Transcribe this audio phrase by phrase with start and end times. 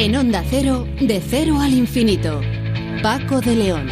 [0.00, 2.40] En Onda Cero, de cero al infinito.
[3.02, 3.88] Paco de León.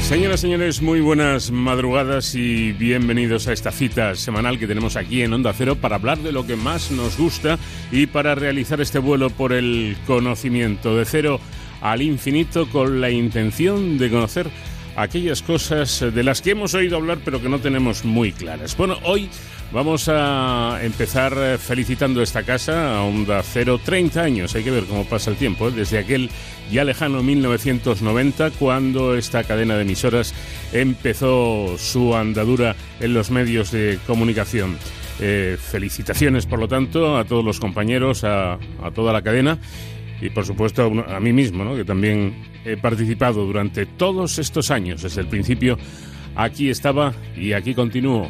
[0.00, 5.22] Señoras y señores, muy buenas madrugadas y bienvenidos a esta cita semanal que tenemos aquí
[5.22, 7.56] en Onda Cero para hablar de lo que más nos gusta
[7.92, 11.38] y para realizar este vuelo por el conocimiento de cero
[11.80, 14.50] al infinito con la intención de conocer
[14.98, 18.76] aquellas cosas de las que hemos oído hablar pero que no tenemos muy claras.
[18.76, 19.30] Bueno, hoy
[19.72, 24.54] vamos a empezar felicitando esta casa a Onda Cero 30 años.
[24.56, 25.72] Hay que ver cómo pasa el tiempo, ¿eh?
[25.72, 26.30] desde aquel
[26.70, 30.34] ya lejano 1990 cuando esta cadena de emisoras
[30.72, 34.76] empezó su andadura en los medios de comunicación.
[35.20, 38.58] Eh, felicitaciones, por lo tanto, a todos los compañeros, a
[38.94, 39.58] toda la cadena
[40.20, 41.76] y por supuesto a, mí mismo, ¿no?
[41.76, 42.34] que también
[42.64, 45.78] he participado durante todos estos años, desde el principio.
[46.34, 48.28] Aquí estaba y aquí continúo,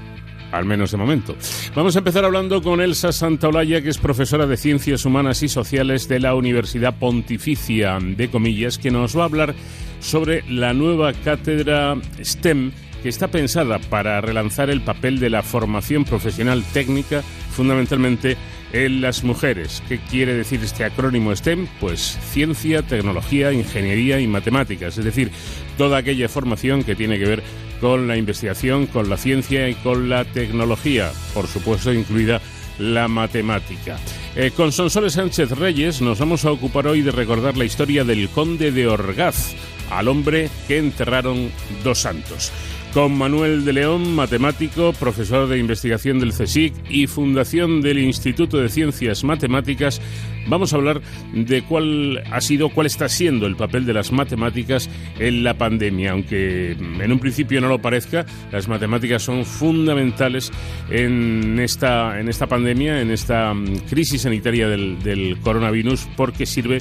[0.52, 1.36] al menos de momento.
[1.74, 6.08] Vamos a empezar hablando con Elsa Santaolalla, que es profesora de Ciencias Humanas y Sociales
[6.08, 9.54] de la Universidad Pontificia de Comillas, que nos va a hablar
[10.00, 16.04] sobre la nueva cátedra STEM que está pensada para relanzar el papel de la formación
[16.04, 18.36] profesional técnica, fundamentalmente
[18.72, 19.82] en las mujeres.
[19.88, 21.66] ¿Qué quiere decir este acrónimo STEM?
[21.80, 25.30] Pues ciencia, tecnología, ingeniería y matemáticas, es decir,
[25.76, 27.42] toda aquella formación que tiene que ver
[27.80, 32.40] con la investigación, con la ciencia y con la tecnología, por supuesto incluida
[32.78, 33.98] la matemática.
[34.36, 38.28] Eh, con Sonsoles Sánchez Reyes nos vamos a ocupar hoy de recordar la historia del
[38.28, 39.54] conde de Orgaz,
[39.90, 41.50] al hombre que enterraron
[41.82, 42.52] dos santos
[42.98, 48.68] con Manuel de León, matemático, profesor de investigación del CSIC y fundación del Instituto de
[48.68, 50.00] Ciencias Matemáticas,
[50.48, 51.00] vamos a hablar
[51.32, 54.90] de cuál ha sido, cuál está siendo el papel de las matemáticas
[55.20, 56.10] en la pandemia.
[56.10, 60.50] Aunque en un principio no lo parezca, las matemáticas son fundamentales
[60.90, 66.80] en esta, en esta pandemia, en esta mm, crisis sanitaria del, del coronavirus, porque sirve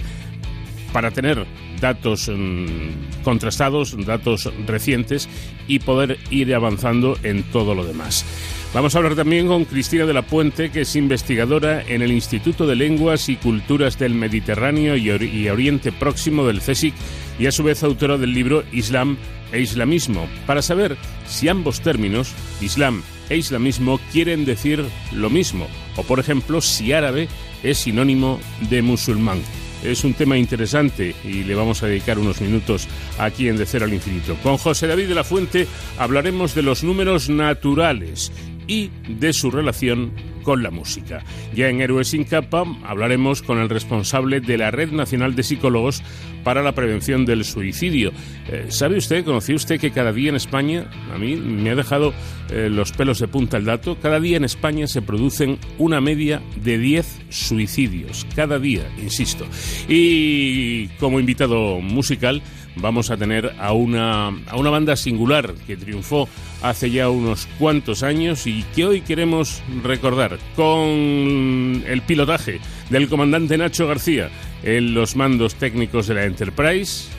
[0.92, 1.46] para tener
[1.80, 5.30] datos mm, contrastados, datos recientes
[5.68, 8.26] y poder ir avanzando en todo lo demás.
[8.74, 12.68] Vamos a hablar también con Cristina de la Puente, que es investigadora en el Instituto
[12.68, 16.94] de Lenguas y Culturas del Mediterráneo y, Oriente Próximo del CSIC
[17.40, 19.18] y a su vez autora del libro Islam
[19.52, 24.84] e Islamismo, para saber si ambos términos, Islam e Islamismo, quieren decir
[25.14, 27.30] lo mismo, o por ejemplo si árabe
[27.64, 28.40] es sinónimo
[28.70, 29.40] de musulmán.
[29.84, 32.88] Es un tema interesante y le vamos a dedicar unos minutos
[33.20, 34.36] aquí en De Cero al Infinito.
[34.44, 35.68] Con José David de la Fuente
[35.98, 38.32] hablaremos de los números naturales
[38.68, 40.12] y de su relación
[40.48, 41.26] con la música.
[41.54, 46.02] Ya en Héroes sin capa hablaremos con el responsable de la Red Nacional de Psicólogos
[46.46, 48.14] para la Prevención del Suicidio.
[48.48, 52.14] Eh, ¿Sabe usted, conoció usted que cada día en España, a mí me ha dejado
[52.50, 56.42] eh, los pelos de punta el dato, cada día en España se producen una media
[56.64, 59.46] de 10 suicidios, cada día, insisto.
[59.90, 62.42] Y como invitado musical,
[62.82, 66.28] vamos a tener a una, a una banda singular que triunfó
[66.62, 73.58] hace ya unos cuantos años y que hoy queremos recordar con el pilotaje del comandante
[73.58, 74.30] Nacho García
[74.64, 77.10] en los mandos técnicos de la Enterprise,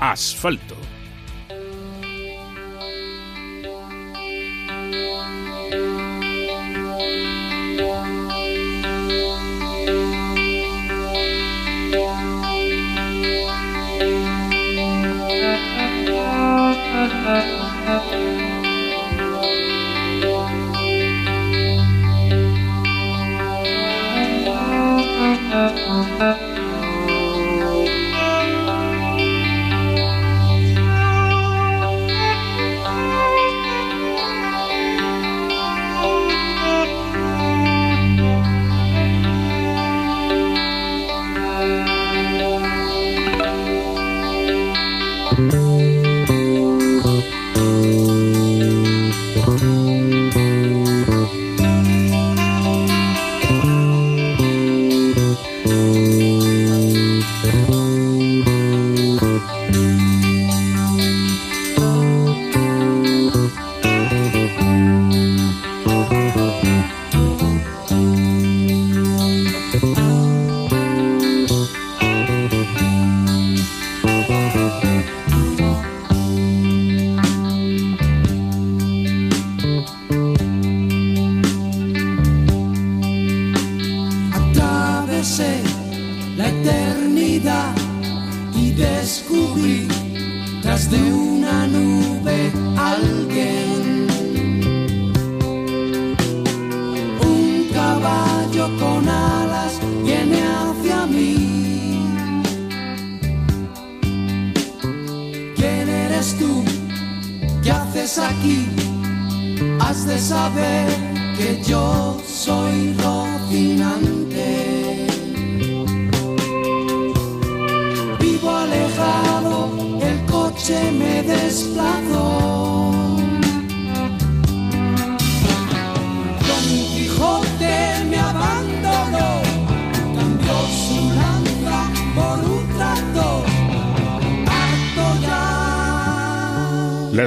[0.00, 0.76] Asfalto.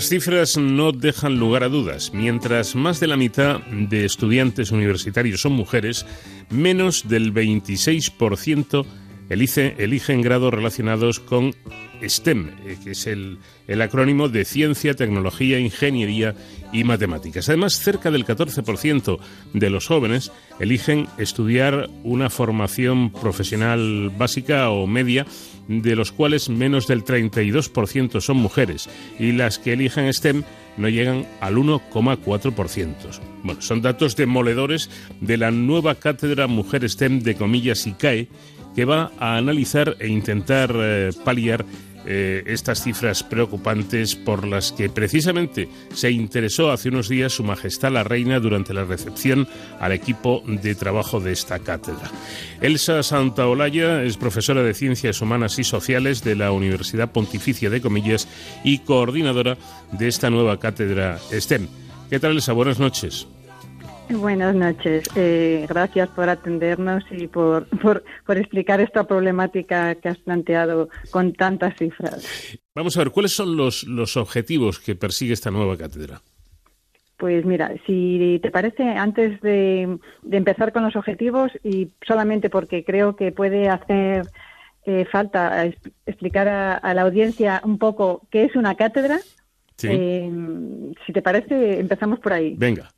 [0.07, 2.13] Las cifras no dejan lugar a dudas.
[2.13, 6.05] Mientras más de la mitad de estudiantes universitarios son mujeres,
[6.49, 8.85] menos del 26%
[9.29, 11.53] elige- eligen grados relacionados con
[12.01, 12.51] STEM,
[12.91, 13.37] es el,
[13.67, 16.35] el acrónimo de Ciencia, Tecnología, Ingeniería
[16.71, 17.49] y Matemáticas.
[17.49, 19.19] Además, cerca del 14%
[19.53, 25.25] de los jóvenes eligen estudiar una formación profesional básica o media,
[25.67, 30.43] de los cuales menos del 32% son mujeres, y las que eligen STEM
[30.77, 32.93] no llegan al 1,4%.
[33.43, 38.29] Bueno, son datos demoledores de la nueva cátedra Mujer STEM de comillas ICAE,
[38.75, 41.65] que va a analizar e intentar eh, paliar
[42.09, 47.91] eh, estas cifras preocupantes por las que precisamente se interesó hace unos días Su Majestad
[47.91, 49.45] la Reina durante la recepción
[49.81, 52.09] al equipo de trabajo de esta cátedra.
[52.61, 58.27] Elsa Santaolalla es profesora de Ciencias Humanas y Sociales de la Universidad Pontificia de Comillas
[58.63, 59.57] y coordinadora
[59.91, 61.67] de esta nueva cátedra STEM.
[62.09, 62.53] ¿Qué tal, Elsa?
[62.53, 63.27] Buenas noches.
[64.09, 65.03] Buenas noches.
[65.15, 71.33] Eh, gracias por atendernos y por, por, por explicar esta problemática que has planteado con
[71.33, 72.25] tantas cifras.
[72.73, 76.21] Vamos a ver, ¿cuáles son los, los objetivos que persigue esta nueva cátedra?
[77.17, 82.83] Pues mira, si te parece, antes de, de empezar con los objetivos y solamente porque
[82.85, 84.27] creo que puede hacer
[84.85, 85.65] eh, falta
[86.05, 89.19] explicar a, a la audiencia un poco qué es una cátedra,
[89.79, 89.89] Sí.
[89.91, 90.31] eh,
[91.05, 92.55] si te parece, empezamos por ahí.
[92.57, 92.89] Venga.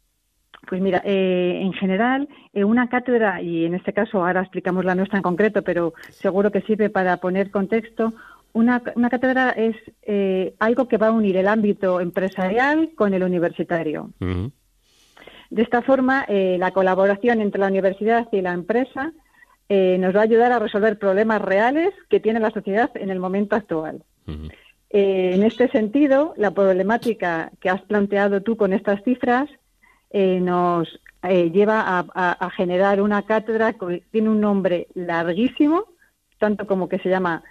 [0.69, 4.93] Pues mira, eh, en general, eh, una cátedra, y en este caso ahora explicamos la
[4.93, 8.13] nuestra en concreto, pero seguro que sirve para poner contexto,
[8.53, 13.23] una, una cátedra es eh, algo que va a unir el ámbito empresarial con el
[13.23, 14.11] universitario.
[15.49, 19.11] De esta forma, la colaboración entre la universidad y la empresa
[19.69, 23.55] nos va a ayudar a resolver problemas reales que tiene la sociedad en el momento
[23.55, 24.03] actual.
[24.91, 29.49] En este sentido, la problemática que has planteado tú con estas cifras
[30.11, 30.87] eh, nos
[31.23, 35.85] eh, lleva a, a- a generar una cátedra que tiene un nombre larguísimo,
[36.37, 37.43] tanto como que se llama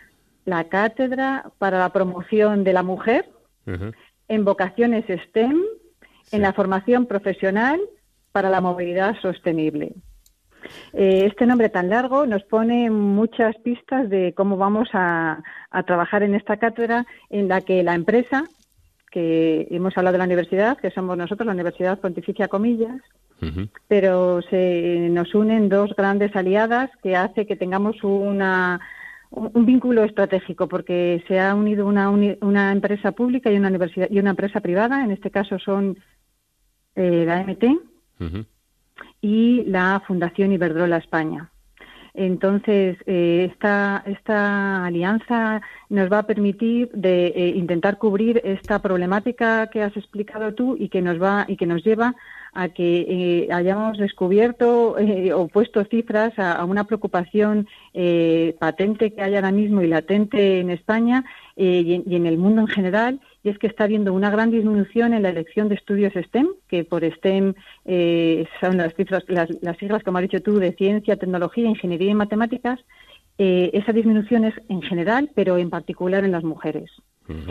[0.44, 3.28] la Cátedra para la Promoción de la Mujer
[4.28, 5.62] en Vocaciones STEM
[6.25, 6.37] Sí.
[6.37, 7.81] en la formación profesional
[8.32, 9.93] para la movilidad sostenible.
[10.93, 16.22] Eh, este nombre tan largo nos pone muchas pistas de cómo vamos a, a trabajar
[16.22, 18.44] en esta cátedra en la que la empresa,
[19.10, 23.00] que hemos hablado de la universidad, que somos nosotros, la Universidad Pontificia Comillas,
[23.87, 28.81] pero se nos unen dos grandes aliadas que hace que tengamos una,
[29.31, 33.69] un un vínculo estratégico porque se ha unido una, uni- una empresa pública y una
[33.69, 35.98] universidad y una empresa privada en este caso son
[36.96, 37.65] eh, la MT
[39.20, 41.50] y la Fundación Iberdrola España.
[42.15, 49.69] Entonces, eh, esta, esta alianza nos va a permitir de eh, intentar cubrir esta problemática
[49.69, 52.15] que has explicado tú y que nos va y que nos lleva
[52.53, 57.67] a que eh, hayamos descubierto eh, o puesto cifras a, una preocupación
[58.58, 61.24] patente que hay ahora mismo y latente en España
[61.56, 65.22] y en el mundo en general, y es que está habiendo una gran disminución en
[65.22, 67.55] la elección de estudios STEM, que por STEM
[67.86, 72.10] eh, son las cifras, las, las siglas, como has dicho tú, de ciencia, tecnología, ingeniería
[72.10, 72.78] y matemáticas.
[73.38, 76.90] Eh, esa disminución es en general, pero en particular en las mujeres.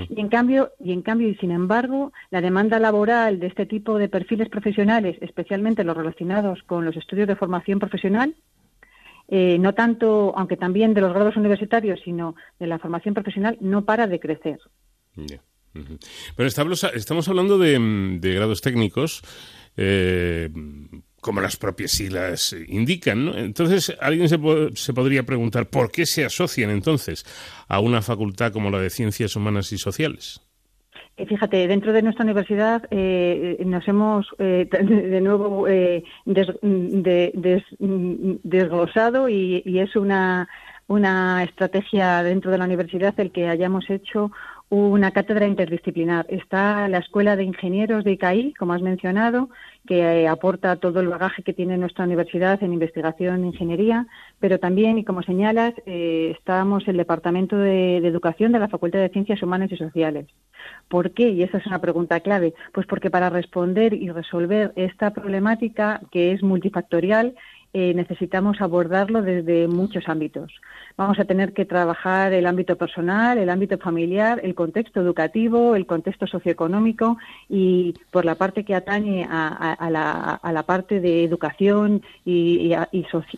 [0.10, 3.98] Y en cambio, y en cambio, y sin embargo, la demanda laboral de este tipo
[3.98, 8.36] de perfiles profesionales, especialmente los relacionados con los estudios de formación profesional,
[9.28, 13.84] eh, no tanto, aunque también de los grados universitarios, sino de la formación profesional, no
[13.86, 14.60] para de crecer.
[15.16, 15.42] Ya.
[16.36, 19.22] Pero estamos, estamos hablando de, mm, de grados técnicos,
[19.78, 20.50] eh,
[21.22, 23.38] como las propias siglas indican, ¿no?
[23.38, 27.26] Entonces, alguien se, po- se podría preguntar por qué se asocian entonces
[27.68, 30.42] a una facultad como la de Ciencias Humanas y Sociales.
[31.18, 37.32] Eh, Fíjate, dentro de nuestra universidad eh, nos hemos eh, de nuevo eh, des- de-
[37.34, 37.64] des-
[38.44, 40.48] desglosado y, y es una,
[40.88, 44.32] una estrategia dentro de la universidad el que hayamos hecho
[44.70, 46.26] una cátedra interdisciplinar.
[46.30, 49.50] Está la Escuela de Ingenieros de ICAI, como has mencionado,
[49.88, 54.08] que eh, aporta todo el bagaje que tiene nuestra universidad en investigación e ingeniería,
[54.40, 59.00] pero también, y como señalas, eh, estamos el Departamento de, de, Educación de la Facultad
[59.00, 60.28] de Ciencias Humanas y Sociales.
[60.90, 61.30] ¿Por qué?
[61.30, 62.54] Y esa es una pregunta clave.
[62.74, 67.36] Pues porque para responder y resolver esta problemática, que es multifactorial,
[67.74, 70.52] eh, necesitamos abordarlo desde muchos ámbitos.
[70.96, 75.86] Vamos a tener que trabajar el ámbito personal, el ámbito familiar, el contexto educativo, el
[75.86, 77.18] contexto socioeconómico
[77.50, 82.74] y por la parte que atañe a, la, parte de educación y,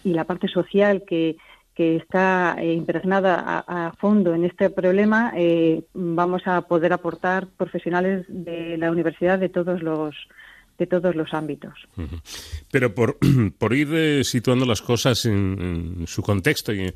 [0.03, 1.38] la parte social que,
[1.75, 8.77] está eh, impregnada a, fondo en este problema, eh, vamos a poder aportar profesionales de
[8.77, 10.13] la universidad de todos los
[10.79, 11.74] de todos los ámbitos.
[12.71, 13.17] Pero por,
[13.59, 16.91] por ir eh, situando las cosas en, su contexto y,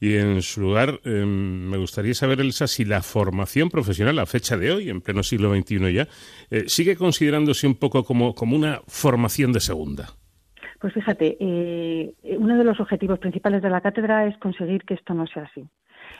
[0.00, 4.72] en su lugar, em, me gustaría saber, Elsa, si la formación profesional a fecha de
[4.72, 6.08] hoy, en pleno siglo XXI ya,
[6.50, 10.10] eh, sigue considerándose un poco como, como una formación de segunda.
[10.80, 15.14] Pues fíjate, eh, uno de los objetivos principales de la cátedra es conseguir que esto
[15.14, 15.64] no sea así.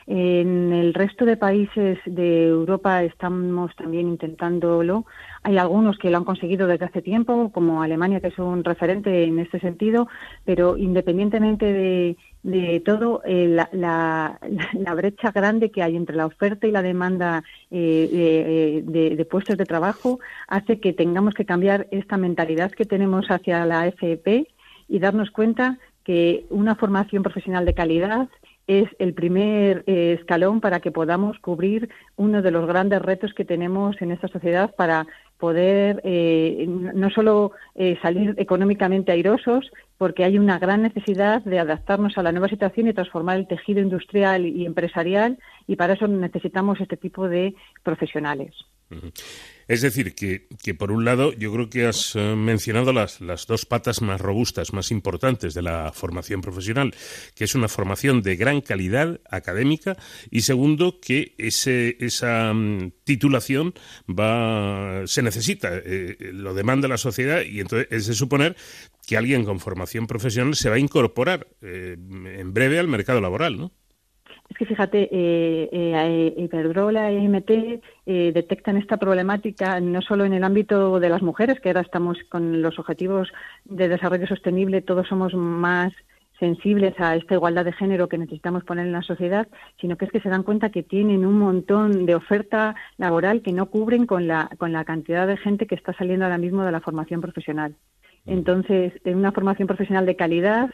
[0.05, 5.05] En el resto de países de Europa estamos también intentándolo.
[5.43, 9.23] Hay algunos que lo han conseguido desde hace tiempo, como Alemania, que es un referente
[9.23, 10.09] en este sentido,
[10.43, 14.39] pero independientemente de, todo, eh, la,
[14.95, 19.65] brecha grande que hay entre la oferta y la demanda eh, de, de, puestos de
[19.65, 24.47] trabajo hace que tengamos que cambiar esta mentalidad que tenemos hacia la FEP
[24.89, 28.27] y darnos cuenta que una formación profesional de calidad
[28.67, 33.45] es el primer eh, escalón para que podamos cubrir uno de los grandes retos que
[33.45, 35.05] tenemos en esta sociedad para
[35.37, 42.17] poder eh, no solo eh, salir económicamente airosos, porque hay una gran necesidad de adaptarnos
[42.17, 46.79] a la nueva situación y transformar el tejido industrial y empresarial, y para eso necesitamos
[46.79, 48.55] este tipo de profesionales.
[49.67, 53.47] Es decir, que, que, por un lado yo creo que has eh, mencionado las, las
[53.47, 56.93] dos patas más robustas, más importantes de la formación profesional,
[57.35, 59.97] que es una formación de gran calidad académica
[60.29, 63.73] y segundo, que ese, esa mm, titulación
[64.07, 68.55] va, se necesita, eh, lo demanda la sociedad y entonces es de suponer
[69.05, 73.57] que alguien con formación profesional se va a incorporar eh, en breve al mercado laboral,
[73.57, 73.71] ¿no?
[74.53, 77.49] Es que fíjate, eh, eh, Iberdrola e IMT
[78.05, 82.19] eh, detectan esta problemática no solo en el ámbito de las mujeres, que ahora estamos
[82.29, 83.33] con los objetivos
[83.65, 85.91] de desarrollo sostenible, todos somos más
[86.37, 89.47] sensibles a esta igualdad de género que necesitamos poner en la sociedad,
[89.81, 93.53] sino que es que se dan cuenta que tienen un montón de oferta laboral que
[93.53, 96.71] no cubren con la, con la cantidad de gente que está saliendo ahora mismo de
[96.71, 97.75] la formación profesional.
[98.27, 100.69] Entonces, en una formación profesional de calidad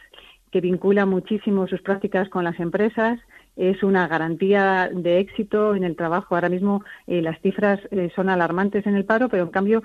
[0.50, 3.18] que vincula muchísimo sus prácticas con las empresas,
[3.56, 6.34] es una garantía de éxito en el trabajo.
[6.34, 9.82] Ahora mismo eh, las cifras eh, son alarmantes en el paro, pero en cambio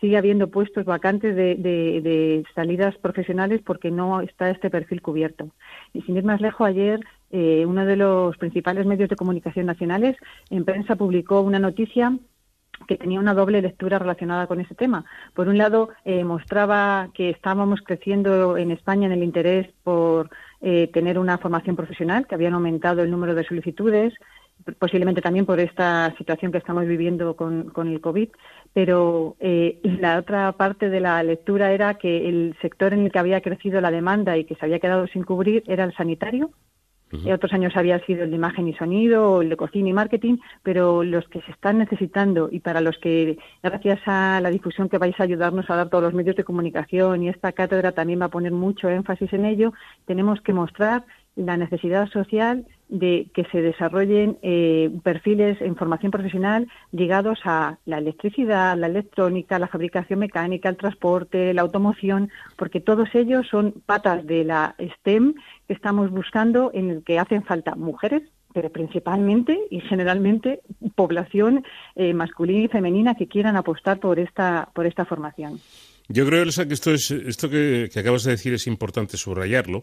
[0.00, 5.50] sigue habiendo puestos vacantes de, salidas profesionales porque no está este perfil cubierto.
[5.92, 7.00] Y sin ir más lejos, ayer
[7.30, 10.16] eh, uno de los principales medios de comunicación nacionales
[10.50, 12.16] en prensa publicó una noticia
[12.88, 15.04] que tenía una doble lectura relacionada con ese tema.
[15.34, 15.90] Por un lado,
[16.24, 20.30] mostraba que estábamos creciendo en España en el interés por
[20.62, 24.14] eh, tener una formación profesional, que habían aumentado el número de solicitudes,
[24.78, 28.28] posiblemente también por esta situación que estamos viviendo con, con el COVID,
[28.72, 33.18] pero eh, la otra parte de la lectura era que el sector en el que
[33.18, 36.50] había crecido la demanda y que se había quedado sin cubrir era el sanitario,
[37.32, 41.02] otros años había sido el de imagen y sonido, el de cocina y marketing, pero
[41.02, 45.18] los que se están necesitando y para los que, gracias a la difusión que vais
[45.18, 48.30] a ayudarnos a dar todos los medios de comunicación y esta cátedra también va a
[48.30, 49.72] poner mucho énfasis en ello,
[50.06, 51.04] tenemos que mostrar
[51.36, 57.96] la necesidad social de que se desarrollen eh, perfiles en formación profesional ligados a la
[57.96, 64.26] electricidad, la electrónica, la fabricación mecánica, el transporte, la automoción, porque todos ellos son patas
[64.26, 65.34] de la STEM
[65.66, 68.22] que estamos buscando en el que hacen falta mujeres,
[68.52, 70.60] pero principalmente y generalmente
[70.94, 71.64] población
[71.96, 75.58] eh, masculina y femenina que quieran apostar por esta por esta formación.
[76.12, 79.82] Yo creo, Elsa, que esto, es, esto que, acabas de decir es importante subrayarlo,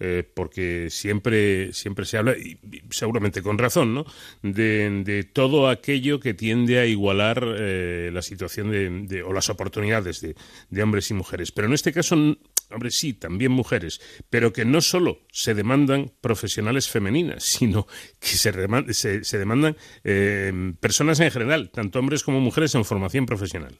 [0.00, 2.58] eh, porque siempre, siempre se habla, y
[2.90, 4.04] seguramente con razón, ¿no?
[4.42, 10.82] de, todo aquello que tiende a igualar eh, la situación de, o las oportunidades de,
[10.82, 11.52] hombres y mujeres.
[11.52, 16.88] Pero en este caso, hombre, sí, también mujeres, pero que no solo se demandan profesionales
[16.88, 17.86] femeninas, sino
[18.18, 23.78] que se, se, demandan eh, personas en general, tanto hombres como mujeres en formación profesional.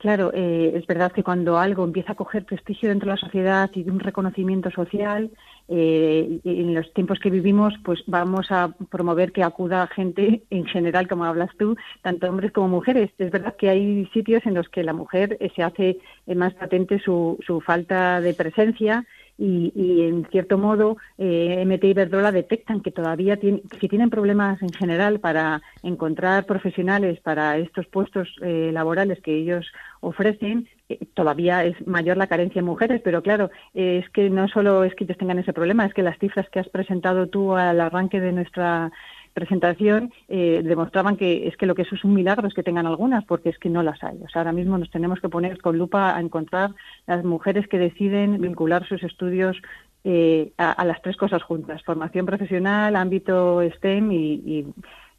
[0.00, 3.70] Claro, eh, es verdad que cuando algo empieza a coger prestigio dentro de la sociedad
[3.74, 5.30] y de un reconocimiento social,
[5.68, 11.06] eh, en los tiempos que vivimos, pues vamos a promover que acuda gente en general,
[11.06, 13.10] como hablas tú, tanto hombres como mujeres.
[13.18, 16.54] Es verdad que hay sitios en los que la mujer eh, se hace eh, más
[16.54, 19.04] patente su, su falta de presencia
[19.40, 24.72] y, en cierto modo eh, MT y Verdrola detectan que todavía si tienen problemas en
[24.72, 29.66] general para encontrar profesionales para estos puestos eh, laborales que ellos
[30.00, 34.84] ofrecen, eh, todavía es mayor la carencia en mujeres, pero claro, es que no solo
[34.84, 37.80] es que ellos tengan ese problema, es que las cifras que has presentado tú al
[37.80, 38.92] arranque de nuestra
[39.32, 42.86] presentación eh, demostraban que es que lo que eso es un milagro es que tengan
[42.86, 44.18] algunas, porque es que no las hay.
[44.24, 46.70] O sea, ahora mismo nos tenemos que poner con lupa a encontrar
[47.06, 49.56] las mujeres que deciden vincular sus estudios
[50.04, 54.66] eh, a, las tres cosas juntas, formación profesional, ámbito STEM y,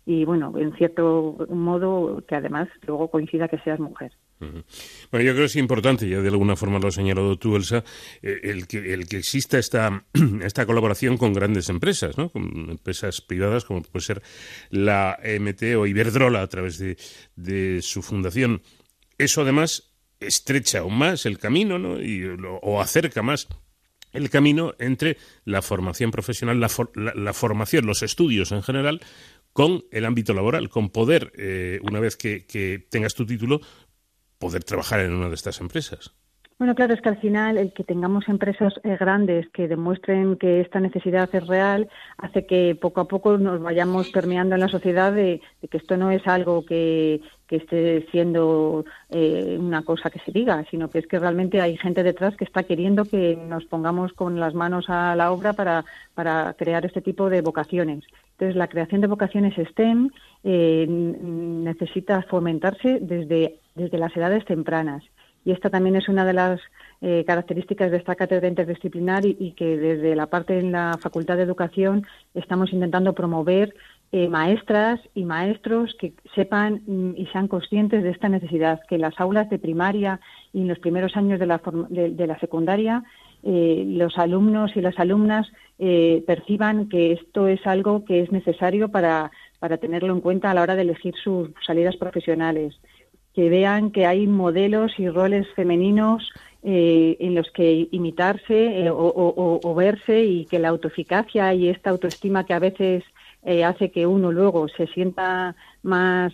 [0.06, 4.12] y, bueno, en cierto modo que además luego coincida que seas mujer.
[4.42, 7.84] Bueno, yo creo que es importante, ya de alguna forma lo has señalado tú, Elsa,
[8.22, 10.06] eh, el que, el que exista esta,
[10.44, 12.30] esta colaboración con grandes empresas, ¿no?
[12.30, 14.22] con empresas privadas como puede ser
[14.70, 16.98] la MT o Iberdrola a través de,
[17.36, 18.62] de su fundación.
[19.18, 22.02] Eso además estrecha aún más el camino ¿no?
[22.02, 22.24] y,
[22.62, 23.48] o acerca más
[24.14, 26.70] el camino entre la formación profesional, la,
[27.16, 29.02] la, formación, los estudios en general,
[29.54, 33.62] con el ámbito laboral, con poder, eh, una vez que, tengas tu título,
[34.42, 36.12] poder trabajar en una de estas empresas.
[36.62, 40.62] Bueno, claro, es que al final el que tengamos empresas eh, grandes que demuestren que
[40.62, 41.90] esta necesidad es real
[42.20, 46.12] hace que poco a poco nos vayamos permeando en la sociedad de, que esto no
[46.12, 51.18] es algo que, esté siendo eh, una cosa que se diga, sino que es que
[51.18, 55.32] realmente hay gente detrás que está queriendo que nos pongamos con las manos a la
[55.32, 58.06] obra para, para crear este tipo de vocaciones.
[58.34, 60.12] Entonces, la creación de vocaciones STEM
[60.44, 65.04] eh, necesita fomentarse desde desde las edades tempranas.
[65.44, 66.60] Y esta también es una de las
[67.04, 71.44] eh, características de esta cátedra interdisciplinar y, que desde la parte en la Facultad de
[71.44, 72.06] Educación
[72.36, 73.74] estamos intentando promover
[74.12, 79.02] eh, maestras y maestros que sepan mm, y sean conscientes de esta necesidad, que en
[79.02, 80.20] las aulas de primaria
[80.54, 83.04] y en los primeros años de la, de, la secundaria
[83.42, 85.48] eh, los alumnos y las alumnas
[86.28, 90.62] perciban que esto es algo que es necesario para, para tenerlo en cuenta a la
[90.62, 92.80] hora de elegir sus salidas profesionales
[93.34, 96.30] que vean que hay modelos y roles femeninos
[96.64, 102.46] eh, en los que imitarse eh, o, verse y que la autoeficacia y esta autoestima
[102.46, 103.04] que a veces
[103.44, 106.34] eh, hace que uno luego se sienta más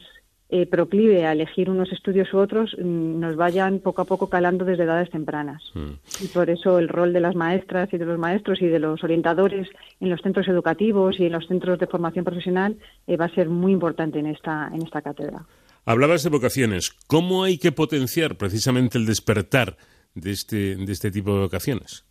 [0.69, 4.83] proclive a elegir unos estudios u otros mm, nos vayan poco a poco calando desde
[4.83, 5.61] edades tempranas.
[5.73, 6.23] Mm.
[6.23, 9.03] Y por eso el rol de las maestras y de los maestros y de los
[9.03, 9.67] orientadores
[9.99, 12.77] en los centros educativos y en los centros de formación profesional
[13.09, 15.45] va a ser muy importante en esta, en esta cátedra.
[15.89, 16.91] Hablabas de vocaciones.
[17.07, 19.77] ¿Cómo hay que potenciar precisamente el despertar
[20.15, 22.05] de este, de este tipo de vocaciones?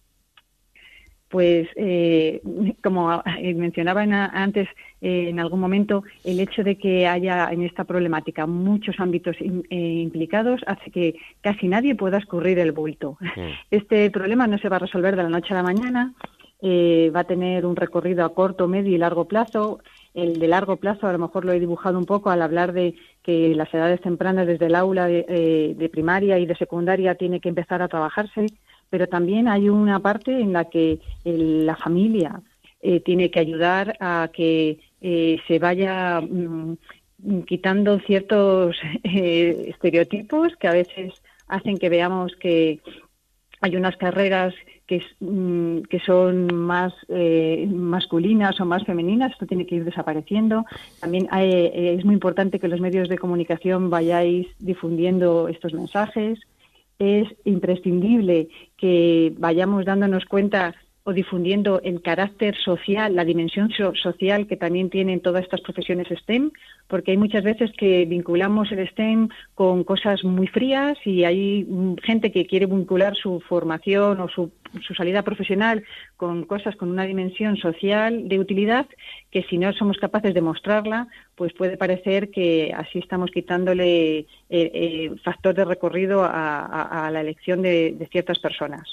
[1.28, 2.40] Pues, eh,
[2.82, 3.22] como
[3.54, 4.66] mencionaba antes,
[5.02, 9.66] eh, en algún momento, el hecho de que haya en esta problemática muchos ámbitos eh,
[9.68, 13.18] implicados hace que casi nadie pueda escurrir el bulto.
[13.20, 13.40] Mm.
[13.70, 16.14] Este problema no se va a resolver de la noche a la mañana,
[16.62, 19.80] va a tener un recorrido a corto, medio y largo plazo
[20.16, 22.94] el de largo plazo, a lo mejor lo he dibujado un poco al hablar de
[23.26, 27.48] que las edades tempranas desde el aula de, eh, primaria y de secundaria tiene que
[27.48, 28.46] empezar a trabajarse,
[28.88, 32.40] pero también hay una parte en la que la familia
[32.80, 36.76] eh, tiene que ayudar a que eh, se vaya mm,
[37.48, 41.12] quitando ciertos estereotipos que a veces
[41.48, 42.78] hacen que veamos que
[43.60, 44.54] hay unas carreras
[44.86, 50.64] que, mm, que son más eh, masculinas o más femeninas, esto tiene que ir desapareciendo.
[51.00, 56.38] También eh, es muy importante que los medios de comunicación vayáis difundiendo estos mensajes.
[56.98, 60.74] Es imprescindible que vayamos dándonos cuenta
[61.06, 66.50] o difundiendo el carácter social, la dimensión social que también tienen todas estas profesiones STEM,
[66.88, 71.98] porque hay muchas veces que vinculamos el STEM con cosas muy frías y hay mm,
[72.02, 74.50] gente que quiere vincular su formación o su
[74.82, 75.84] su salida profesional
[76.16, 78.86] con cosas con una dimensión social de utilidad
[79.36, 84.26] que si no somos capaces de mostrarla, pues puede parecer que así estamos quitándole el,
[84.48, 88.88] eh, eh, factor de recorrido a, la elección de, ciertas personas.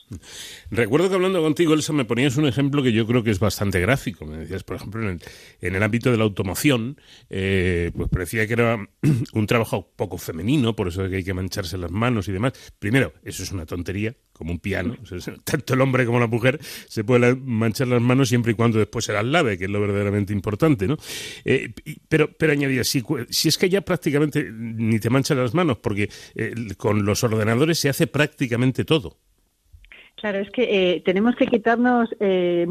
[0.69, 3.79] Recuerdo que hablando contigo, Elsa, me ponías un ejemplo que yo creo que es bastante
[3.79, 4.25] gráfico.
[4.25, 5.19] Me decías, por ejemplo, en
[5.61, 6.97] el, ámbito de la automoción,
[7.29, 8.85] eh, pues parecía que era
[9.33, 12.51] un trabajo poco femenino, por eso que hay que mancharse las manos y demás.
[12.79, 14.97] Primero, eso es una tontería, como un piano.
[15.45, 19.05] tanto el hombre como la mujer se puede manchar las manos siempre y cuando después
[19.05, 20.97] se las lave, que es lo verdaderamente importante, ¿no?
[21.45, 21.71] Eh,
[22.09, 26.09] pero, pero añadía, si, si es que ya prácticamente ni te manchan las manos, porque
[26.35, 29.17] eh, con los ordenadores se hace prácticamente todo.
[30.23, 30.63] Claro, es que
[30.95, 32.65] eh, tenemos que quitarnos eh,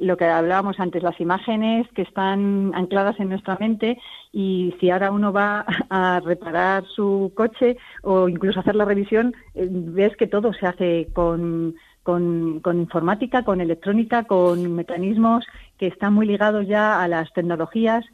[0.00, 3.98] lo que hablábamos antes, las imágenes que están ancladas en nuestra mente
[4.32, 9.68] y si ahora uno va a reparar su coche o incluso hacer la revisión, eh,
[9.70, 15.44] ves que todo se hace con, con, informática, con electrónica, con mecanismos
[15.78, 18.04] que están muy ligados ya a las tecnologías.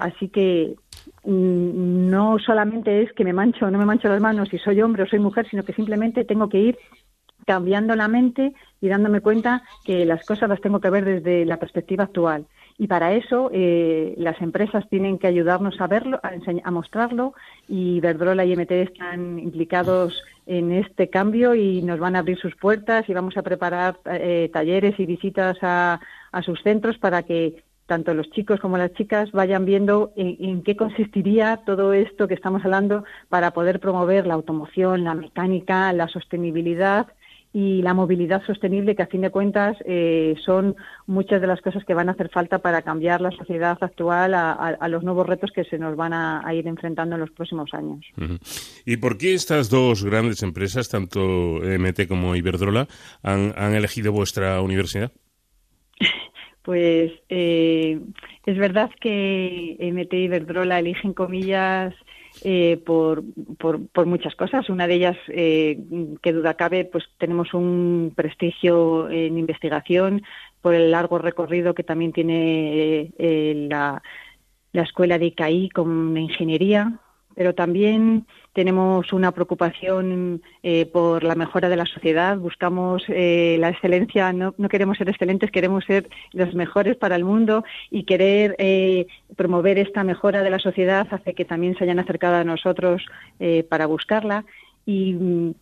[0.00, 0.74] así que
[1.24, 5.02] mm, no solamente es que me mancho no me mancho las manos si soy hombre
[5.02, 6.78] o soy mujer, sino que simplemente tengo que ir
[7.46, 11.58] cambiando la mente y dándome cuenta que las cosas las tengo que ver desde la
[11.58, 12.46] perspectiva actual.
[12.78, 17.32] Y para eso eh, las empresas tienen que ayudarnos a verlo, a, a mostrarlo
[17.68, 22.54] y Verdrola y MT están implicados en este cambio y nos van a abrir sus
[22.54, 26.00] puertas y vamos a preparar eh, talleres y visitas a,
[26.42, 31.62] sus centros para que tanto los chicos como las chicas vayan viendo en, qué consistiría
[31.64, 37.06] todo esto que estamos hablando para poder promover la automoción, la mecánica, la sostenibilidad
[37.52, 41.84] y la movilidad sostenible, que a fin de cuentas eh, son muchas de las cosas
[41.86, 45.64] que van a hacer falta para cambiar la sociedad actual a, los nuevos retos que
[45.64, 48.04] se nos van a, ir enfrentando en los próximos años.
[48.84, 52.88] ¿Y por qué estas dos grandes empresas, tanto MT como Iberdrola,
[53.22, 55.12] han, elegido vuestra universidad?
[56.66, 58.00] Pues eh,
[58.44, 61.94] es verdad que MT y Iberdrola eligen comillas
[62.42, 63.22] eh, por,
[63.56, 64.68] por, muchas cosas.
[64.68, 65.78] Una de ellas, eh,
[66.20, 70.22] que duda cabe, pues tenemos un prestigio en investigación
[70.60, 74.02] por el largo recorrido que también tiene eh, la,
[74.72, 76.98] la escuela de ICAI con ingeniería,
[77.36, 78.26] pero también
[78.56, 84.54] tenemos una preocupación eh, por la mejora de la sociedad, buscamos eh, la excelencia, no,
[84.70, 90.04] queremos ser excelentes, queremos ser los mejores para el mundo y querer eh, promover esta
[90.04, 93.04] mejora de la sociedad hace que también se hayan acercado a nosotros
[93.68, 94.46] para buscarla.
[94.86, 95.54] Y mm,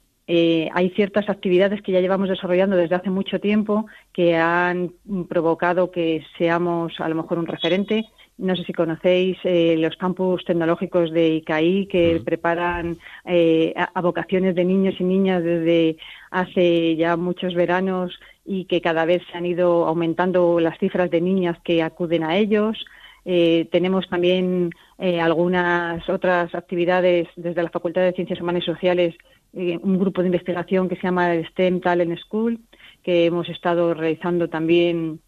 [0.72, 4.92] hay ciertas actividades que ya llevamos desarrollando desde hace mucho tiempo que han
[5.28, 8.04] provocado que seamos a lo mejor un referente
[8.36, 14.54] no sé si conocéis eh, los campus tecnológicos de ICAI que preparan eh, a, vocaciones
[14.54, 15.96] de niños y niñas desde
[16.30, 21.20] hace ya muchos veranos y que cada vez se han ido aumentando las cifras de
[21.20, 22.84] niñas que acuden a ellos.
[23.24, 29.14] Eh, tenemos también algunas otras actividades desde la Facultad de Ciencias Humanas y Sociales,
[29.52, 32.60] un grupo de investigación que se llama STEM Talent School,
[33.02, 35.20] que hemos estado realizando también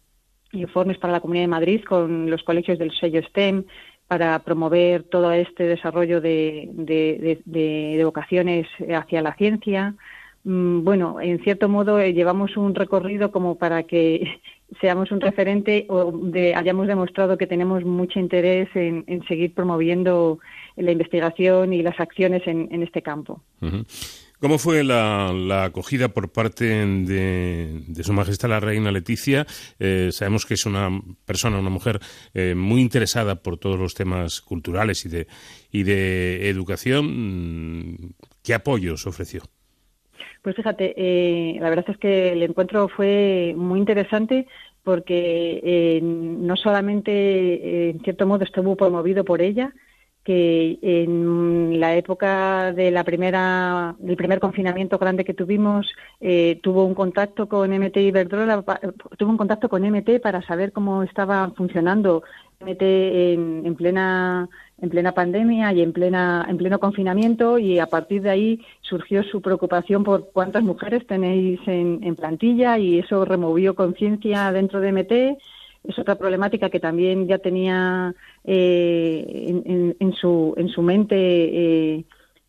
[0.51, 3.65] informes para la Comunidad de Madrid con los colegios del sello STEM
[4.07, 9.95] para promover todo este desarrollo de, vocaciones hacia la ciencia.
[10.43, 14.39] Mm, bueno, en cierto modo eh, llevamos un recorrido como para que
[14.81, 20.39] seamos un referente o de, hayamos demostrado que tenemos mucho interés en, seguir promoviendo
[20.77, 23.41] la investigación y las acciones en, este campo.
[24.39, 29.47] ¿Cómo fue la, acogida por parte de, Su Majestad la Reina Leticia?
[29.79, 30.89] Eh, sabemos que es una
[31.25, 31.99] persona, una mujer
[32.35, 35.27] eh, muy interesada por todos los temas culturales y de,
[35.71, 38.13] y de educación.
[38.43, 39.41] ¿Qué apoyos ofreció?
[40.43, 44.45] Pues fíjate, eh, la verdad es que el encuentro fue muy interesante
[44.83, 49.73] porque no solamente, en cierto modo, estuvo promovido por ella,
[50.27, 55.87] que en la época de la primera, del primer confinamiento grande que tuvimos,
[56.19, 58.61] eh, tuvo un contacto con MT Iberdrola,
[59.17, 62.23] tuvo un contacto con MT para saber cómo estaba funcionando
[62.59, 64.49] MT en, plena
[64.81, 69.23] en plena pandemia y en plena en pleno confinamiento y a partir de ahí surgió
[69.23, 74.91] su preocupación por cuántas mujeres tenéis en, en plantilla y eso removió conciencia dentro de
[74.91, 75.13] MT
[75.87, 78.13] es otra problemática que también ya tenía
[78.47, 82.05] eh, en, su, en su mente eh,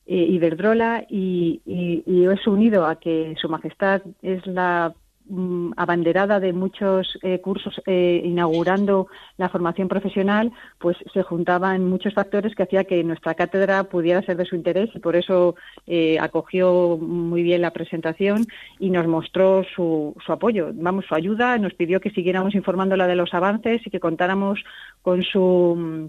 [0.06, 4.94] eh, Iberdrola y, y, y eso unido a que Su Majestad es la
[5.30, 12.14] Mm, abanderada de muchos eh, cursos eh, inaugurando la formación profesional, pues se juntaban muchos
[12.14, 15.54] factores que hacía que nuestra cátedra pudiera ser de su interés y por eso
[15.86, 18.46] eh, acogió muy bien la presentación
[18.78, 23.16] y nos mostró su, su apoyo, vamos, su ayuda, nos pidió que siguiéramos informándola de
[23.16, 24.64] los avances y que contáramos
[25.02, 26.06] con su mm,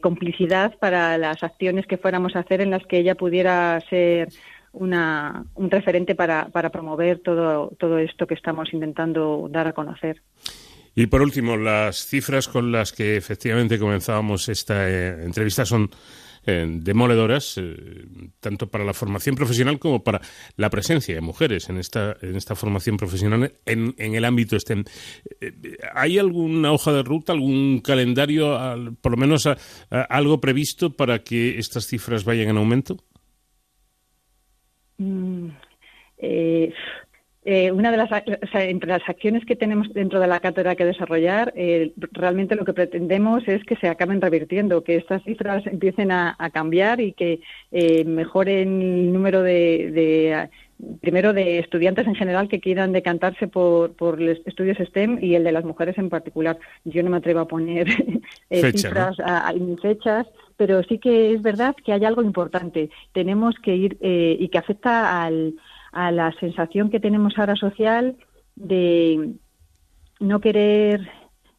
[0.00, 4.28] complicidad para las acciones que fuéramos a hacer en las que ella pudiera ser
[4.72, 10.22] una, un referente para, para promover todo, todo esto que estamos intentando dar a conocer.
[10.94, 15.88] Y por último, las cifras con las que efectivamente comenzábamos esta eh, entrevista son
[16.46, 18.06] eh, demoledoras, eh,
[18.40, 20.20] tanto para la formación profesional como para
[20.56, 24.84] la presencia de mujeres en esta, en esta formación profesional en, en el ámbito STEM.
[25.94, 28.58] ¿Hay alguna hoja de ruta, algún calendario,
[29.00, 29.48] por lo menos
[29.90, 32.96] algo previsto para que estas cifras vayan en aumento?
[35.00, 35.48] Mm,
[36.18, 36.72] eh,
[37.42, 38.10] Eh, una de las,
[38.52, 42.74] entre las acciones que tenemos dentro de la cátedra que desarrollar, eh, realmente lo que
[42.74, 47.40] pretendemos es que se acaben revirtiendo, que estas cifras empiecen a, cambiar y que
[47.72, 50.50] eh, mejoren el número de,
[51.00, 55.44] primero de estudiantes en general que quieran decantarse por, por los estudios STEM y el
[55.44, 56.58] de las mujeres en particular.
[56.84, 57.86] Yo no me atrevo a poner
[58.50, 59.16] cifras
[59.58, 60.26] ni fechas,
[60.60, 62.90] pero sí que es verdad que hay algo importante.
[63.12, 65.54] Tenemos que ir y que afecta al
[65.92, 68.16] a la sensación que tenemos ahora social
[68.56, 69.34] de
[70.20, 71.08] no querer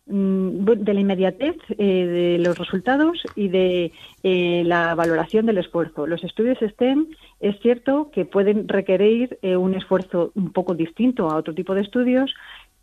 [0.05, 3.91] mm, de la inmediatez eh, de los resultados y de
[4.23, 6.07] eh, la valoración del esfuerzo.
[6.07, 7.07] Los estudios STEM
[7.39, 11.81] es cierto que pueden requerir eh, un esfuerzo un poco distinto a otro tipo de
[11.81, 12.33] estudios,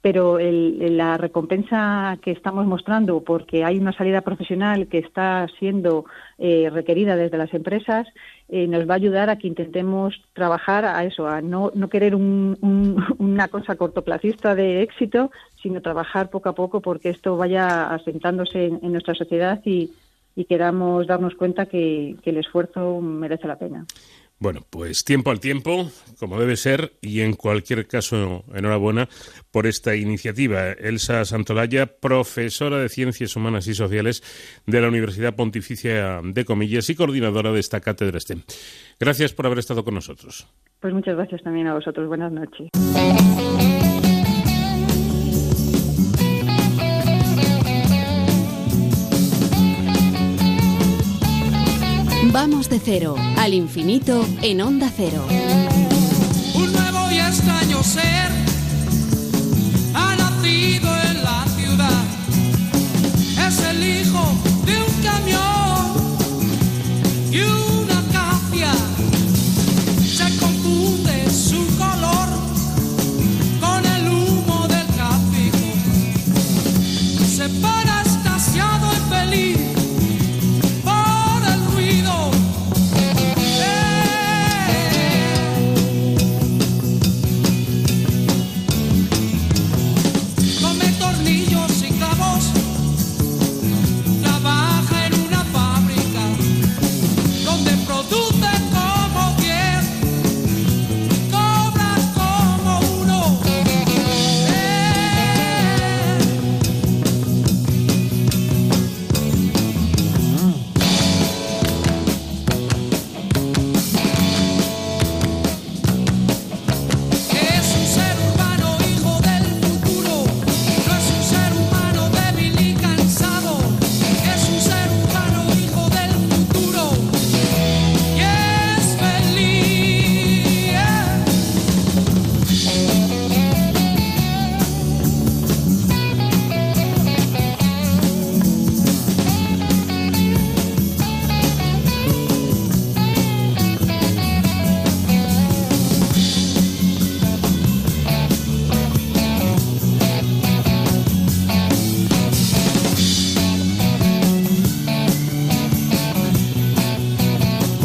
[0.00, 6.04] pero la recompensa que estamos mostrando, porque hay una salida profesional que está siendo
[6.38, 8.06] eh, requerida desde las empresas,
[8.48, 12.14] eh, nos va a ayudar a que intentemos trabajar a eso, a no, no querer
[12.14, 18.92] una cosa cortoplacista de éxito, sino trabajar poco a poco porque esto vaya asentándose en,
[18.92, 19.90] nuestra sociedad y,
[20.48, 23.84] queramos darnos cuenta que el esfuerzo merece la pena.
[24.40, 29.08] Bueno, pues tiempo al tiempo, como debe ser, y en cualquier caso, enhorabuena
[29.50, 30.70] por esta iniciativa.
[30.70, 34.22] Elsa Santolaya, profesora de Ciencias Humanas y Sociales
[34.64, 38.42] de la Universidad Pontificia de Comillas y coordinadora de esta cátedra STEM.
[39.00, 40.46] Gracias por haber estado con nosotros.
[40.80, 42.06] Pues muchas gracias también a vosotros.
[42.06, 42.68] Buenas noches.
[52.40, 55.26] Vamos de cero al infinito en onda cero.
[56.54, 57.82] Un nuevo y extraño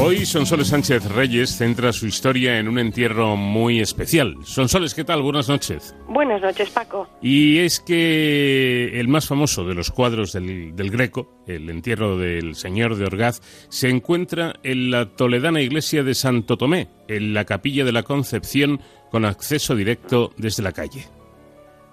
[0.04, 4.36] Sonsoles Sánchez Reyes centra su historia en un entierro muy especial.
[4.44, 5.22] Sonsoles, ¿qué tal?
[5.22, 5.96] Buenas noches.
[6.08, 7.08] Buenas noches, Paco.
[7.22, 12.96] Y es que el más famoso de los cuadros del, Greco, el entierro del Señor
[12.96, 13.40] de Orgaz,
[13.70, 18.82] se encuentra en la toledana iglesia de Santo Tomé, en la capilla de la Concepción,
[19.10, 21.06] con acceso directo desde la calle.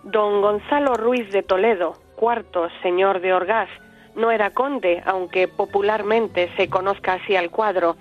[0.04, 3.68] Don Gonzalo Ruiz de Toledo, cuarto Señor de Orgaz,
[4.14, 7.96] no era conde, aunque popularmente se conozca así al cuadro,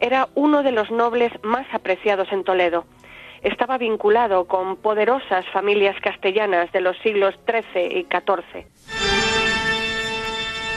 [0.00, 2.84] era uno de los nobles más apreciados en Toledo.
[3.42, 8.66] Estaba vinculado con poderosas familias castellanas de los siglos XIII y XIV.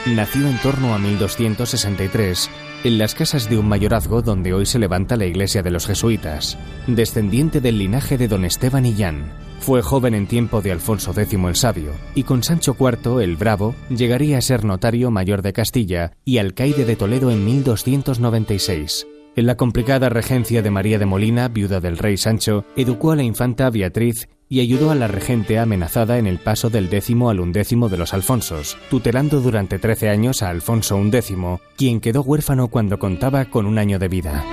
[0.06, 2.50] Nació en torno a 1263
[2.84, 6.56] en las casas de un mayorazgo donde hoy se levanta la iglesia de los jesuitas,
[6.86, 9.45] descendiente del linaje de don Esteban Illán.
[9.66, 13.74] Fue joven en tiempo de Alfonso X el Sabio, y con Sancho IV el Bravo
[13.88, 19.08] llegaría a ser notario mayor de Castilla y alcaide de Toledo en 1296.
[19.34, 23.24] En la complicada regencia de María de Molina, viuda del rey Sancho, educó a la
[23.24, 27.88] infanta Beatriz y ayudó a la regente amenazada en el paso del décimo al undécimo
[27.88, 31.34] de los Alfonsos, tutelando durante trece años a Alfonso XI,
[31.76, 34.44] quien quedó huérfano cuando contaba con un año de vida.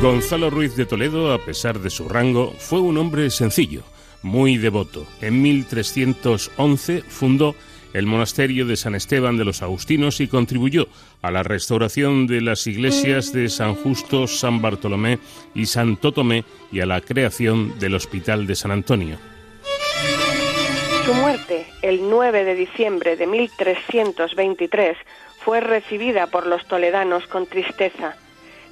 [0.00, 3.82] Gonzalo Ruiz de Toledo, a pesar de su rango, fue un hombre sencillo,
[4.22, 5.06] muy devoto.
[5.20, 7.54] En 1311 fundó
[7.92, 10.88] el monasterio de San Esteban de los Agustinos y contribuyó
[11.22, 15.18] a la restauración de las iglesias de San Justo, San Bartolomé
[15.54, 19.18] y Santo Tomé y a la creación del Hospital de San Antonio.
[21.04, 24.96] Su muerte, el 9 de diciembre de 1323,
[25.38, 28.16] fue recibida por los toledanos con tristeza.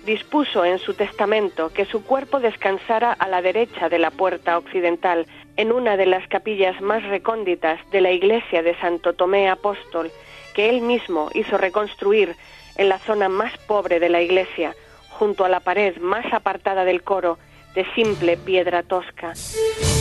[0.06, 5.26] Dispuso en su testamento que su cuerpo descansara a la derecha de la puerta occidental,
[5.56, 10.12] en una de las capillas más recónditas de la iglesia de Santo Tomé Apóstol,
[10.54, 12.36] que él mismo hizo reconstruir
[12.76, 14.76] en la zona más pobre de la iglesia,
[15.10, 17.38] junto a la pared más apartada del coro,
[17.74, 19.32] de simple piedra tosca.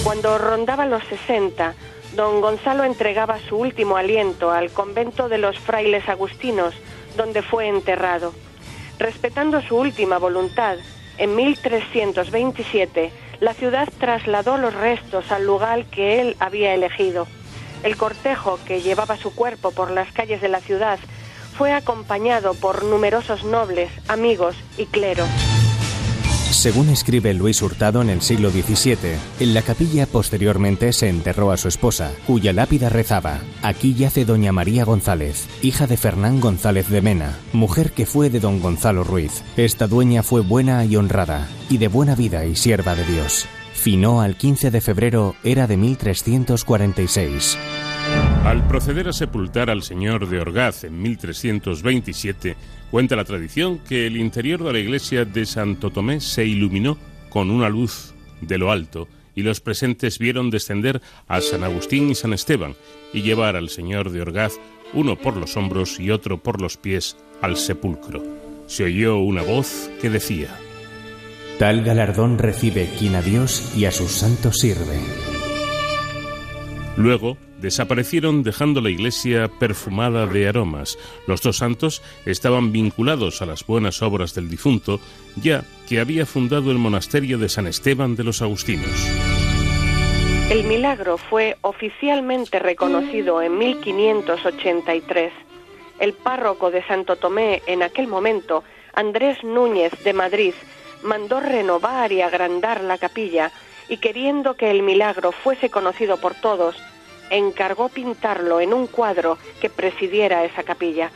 [0.03, 1.73] Cuando rondaba los sesenta,
[2.13, 6.75] don Gonzalo entregaba su último aliento al convento de los frailes agustinos,
[7.17, 8.33] donde fue enterrado.
[8.97, 10.77] Respetando su última voluntad,
[11.17, 17.27] en 1327 la ciudad trasladó los restos al lugar que él había elegido.
[17.83, 20.99] El cortejo que llevaba su cuerpo por las calles de la ciudad
[21.57, 25.25] fue acompañado por numerosos nobles, amigos y clero.
[26.51, 28.97] Según escribe Luis Hurtado en el siglo XVII,
[29.39, 34.51] en la capilla posteriormente se enterró a su esposa, cuya lápida rezaba, aquí yace doña
[34.51, 39.43] María González, hija de Fernán González de Mena, mujer que fue de don Gonzalo Ruiz.
[39.57, 43.45] Esta dueña fue buena y honrada, y de buena vida y sierva de Dios.
[43.73, 47.57] Finó al 15 de febrero era de 1346.
[48.45, 52.55] Al proceder a sepultar al señor de Orgaz en 1327,
[52.91, 56.97] cuenta la tradición que el interior de la iglesia de Santo Tomé se iluminó
[57.29, 62.15] con una luz de lo alto y los presentes vieron descender a San Agustín y
[62.15, 62.75] San Esteban
[63.13, 64.53] y llevar al señor de Orgaz,
[64.93, 68.23] uno por los hombros y otro por los pies, al sepulcro.
[68.67, 70.57] Se oyó una voz que decía,
[71.59, 74.99] Tal galardón recibe quien a Dios y a sus santos sirve.
[76.97, 80.99] Luego desaparecieron dejando la iglesia perfumada de aromas.
[81.25, 84.99] Los dos santos estaban vinculados a las buenas obras del difunto,
[85.35, 89.09] ya que había fundado el monasterio de San Esteban de los Agustinos.
[90.51, 95.33] El milagro fue oficialmente reconocido en 1583.
[95.97, 100.53] El párroco de Santo Tomé en aquel momento, Andrés Núñez de Madrid,
[101.01, 103.51] mandó renovar y agrandar la capilla
[103.89, 106.75] y queriendo que el milagro fuese conocido por todos,
[107.29, 111.11] encargó pintarlo en un cuadro que presidiera esa capilla.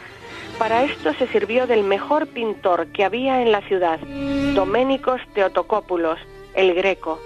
[0.57, 6.19] Para esto se sirvió del mejor pintor que había en la ciudad, Doménicos Teotocópulos,
[6.53, 7.19] el Greco.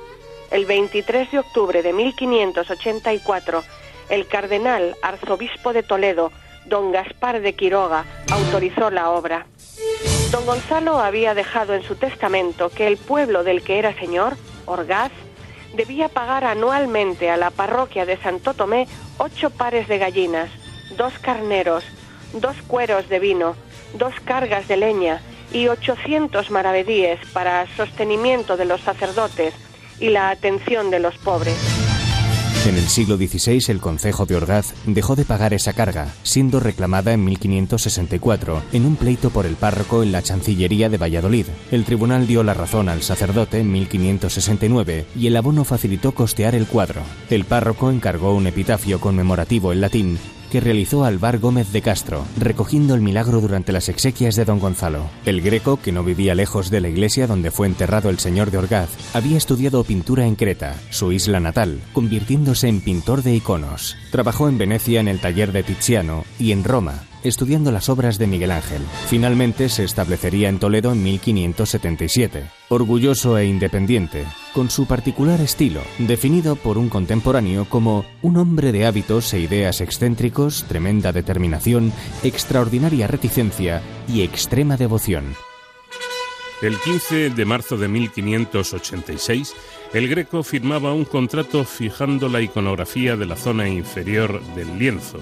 [0.51, 3.63] El 23 de octubre de 1584,
[4.09, 6.31] el cardenal arzobispo de Toledo,
[6.65, 9.47] don Gaspar de Quiroga, autorizó la obra.
[10.31, 15.11] Don Gonzalo había dejado en su testamento que el pueblo del que era señor, Orgaz,
[15.73, 20.49] debía pagar anualmente a la parroquia de Santo Tomé ocho pares de gallinas,
[20.97, 21.83] dos carneros,
[22.33, 23.55] dos cueros de vino,
[23.93, 29.53] dos cargas de leña y ochocientos maravedíes para sostenimiento de los sacerdotes
[29.99, 31.92] y la atención de los pobres.
[32.65, 37.11] En el siglo XVI el concejo de Orgaz dejó de pagar esa carga, siendo reclamada
[37.11, 41.47] en 1564 en un pleito por el párroco en la Chancillería de Valladolid.
[41.71, 46.65] El tribunal dio la razón al sacerdote en 1569 y el abono facilitó costear el
[46.65, 47.01] cuadro.
[47.29, 50.17] El párroco encargó un epitafio conmemorativo en latín
[50.53, 55.09] que realizó Alvar Gómez de Castro, recogiendo el milagro durante las exequias de don Gonzalo.
[55.25, 58.59] El greco, que no vivía lejos de la iglesia donde fue enterrado el señor de
[58.59, 63.97] Orgaz, había estudiado pintura en Creta, su isla natal, convirtiéndose en pintor de iconos.
[64.11, 68.27] Trabajó en Venecia en el taller de Tiziano y en Roma, estudiando las obras de
[68.27, 68.81] Miguel Ángel.
[69.07, 72.49] Finalmente se establecería en Toledo en 1577.
[72.69, 78.85] Orgulloso e independiente, con su particular estilo, definido por un contemporáneo como un hombre de
[78.85, 85.35] hábitos e ideas excéntricos, tremenda determinación, extraordinaria reticencia y extrema devoción.
[86.63, 89.53] El 15 de marzo de 1586,
[89.93, 95.19] el Greco firmaba un contrato fijando la iconografía de la zona inferior del lienzo.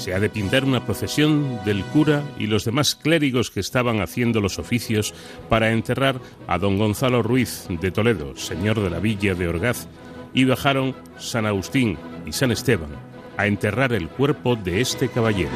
[0.00, 4.40] Se ha de pintar una procesión del cura y los demás clérigos que estaban haciendo
[4.40, 5.12] los oficios
[5.50, 9.88] para enterrar a don Gonzalo Ruiz de Toledo, señor de la villa de Orgaz,
[10.32, 12.88] y bajaron San Agustín y San Esteban
[13.36, 15.50] a enterrar el cuerpo de este caballero.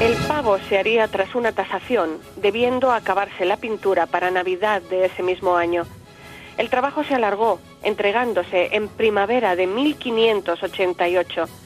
[0.00, 5.24] El pago se haría tras una tasación, debiendo acabarse la pintura para Navidad de ese
[5.24, 5.82] mismo año.
[6.58, 11.65] El trabajo se alargó, entregándose en primavera de 1588.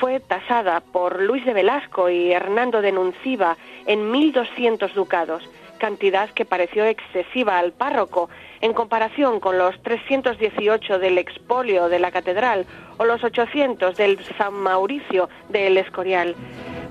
[0.00, 5.42] Fue tasada por Luis de Velasco y Hernando de Nunciva en 1.200 ducados,
[5.78, 8.30] cantidad que pareció excesiva al párroco
[8.60, 12.64] en comparación con los 318 del expolio de la catedral
[12.98, 16.36] o los 800 del San Mauricio del Escorial.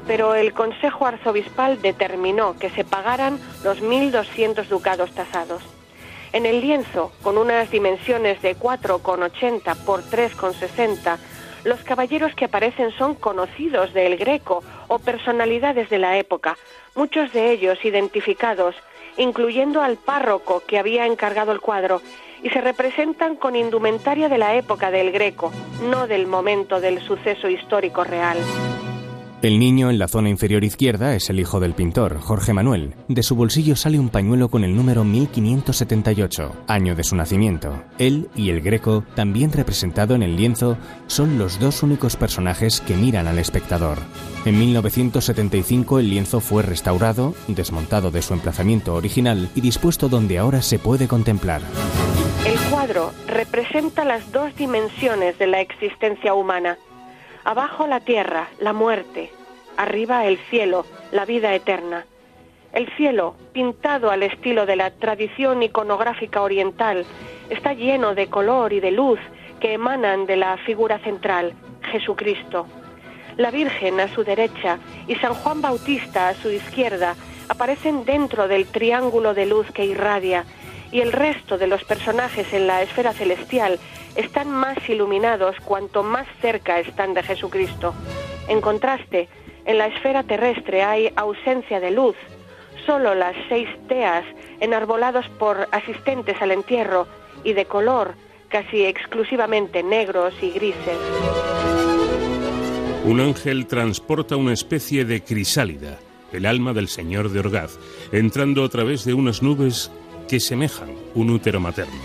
[0.05, 5.63] Pero el Consejo Arzobispal determinó que se pagaran los 1.200 ducados tasados.
[6.33, 11.17] En el lienzo, con unas dimensiones de 4,80 por 3,60,
[11.67, 16.57] los caballeros que aparecen son conocidos del Greco o personalidades de la época,
[16.95, 18.73] muchos de ellos identificados,
[19.17, 22.01] incluyendo al párroco que había encargado el cuadro,
[22.41, 25.51] y se representan con indumentaria de la época del Greco,
[25.81, 28.37] no del momento del suceso histórico real.
[29.43, 32.95] El niño en la zona inferior izquierda es el hijo del pintor, Jorge Manuel.
[33.07, 37.83] De su bolsillo sale un pañuelo con el número 1578, año de su nacimiento.
[37.99, 40.75] Él y el Greco, también representado en el lienzo,
[41.05, 43.99] son los dos únicos personajes que miran al espectador.
[44.43, 50.63] En 1975 el lienzo fue restaurado, desmontado de su emplazamiento original y dispuesto donde ahora
[50.63, 51.61] se puede contemplar.
[52.43, 56.79] El cuadro representa las dos dimensiones de la existencia humana
[57.47, 59.31] Abajo la tierra, la muerte,
[59.77, 62.05] arriba el cielo, la vida eterna.
[62.73, 67.05] El cielo, pintado al estilo de la tradición iconográfica oriental,
[67.49, 69.17] está lleno de color y de luz
[69.61, 71.53] que emanan de la figura central,
[71.89, 72.67] Jesucristo.
[73.37, 77.15] La Virgen a su derecha y San Juan Bautista a su izquierda
[77.47, 80.43] aparecen dentro del triángulo de luz que irradia,
[80.91, 83.79] y el resto de los personajes en la esfera celestial
[84.17, 87.93] están más iluminados cuanto más cerca están de Jesucristo.
[88.47, 89.29] En contraste,
[89.65, 92.15] en la esfera terrestre hay ausencia de luz.
[92.85, 94.25] Solo las seis teas,
[94.59, 97.07] enarbolados por asistentes al entierro
[97.43, 98.15] y de color
[98.49, 100.97] casi exclusivamente negros y grises.
[103.05, 105.99] Un ángel transporta una especie de crisálida,
[106.31, 107.77] el alma del Señor de Orgaz,
[108.11, 109.91] entrando a través de unas nubes
[110.27, 112.01] que semejan un útero materno.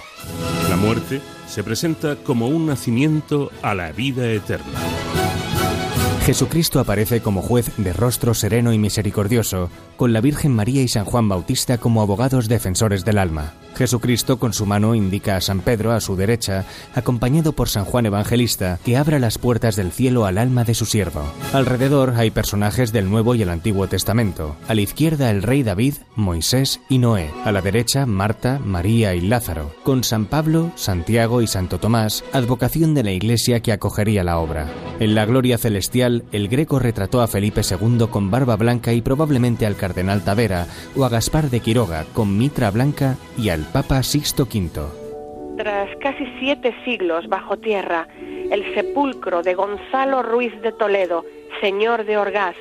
[0.68, 4.78] La muerte se presenta como un nacimiento a la vida eterna.
[6.24, 11.04] Jesucristo aparece como juez de rostro sereno y misericordioso, con la Virgen María y San
[11.04, 13.54] Juan Bautista como abogados defensores del alma.
[13.74, 16.64] Jesucristo con su mano indica a San Pedro a su derecha,
[16.94, 20.86] acompañado por San Juan Evangelista, que abra las puertas del cielo al alma de su
[20.86, 21.22] siervo.
[21.52, 24.56] Alrededor hay personajes del Nuevo y el Antiguo Testamento.
[24.68, 27.30] A la izquierda el rey David, Moisés y Noé.
[27.44, 29.74] A la derecha Marta, María y Lázaro.
[29.82, 34.70] Con San Pablo, Santiago y Santo Tomás, advocación de la Iglesia que acogería la obra.
[35.00, 39.66] En la gloria celestial, el Greco retrató a Felipe II con barba blanca y probablemente
[39.66, 40.66] al cardenal Tavera
[40.96, 44.70] o a Gaspar de Quiroga con mitra blanca y al Papa Sixto V.
[45.56, 48.08] Tras casi siete siglos bajo tierra,
[48.50, 51.24] el sepulcro de Gonzalo Ruiz de Toledo,
[51.60, 52.56] señor de Orgaz,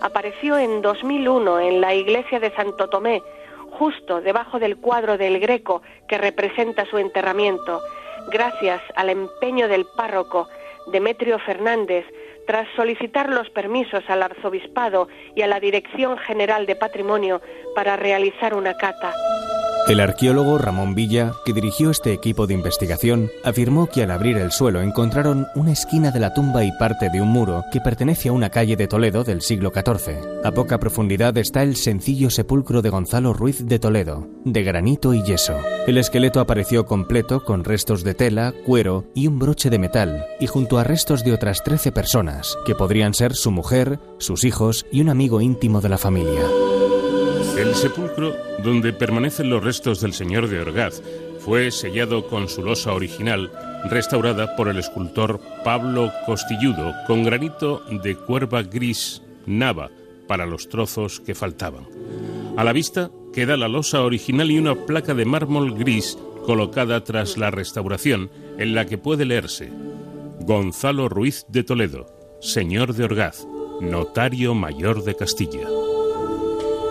[0.00, 3.22] apareció en 2001 en la iglesia de Santo Tomé,
[3.70, 7.80] justo debajo del cuadro del Greco que representa su enterramiento,
[8.30, 10.48] gracias al empeño del párroco
[10.92, 12.04] Demetrio Fernández,
[12.46, 17.40] tras solicitar los permisos al arzobispado y a la Dirección General de Patrimonio
[17.74, 19.14] para realizar una cata.
[19.86, 24.50] El arqueólogo Ramón Villa, que dirigió este equipo de investigación, afirmó que al abrir el
[24.50, 28.32] suelo encontraron una esquina de la tumba y parte de un muro que pertenece a
[28.32, 30.42] una calle de Toledo del siglo XIV.
[30.42, 35.22] A poca profundidad está el sencillo sepulcro de Gonzalo Ruiz de Toledo, de granito y
[35.22, 35.58] yeso.
[35.86, 40.46] El esqueleto apareció completo con restos de tela, cuero y un broche de metal, y
[40.46, 45.02] junto a restos de otras 13 personas, que podrían ser su mujer, sus hijos y
[45.02, 46.40] un amigo íntimo de la familia.
[47.56, 48.34] El sepulcro
[48.64, 51.00] donde permanecen los restos del señor de Orgaz
[51.38, 53.52] fue sellado con su losa original,
[53.84, 59.90] restaurada por el escultor Pablo Costilludo con granito de cuerva gris nava
[60.26, 61.86] para los trozos que faltaban.
[62.56, 67.36] A la vista queda la losa original y una placa de mármol gris colocada tras
[67.36, 69.70] la restauración en la que puede leerse
[70.40, 72.06] Gonzalo Ruiz de Toledo,
[72.40, 73.46] señor de Orgaz,
[73.80, 75.68] notario mayor de Castilla.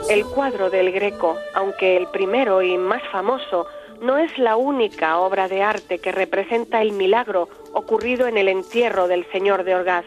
[0.09, 3.65] El cuadro del Greco, aunque el primero y más famoso,
[4.01, 9.07] no es la única obra de arte que representa el milagro ocurrido en el entierro
[9.07, 10.03] del señor de Orgaz.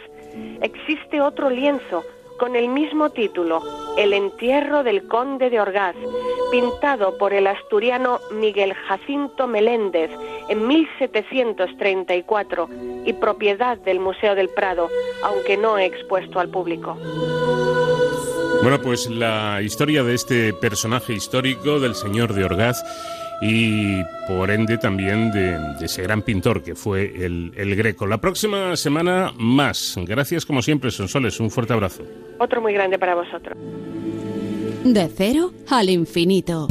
[0.61, 2.05] Existe otro lienzo
[2.39, 3.63] con el mismo título,
[3.97, 5.97] El entierro del conde de Orgaz,
[6.51, 10.11] pintado por el asturiano Miguel Jacinto Meléndez
[10.49, 12.69] en 1734
[13.07, 14.91] y propiedad del Museo del Prado,
[15.23, 16.99] aunque no expuesto al público.
[18.67, 22.83] Bueno, pues la historia de este personaje histórico del señor de Orgaz
[23.41, 28.09] y por ende también de, ese gran pintor que fue el, el, Greco.
[28.09, 29.95] La próxima semana más.
[30.05, 31.39] Gracias como siempre, Sonsoles.
[31.39, 32.03] Un fuerte abrazo.
[32.41, 33.57] Otro muy grande para vosotros.
[34.83, 36.67] De cero al infinito.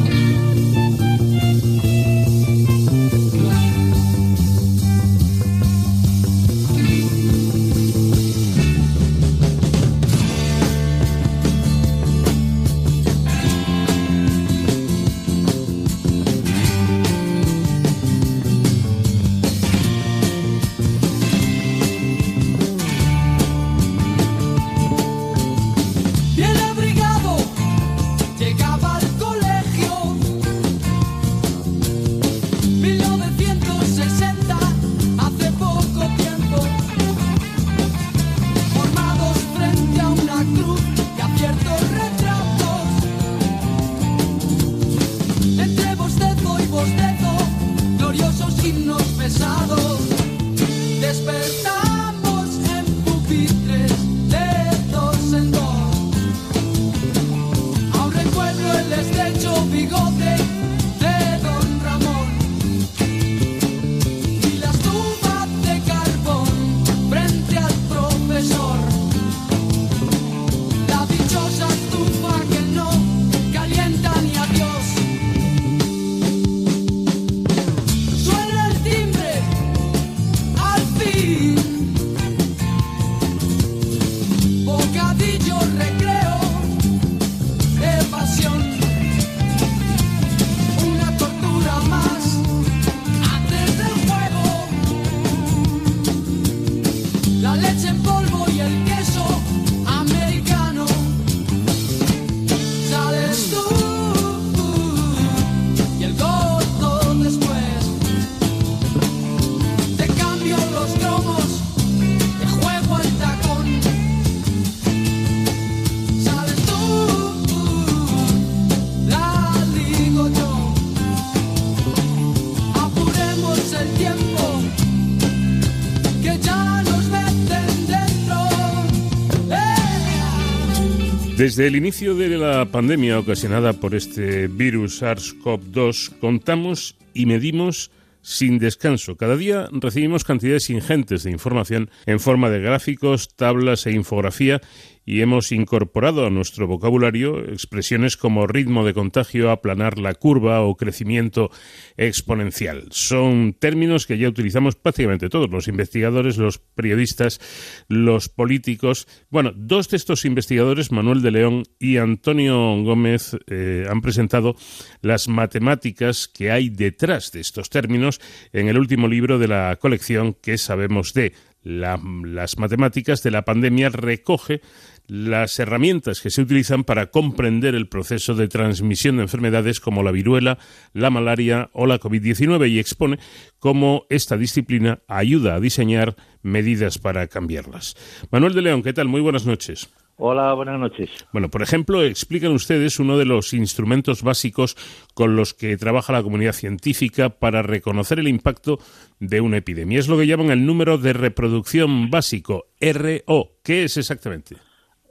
[131.46, 137.91] Desde el inicio de la pandemia ocasionada por este virus SARS-CoV-2 contamos y medimos
[138.24, 139.16] sin descanso.
[139.16, 144.60] Cada día recibimos cantidades ingentes de información en forma de gráficos, tablas e infografía
[145.06, 150.76] y hemos incorporado a nuestro vocabulario expresiones como ritmo de contagio, aplanar la curva o
[150.76, 151.51] crecimiento
[151.95, 152.88] exponencial.
[152.89, 157.39] Son términos que ya utilizamos prácticamente todos, los investigadores, los periodistas,
[157.88, 159.08] los políticos.
[159.30, 164.56] Bueno, dos de estos investigadores, Manuel de León y Antonio Gómez, eh, han presentado
[165.01, 168.20] las matemáticas que hay detrás de estos términos
[168.53, 171.34] en el último libro de la colección que sabemos de
[171.66, 174.62] las matemáticas de la pandemia recoge
[175.08, 180.12] las herramientas que se utilizan para comprender el proceso de transmisión de enfermedades como la
[180.12, 180.58] viruela,
[180.93, 183.20] la malaria o la COVID-19 y expone
[183.60, 187.95] cómo esta disciplina ayuda a diseñar medidas para cambiarlas.
[188.32, 189.08] Manuel de León, ¿qué tal?
[189.08, 189.89] Muy buenas noches.
[190.18, 191.10] Hola, buenas noches.
[191.34, 194.78] Bueno, por ejemplo, explican ustedes uno de los instrumentos básicos
[195.14, 198.80] con los que trabaja la comunidad científica para reconocer el impacto
[199.20, 199.99] de una epidemia.
[199.99, 203.58] Es lo que llaman el número de reproducción básico, RO.
[203.62, 204.56] ¿Qué es exactamente?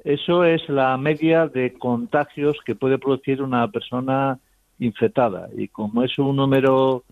[0.04, 4.38] Eso es la media de contagios que puede producir una persona
[4.78, 5.48] infectada.
[5.56, 7.04] Y como es un número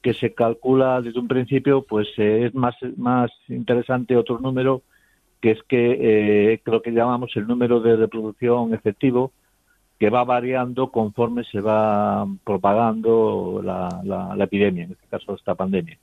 [0.00, 4.82] que se calcula desde un principio, pues eh, es más, más interesante otro número,
[5.40, 9.32] que es que eh, lo que llamamos el número de reproducción efectivo,
[9.98, 15.98] que va variando conforme se va propagando la, la epidemia, en este caso esta pandemia.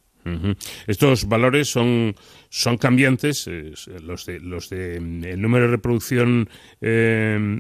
[0.88, 2.16] Estos valores son,
[2.50, 3.50] son cambiantes,
[4.04, 6.50] los de, los de mm, el número de reproducción
[6.82, 7.58] eh,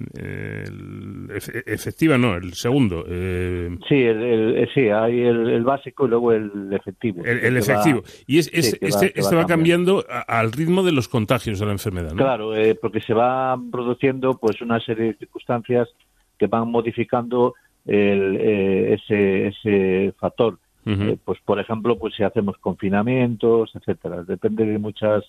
[1.65, 3.05] efectiva, no, el segundo.
[3.07, 7.23] Eh, sí, el, sí, hay el, básico y luego el efectivo.
[7.23, 8.03] El, efectivo.
[8.25, 12.13] y es, este, este va, cambiando al ritmo de los contagios de la enfermedad.
[12.15, 15.89] Claro, eh, porque se va produciendo pues una serie de circunstancias
[16.37, 17.55] que van modificando
[17.85, 25.23] ese, ese factor eh, pues por ejemplo, pues si hacemos confinamientos, etcétera, depende de muchas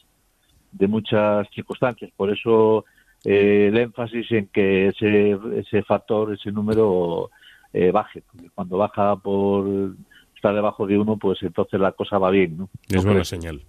[0.72, 2.10] de muchas circunstancias.
[2.16, 2.84] Por eso
[3.24, 7.30] eh, el énfasis en que ese, ese factor, ese número
[7.72, 8.22] eh, baje.
[8.30, 9.94] Porque cuando baja por
[10.38, 12.56] está debajo de uno, pues entonces la cosa va bien.
[12.56, 12.70] ¿no?
[12.88, 13.60] Es buena señal.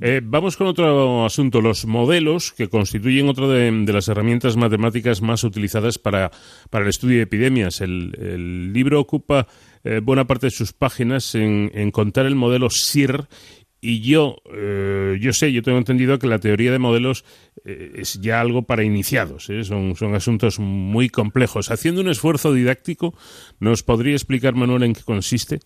[0.00, 5.44] Eh, vamos con otro asunto, los modelos, que constituyen otra de, las herramientas matemáticas más
[5.44, 6.30] utilizadas para,
[6.70, 7.80] para el estudio de epidemias.
[7.80, 9.46] El, libro ocupa
[9.84, 13.26] eh, buena parte de sus páginas en, en contar el modelo SIR
[13.84, 17.24] y yo, eh, yo sé, yo tengo entendido que la teoría de modelos
[17.64, 21.68] eh, es ya algo para iniciados, son, son asuntos muy complejos.
[21.68, 23.12] Haciendo un esfuerzo didáctico,
[23.58, 25.58] ¿nos podría explicar, Manuel, en qué consiste?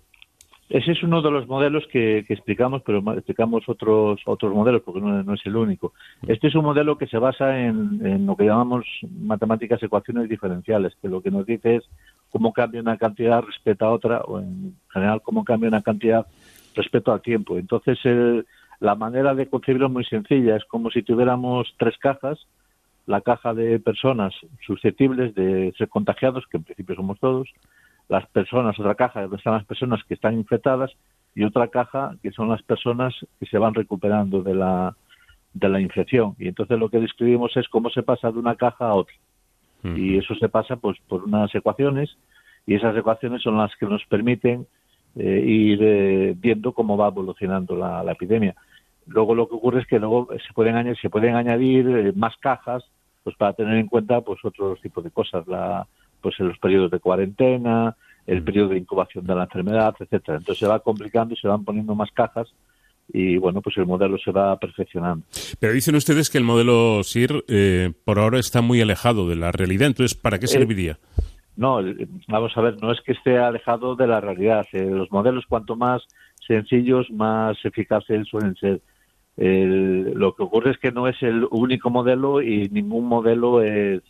[0.69, 5.35] Ese es uno de los modelos que, explicamos, pero explicamos otros otros modelos porque no,
[5.35, 5.93] es el único.
[6.27, 8.85] Este es un modelo que se basa en, lo que llamamos
[9.21, 11.85] matemáticas ecuaciones diferenciales, que lo que nos dice es
[12.31, 16.27] cómo cambia una cantidad respecto a otra, o en general cómo cambia una cantidad
[16.75, 17.59] respecto al tiempo.
[17.59, 17.99] Entonces,
[18.81, 20.57] la manera de concebirlo es muy sencilla.
[20.57, 22.47] Es como si tuviéramos tres cajas,
[23.07, 24.35] la caja de personas
[24.67, 27.49] susceptibles de ser contagiados, que en principio somos todos,
[28.09, 30.93] las personas, otra caja donde están las personas que están infectadas
[31.35, 34.97] y otra caja que son las personas que se van recuperando de la,
[35.55, 36.35] de la infección.
[36.39, 39.15] Y entonces lo que describimos es cómo se pasa de una caja a otra.
[39.85, 42.17] Y eso se pasa pues por unas ecuaciones
[42.67, 44.67] y esas ecuaciones son las que nos permiten
[45.15, 48.55] eh, ir eh, viendo cómo va evolucionando la, epidemia.
[49.07, 52.37] Luego lo que ocurre es que luego se pueden añadir, se pueden añadir eh, más
[52.39, 52.85] cajas
[53.23, 55.47] pues para tener en cuenta pues otros tipos de cosas.
[55.47, 55.87] La,
[56.21, 57.97] pues en los periodos de cuarentena,
[58.27, 60.39] el periodo de incubación de la enfermedad, etcétera.
[60.39, 62.53] Entonces se va complicando y se van poniendo más cajas
[63.09, 65.25] y bueno, pues el modelo se va perfeccionando.
[65.61, 69.53] Pero dicen ustedes que el modelo SIR eh, por ahora está muy alejado de la
[69.53, 70.99] realidad, entonces ¿para qué eh, serviría?
[71.57, 71.81] no,
[72.29, 74.67] vamos a ver, no es que esté alejado de la realidad.
[74.73, 76.03] Eh, los modelos cuanto más
[76.47, 78.81] sencillos, más eficaces suelen ser.
[79.37, 84.03] lo que ocurre es que no es el único modelo y ningún modelo es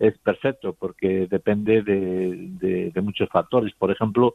[0.00, 3.72] es perfecto porque depende de, muchos factores.
[3.74, 4.34] Por ejemplo,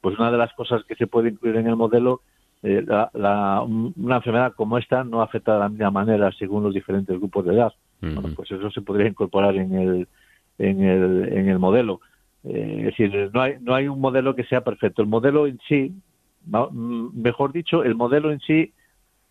[0.00, 2.22] pues una de las cosas que se puede incluir en el modelo,
[2.62, 2.84] eh,
[3.14, 7.54] una enfermedad como esta no afecta de la misma manera según los diferentes grupos de
[7.54, 7.72] edad.
[8.00, 10.08] Bueno, pues eso se podría incorporar en el,
[10.58, 12.00] en el, en el modelo.
[12.44, 15.02] Eh, es decir, no hay, no hay un modelo que sea perfecto.
[15.02, 15.92] El modelo en sí,
[16.44, 18.72] mejor dicho, el modelo en sí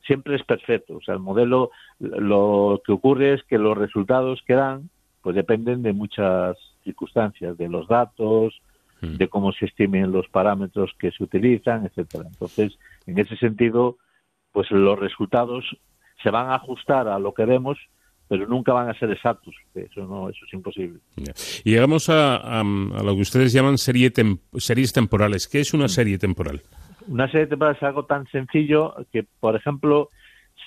[0.05, 0.97] siempre es perfecto.
[0.97, 4.89] O sea, el modelo, lo que ocurre es que los resultados que dan
[5.21, 8.59] pues dependen de muchas circunstancias, de los datos,
[9.01, 9.17] mm.
[9.17, 12.25] de cómo se estimen los parámetros que se utilizan, etcétera.
[12.27, 13.97] Entonces, en ese sentido,
[14.51, 15.65] pues los resultados
[16.21, 17.77] se van a ajustar a lo que vemos,
[18.27, 19.55] pero nunca van a ser exactos.
[19.73, 20.99] Eso no, eso es imposible.
[21.63, 24.11] Y llegamos a, lo que ustedes llaman serie
[24.55, 25.47] series temporales.
[25.47, 25.89] ¿Qué es una mm.
[25.89, 26.61] serie temporal?
[27.07, 30.09] Una serie temporal es algo tan sencillo que, por ejemplo,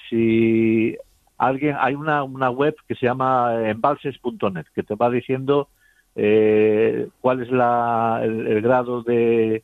[0.09, 0.97] si
[1.39, 5.69] alguien hay una, una web que se llama embalses.net que te va diciendo
[6.17, 9.63] eh, cuál es la, el, grado de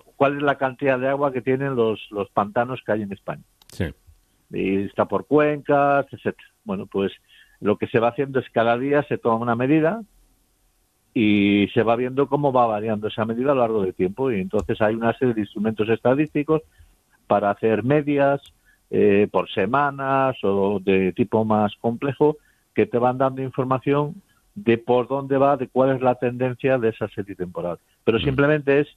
[0.00, 3.42] cuál es la cantidad de agua que tienen los, los pantanos que hay en España.
[3.72, 3.86] Sí.
[4.50, 6.48] Y está por cuencas, etcétera.
[6.64, 7.12] Bueno, pues
[7.60, 10.02] lo que se va haciendo es cada día se toma una medida
[11.12, 14.40] y se va viendo cómo va variando esa medida a lo largo del tiempo y
[14.40, 16.62] entonces hay una serie de instrumentos estadísticos
[17.26, 18.42] para hacer medias,
[18.90, 22.36] eh, por semanas o de tipo más complejo
[22.74, 24.22] que te van dando información
[24.54, 27.78] de por dónde va, de cuál es la tendencia de esa serie temporal.
[28.04, 28.22] Pero mm.
[28.22, 28.88] simplemente es,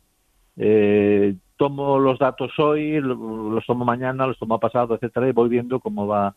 [0.58, 5.80] eh, tomo los datos hoy, los tomo mañana, los tomo pasado, etcétera, y voy viendo
[5.80, 6.36] cómo va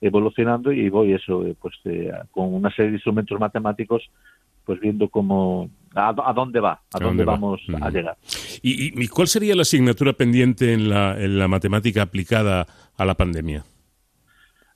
[0.00, 1.74] evolucionando y voy eso, eh, pues
[2.30, 4.02] con una serie de instrumentos matemáticos,
[4.64, 8.16] pues viendo cómo a, dónde va, a, dónde, vamos a llegar.
[8.62, 12.66] ¿Y, cuál sería la asignatura pendiente en la, en la matemática aplicada
[12.96, 13.64] a la pandemia?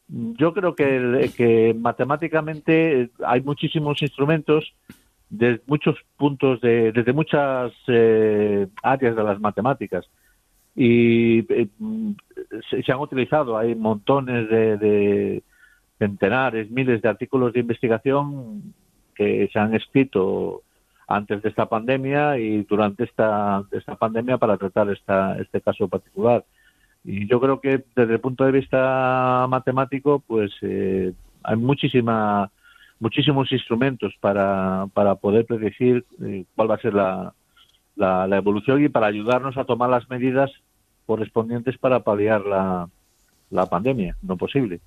[0.09, 4.73] Yo creo que, que matemáticamente hay muchísimos instrumentos
[5.29, 10.07] desde muchos puntos, de, desde muchas eh, áreas de las matemáticas.
[10.75, 11.69] Y eh,
[12.71, 15.43] se, han utilizado, hay montones de
[15.99, 18.75] centenares, miles de artículos de investigación
[19.15, 20.63] que se han escrito
[21.09, 26.45] antes de esta pandemia y durante esta, esta pandemia para tratar esta, este caso particular.
[27.05, 31.13] Y yo creo que desde el punto de vista matemático, pues eh,
[31.45, 32.51] hay muchísima,
[33.01, 37.35] muchísimos instrumentos para, para poder predecir eh, cuál va a ser la,
[37.95, 40.51] la, la, evolución y para ayudarnos a tomar las medidas
[41.07, 42.89] correspondientes para paliar la,
[43.51, 44.81] la pandemia, no posible.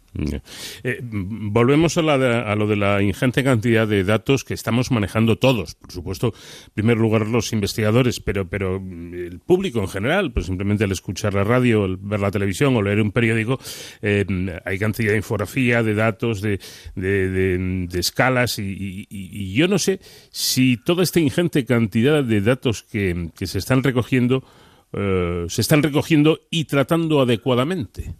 [0.83, 5.75] Eh, volvemos a, a, lo de la ingente cantidad de datos que estamos manejando todos,
[5.75, 6.33] por supuesto,
[6.67, 11.33] en primer lugar los investigadores, pero, pero el público en general, pues simplemente al escuchar
[11.33, 13.59] la radio, ver la televisión o leer un periódico,
[14.01, 14.25] eh,
[14.65, 16.59] hay cantidad de infografía, de datos, de,
[16.95, 19.99] de, escalas y, yo no sé
[20.31, 24.43] si toda esta ingente cantidad de datos que, que se están recogiendo
[24.91, 28.15] eh, se están recogiendo y tratando adecuadamente.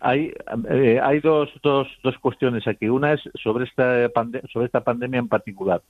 [0.00, 0.32] Hay,
[0.70, 2.88] eh, hay dos, dos, dos cuestiones aquí.
[2.88, 4.08] Una es sobre esta,
[4.52, 5.82] sobre esta pandemia en particular.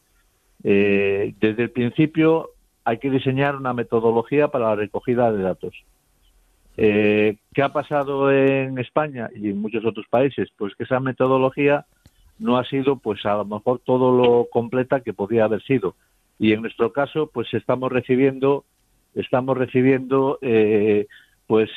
[0.64, 2.50] Eh, desde el principio
[2.84, 5.74] hay que diseñar una metodología para la recogida de datos.
[6.76, 10.48] Eh, ¿Qué ha pasado en España y en muchos otros países?
[10.56, 11.86] Pues que esa metodología
[12.38, 15.96] no ha sido, pues a lo mejor todo lo completa que podía haber sido.
[16.38, 18.64] Y en nuestro caso, pues estamos recibiendo,
[19.14, 21.08] estamos recibiendo, eh,
[21.48, 21.68] pues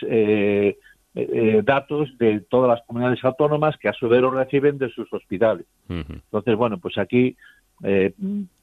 [1.14, 4.90] eh, eh, datos de todas las comunidades autónomas que a su vez lo reciben de
[4.90, 5.66] sus hospitales.
[5.90, 7.36] Entonces, bueno, pues aquí
[7.84, 8.14] eh,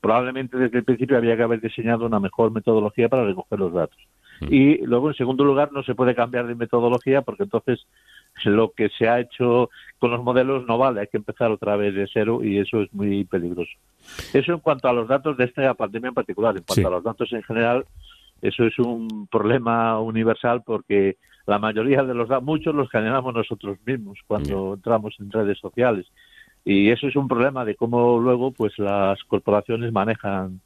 [0.00, 3.98] probablemente desde el principio había que haber diseñado una mejor metodología para recoger los datos.
[4.40, 7.84] Y luego, en segundo lugar, no se puede cambiar de metodología porque entonces
[8.44, 9.68] lo que se ha hecho
[9.98, 12.94] con los modelos no vale, hay que empezar otra vez de cero y eso es
[12.94, 13.72] muy peligroso.
[14.32, 17.02] Eso en cuanto a los datos de esta pandemia en particular, en cuanto a los
[17.02, 17.84] datos en general,
[18.40, 21.16] eso es un problema universal porque
[21.48, 26.06] la mayoría de los datos, muchos los generamos nosotros mismos cuando entramos en redes sociales
[26.62, 30.60] y eso es un problema de cómo luego pues las corporaciones manejan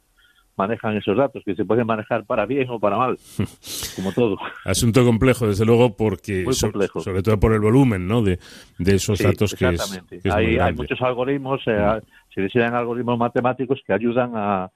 [0.55, 3.17] manejan esos datos, que se pueden manejar para bien o para mal,
[3.95, 4.37] como todo.
[4.65, 8.21] Asunto complejo, desde luego, porque sobre todo por el volumen ¿no?
[8.21, 8.37] de,
[8.77, 10.29] de esos datos que exactamente.
[10.29, 12.01] hay, hay, muchos algoritmos, eh,
[12.35, 14.69] se algoritmos matemáticos que ayudan a,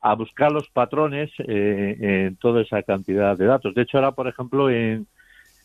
[0.00, 3.74] a buscar los patrones eh, en toda esa cantidad de datos.
[3.76, 5.06] De hecho, ahora, por ejemplo, en,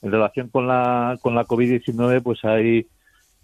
[0.02, 2.88] en relación con la, con la COVID-19, pues hay,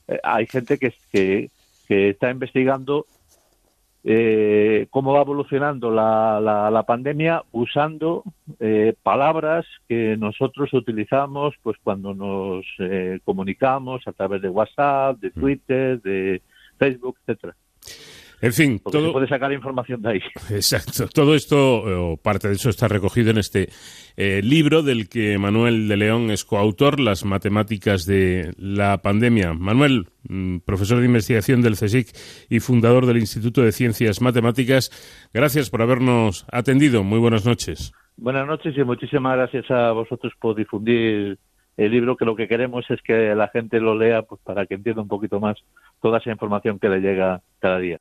[0.08, 1.50] eh, hay gente que, que,
[1.88, 3.06] que está investigando
[4.06, 8.24] eh, cómo va evolucionando la, la, pandemia usando
[8.60, 15.30] eh, palabras que nosotros utilizamos pues cuando nos eh, comunicamos a través de WhatsApp, de
[15.30, 15.40] mm.
[15.40, 16.42] Twitter, de
[16.78, 17.56] Facebook, etcétera.
[18.44, 19.06] En fin, todo...
[19.06, 20.20] se puede sacar información de ahí.
[20.50, 21.08] Exacto.
[21.08, 23.70] Todo esto, o parte de eso, está recogido en este
[24.18, 29.54] eh, libro del que Manuel de León es coautor, Las matemáticas de la pandemia.
[29.54, 32.10] Manuel, mm, profesor de investigación del CSIC
[32.50, 34.92] y fundador del Instituto de Ciencias Matemáticas,
[35.34, 37.02] gracias por habernos atendido.
[37.06, 37.94] Muy buenas noches.
[38.18, 41.38] Buenas noches y muchísimas gracias a vosotros por difundir
[41.78, 44.74] el libro, que lo que queremos es que la gente lo lea pues, para que
[44.76, 45.58] entienda un poquito más
[46.02, 48.00] toda esa información que le llega cada día.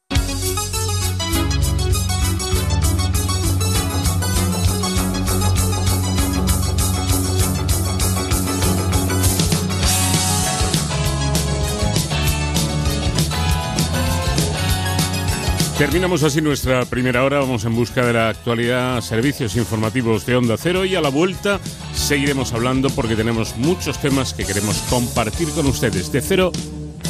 [15.82, 17.40] Terminamos así nuestra primera hora.
[17.40, 21.58] Vamos en busca de la actualidad, servicios informativos de Onda Cero y a la vuelta
[21.92, 26.52] seguiremos hablando porque tenemos muchos temas que queremos compartir con ustedes de cero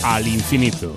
[0.03, 0.97] al infinito.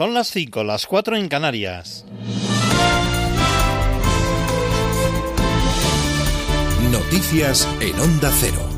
[0.00, 2.06] Son las 5, las 4 en Canarias.
[6.90, 8.69] Noticias en Onda Cero.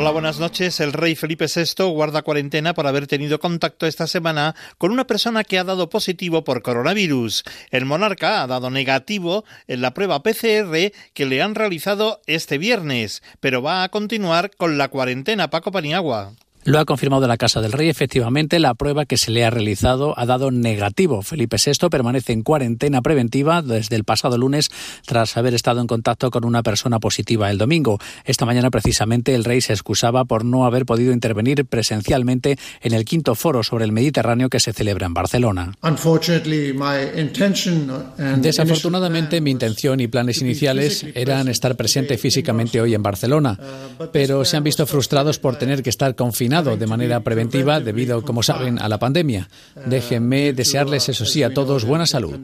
[0.00, 0.78] Hola, buenas noches.
[0.78, 5.42] El rey Felipe VI guarda cuarentena por haber tenido contacto esta semana con una persona
[5.42, 7.42] que ha dado positivo por coronavirus.
[7.72, 13.24] El monarca ha dado negativo en la prueba PCR que le han realizado este viernes,
[13.40, 15.50] pero va a continuar con la cuarentena.
[15.50, 16.30] Paco Paniagua.
[16.68, 17.88] Lo ha confirmado la Casa del Rey.
[17.88, 21.22] Efectivamente, la prueba que se le ha realizado ha dado negativo.
[21.22, 24.68] Felipe VI permanece en cuarentena preventiva desde el pasado lunes
[25.06, 27.98] tras haber estado en contacto con una persona positiva el domingo.
[28.26, 33.06] Esta mañana, precisamente, el rey se excusaba por no haber podido intervenir presencialmente en el
[33.06, 35.72] quinto foro sobre el Mediterráneo que se celebra en Barcelona.
[38.42, 43.58] Desafortunadamente, mi intención y planes iniciales eran estar presente físicamente hoy en Barcelona,
[44.12, 48.22] pero se han visto frustrados por tener que estar confinados confinado de manera preventiva debido,
[48.22, 49.48] como saben, a la pandemia.
[49.86, 52.40] Déjenme desearles, eso sí, a todos buena salud.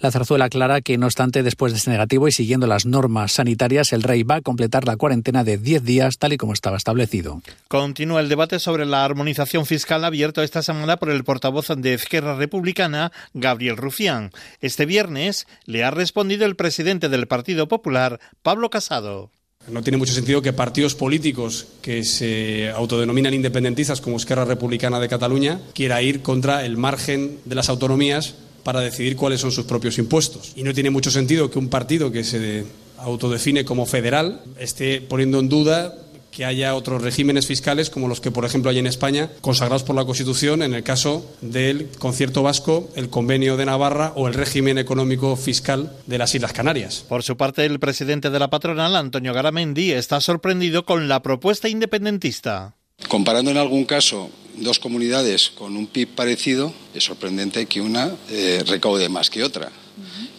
[0.00, 3.92] La zarzuela aclara que, no obstante, después de este negativo y siguiendo las normas sanitarias,
[3.92, 7.42] el rey va a completar la cuarentena de 10 días, tal y como estaba establecido.
[7.68, 12.36] Continúa el debate sobre la armonización fiscal abierto esta semana por el portavoz de Izquierda
[12.36, 14.30] Republicana, Gabriel Rufián.
[14.60, 19.30] Este viernes le ha respondido el presidente del Partido Popular, Pablo Casado.
[19.68, 25.08] No tiene mucho sentido que partidos políticos que se autodenominan independentistas como Esquerra Republicana de
[25.08, 29.98] Cataluña quiera ir contra el margen de las autonomías para decidir cuáles son sus propios
[29.98, 30.52] impuestos.
[30.56, 32.64] Y no tiene mucho sentido que un partido que se
[32.98, 35.94] autodefine como federal esté poniendo en duda
[36.34, 39.94] que haya otros regímenes fiscales como los que, por ejemplo, hay en España, consagrados por
[39.94, 44.78] la Constitución en el caso del concierto vasco, el convenio de Navarra o el régimen
[44.78, 47.04] económico fiscal de las Islas Canarias.
[47.08, 51.68] Por su parte, el presidente de la patronal, Antonio Garamendi, está sorprendido con la propuesta
[51.68, 52.74] independentista.
[53.08, 58.62] Comparando en algún caso dos comunidades con un PIB parecido, es sorprendente que una eh,
[58.66, 59.70] recaude más que otra.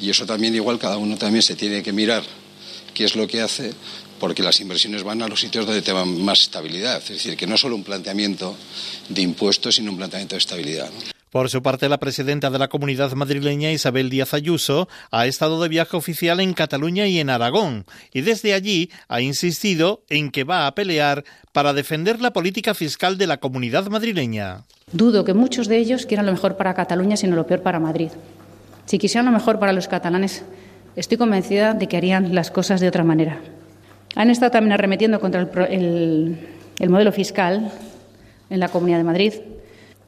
[0.02, 2.24] Y eso también igual cada uno también se tiene que mirar
[2.94, 3.72] qué es lo que hace
[4.20, 6.98] porque las inversiones van a los sitios donde tengan más estabilidad.
[6.98, 8.56] Es decir, que no solo un planteamiento
[9.10, 10.90] de impuestos, sino un planteamiento de estabilidad.
[11.36, 15.68] Por su parte, la presidenta de la comunidad madrileña, Isabel Díaz Ayuso, ha estado de
[15.68, 20.66] viaje oficial en Cataluña y en Aragón, y desde allí ha insistido en que va
[20.66, 24.64] a pelear para defender la política fiscal de la comunidad madrileña.
[24.94, 28.12] Dudo que muchos de ellos quieran lo mejor para Cataluña, sino lo peor para Madrid.
[28.86, 30.44] Si quisieran lo mejor para los catalanes,
[30.96, 33.42] estoy convencida de que harían las cosas de otra manera.
[34.16, 36.38] Han estado también arremetiendo contra el,
[36.88, 37.72] modelo fiscal
[38.50, 39.34] en la Comunidad de Madrid,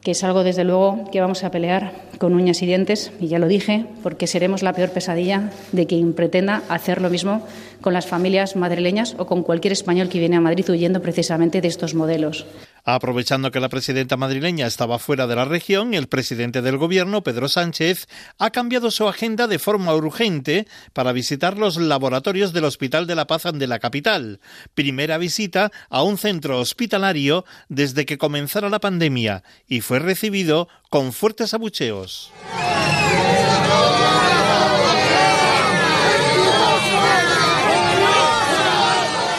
[0.02, 3.40] que es algo, desde luego, que vamos a pelear con uñas y dientes, y ya
[3.40, 7.46] lo dije, porque seremos la peor pesadilla de quien pretenda hacer lo mismo
[7.82, 11.68] con las familias madrileñas o con cualquier español que viene a Madrid huyendo precisamente de
[11.68, 12.46] estos modelos.
[12.84, 17.50] Aprovechando que la presidenta madrileña estaba fuera de la región, el presidente del gobierno, Pedro
[17.50, 18.08] Sánchez,
[18.38, 23.28] ha cambiado su agenda de forma urgente para visitar los laboratorios del Hospital de la
[23.28, 24.40] Paz de la capital.
[24.74, 31.12] Primera visita a un centro hospitalario desde que comenzara la pandemia y fue recibido con
[31.12, 32.07] fuertes abucheos.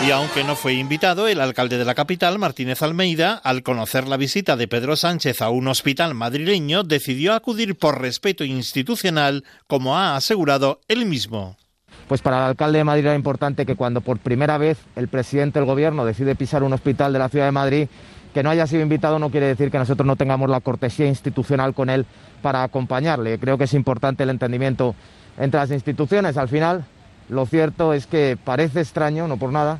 [0.09, 4.17] Y aunque no fue invitado, el alcalde de la capital, Martínez Almeida, al conocer la
[4.17, 10.17] visita de Pedro Sánchez a un hospital madrileño, decidió acudir por respeto institucional, como ha
[10.17, 11.59] asegurado él mismo.
[12.07, 15.59] Pues para el alcalde de Madrid era importante que cuando por primera vez el presidente
[15.59, 17.89] del gobierno decide pisar un hospital de la ciudad de Madrid,
[18.33, 21.75] que no haya sido invitado no quiere decir que nosotros no tengamos la cortesía institucional
[21.75, 22.07] con él
[22.43, 23.39] para acompañarle.
[23.39, 24.95] Creo que es importante el entendimiento
[25.39, 26.37] entre las instituciones.
[26.37, 26.85] Al final,
[27.29, 29.79] lo cierto es que parece extraño, no por nada,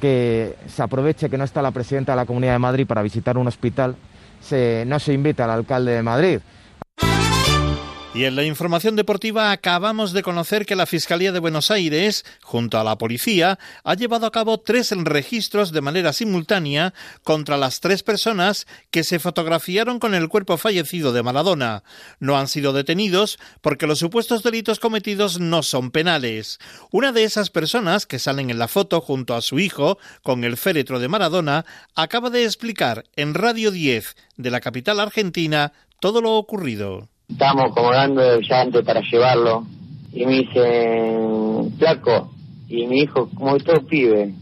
[0.00, 3.38] que se aproveche que no está la presidenta de la Comunidad de Madrid para visitar
[3.38, 3.96] un hospital,
[4.86, 6.40] no se invita al alcalde de Madrid.
[8.16, 12.78] Y en la información deportiva acabamos de conocer que la Fiscalía de Buenos Aires, junto
[12.78, 16.94] a la policía, ha llevado a cabo tres registros de manera simultánea
[17.24, 21.82] contra las tres personas que se fotografiaron con el cuerpo fallecido de Maradona.
[22.18, 26.58] No han sido detenidos porque los supuestos delitos cometidos no son penales.
[26.90, 30.56] Una de esas personas que salen en la foto junto a su hijo con el
[30.56, 36.32] féretro de Maradona acaba de explicar en Radio 10 de la capital argentina todo lo
[36.32, 37.10] ocurrido.
[37.28, 39.66] Estamos acomodando el llante para llevarlo
[40.12, 41.18] y me dice,
[41.76, 42.30] flaco,
[42.68, 44.32] y mi hijo, como todo pibe,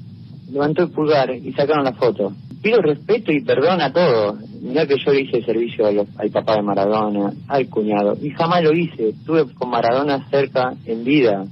[0.52, 2.32] levantó el pulgar y sacaron la foto.
[2.62, 4.38] Pido respeto y perdón a todos.
[4.60, 8.72] Mirá que yo le hice servicio al papá de Maradona, al cuñado, y jamás lo
[8.72, 9.08] hice.
[9.08, 11.44] Estuve con Maradona cerca en vida.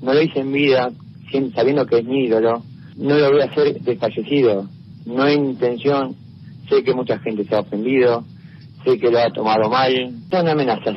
[0.00, 0.90] No lo hice en vida,
[1.54, 2.62] sabiendo que es mi ídolo.
[2.96, 4.66] No lo voy a hacer desfallecido.
[5.04, 6.16] No hay intención.
[6.68, 8.24] Sé que mucha gente se ha ofendido
[8.84, 9.92] sé que lo ha tomado mal.
[10.30, 10.96] Son amenazas,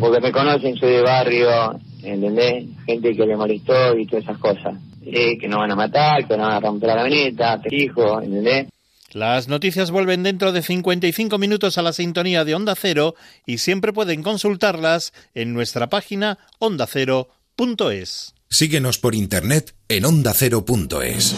[0.00, 2.64] porque me conocen, soy de barrio, ¿entendés?
[2.86, 4.74] Gente que le molestó y todas esas cosas.
[5.04, 8.20] Eh, que no van a matar, que no van a romper la veneta, te fijo,
[8.20, 8.68] ¿entendés?
[9.12, 13.92] Las noticias vuelven dentro de 55 minutos a la sintonía de Onda Cero y siempre
[13.92, 18.34] pueden consultarlas en nuestra página ondacero.es.
[18.48, 21.34] Síguenos por internet en ondacero.es.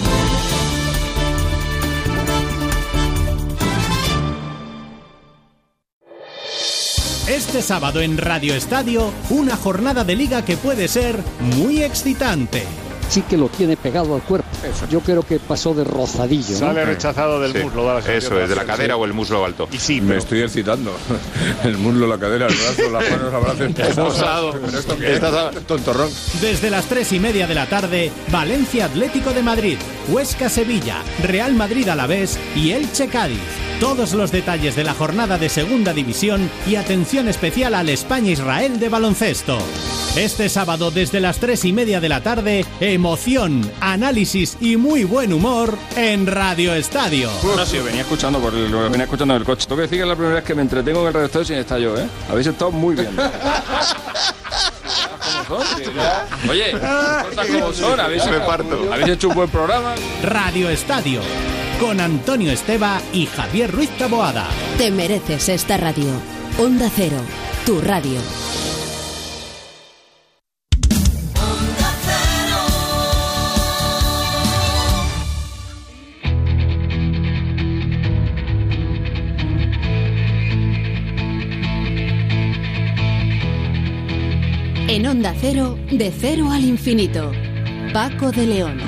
[7.32, 11.18] Este sábado en Radio Estadio, una jornada de liga que puede ser
[11.56, 12.62] muy excitante.
[13.12, 14.48] Chique lo tiene pegado al cuerpo.
[14.90, 16.56] Yo creo que pasó de rozadillo.
[16.56, 17.84] Sale rechazado del muslo.
[17.84, 19.68] Da la Eso es, de la cadera o el muslo alto.
[19.70, 20.96] Y sí, Me estoy excitando.
[21.64, 24.56] El muslo, la cadera, el brazo, las manos, los brazos.
[24.62, 26.10] Pero esto que Estás tontorrón.
[26.40, 29.76] Desde las 3 y media de la tarde, Valencia Atlético de Madrid,
[30.08, 33.38] Huesca Sevilla, Real Madrid Alavés y Elche Cádiz.
[33.80, 38.88] Todos los detalles de la jornada de Segunda División y atención especial al España-Israel de
[38.88, 39.58] baloncesto.
[40.16, 42.66] Este sábado desde las 3 y media de la tarde,
[43.02, 47.32] emoción, análisis y muy buen humor en Radio Estadio.
[47.42, 49.66] No, sí, venía escuchando, por el, venía escuchando en el coche.
[49.66, 51.44] Tengo que decir que es la primera vez que me entretengo en el Radio Estadio
[51.44, 52.06] sin estar yo, ¿eh?
[52.30, 53.08] Habéis estado muy bien.
[56.48, 59.96] Oye, cosas como son, habéis, habéis hecho un buen programa.
[60.22, 61.22] Radio Estadio,
[61.80, 64.46] con Antonio Esteba y Javier Ruiz Taboada.
[64.78, 66.06] Te mereces esta radio.
[66.56, 67.18] Onda Cero,
[67.66, 68.20] tu radio.
[85.02, 87.32] En Onda Cero, de cero al infinito.
[87.92, 88.78] Paco de León.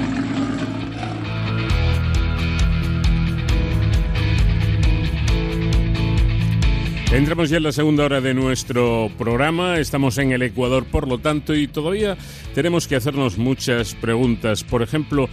[7.11, 9.81] Entramos ya en la segunda hora de nuestro programa.
[9.81, 12.17] Estamos en el Ecuador, por lo tanto, y todavía
[12.55, 14.63] tenemos que hacernos muchas preguntas.
[14.63, 15.29] Por ejemplo,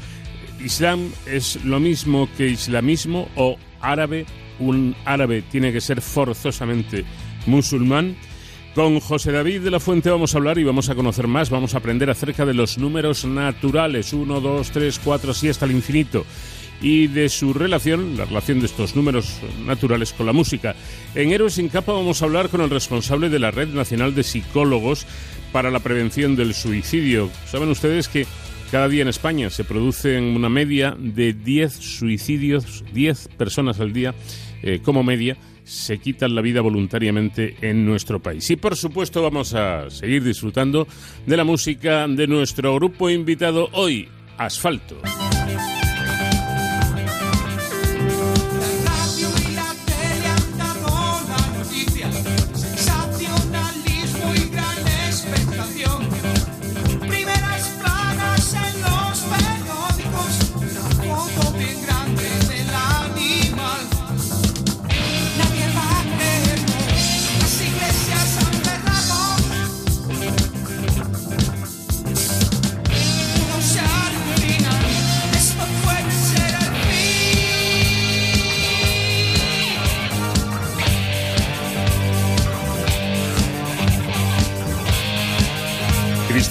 [0.66, 4.26] ¿Islam es lo mismo que islamismo o árabe?
[4.58, 7.06] ¿Un árabe tiene que ser forzosamente
[7.46, 8.16] musulmán?
[8.76, 11.76] Con José David de la Fuente vamos a hablar y vamos a conocer más, vamos
[11.76, 16.26] a aprender acerca de los números naturales, 1, 2, 3, 4, así hasta el infinito,
[16.82, 20.74] y de su relación, la relación de estos números naturales con la música.
[21.16, 24.24] En Héroes sin capa vamos a hablar con el responsable de la Red Nacional de
[24.24, 25.06] Psicólogos
[25.52, 27.30] para la Prevención del Suicidio.
[27.48, 28.26] Saben ustedes que
[28.72, 34.16] cada día en España se producen una media de 10 suicidios, 10 personas al día
[34.64, 38.50] eh, como media se quitan la vida voluntariamente en nuestro país.
[38.50, 40.88] Y por supuesto vamos a seguir disfrutando
[41.26, 44.08] de la música de nuestro grupo invitado hoy,
[44.38, 44.98] Asfalto.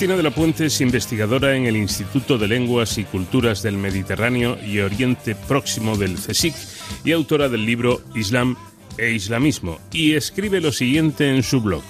[0.01, 4.57] Cristina de la Puente es investigadora en el Instituto de Lenguas y Culturas del Mediterráneo
[4.67, 6.55] y Oriente Próximo del CSIC
[7.05, 8.57] y autora del libro Islam
[8.97, 11.83] e Islamismo y escribe lo siguiente en su blog.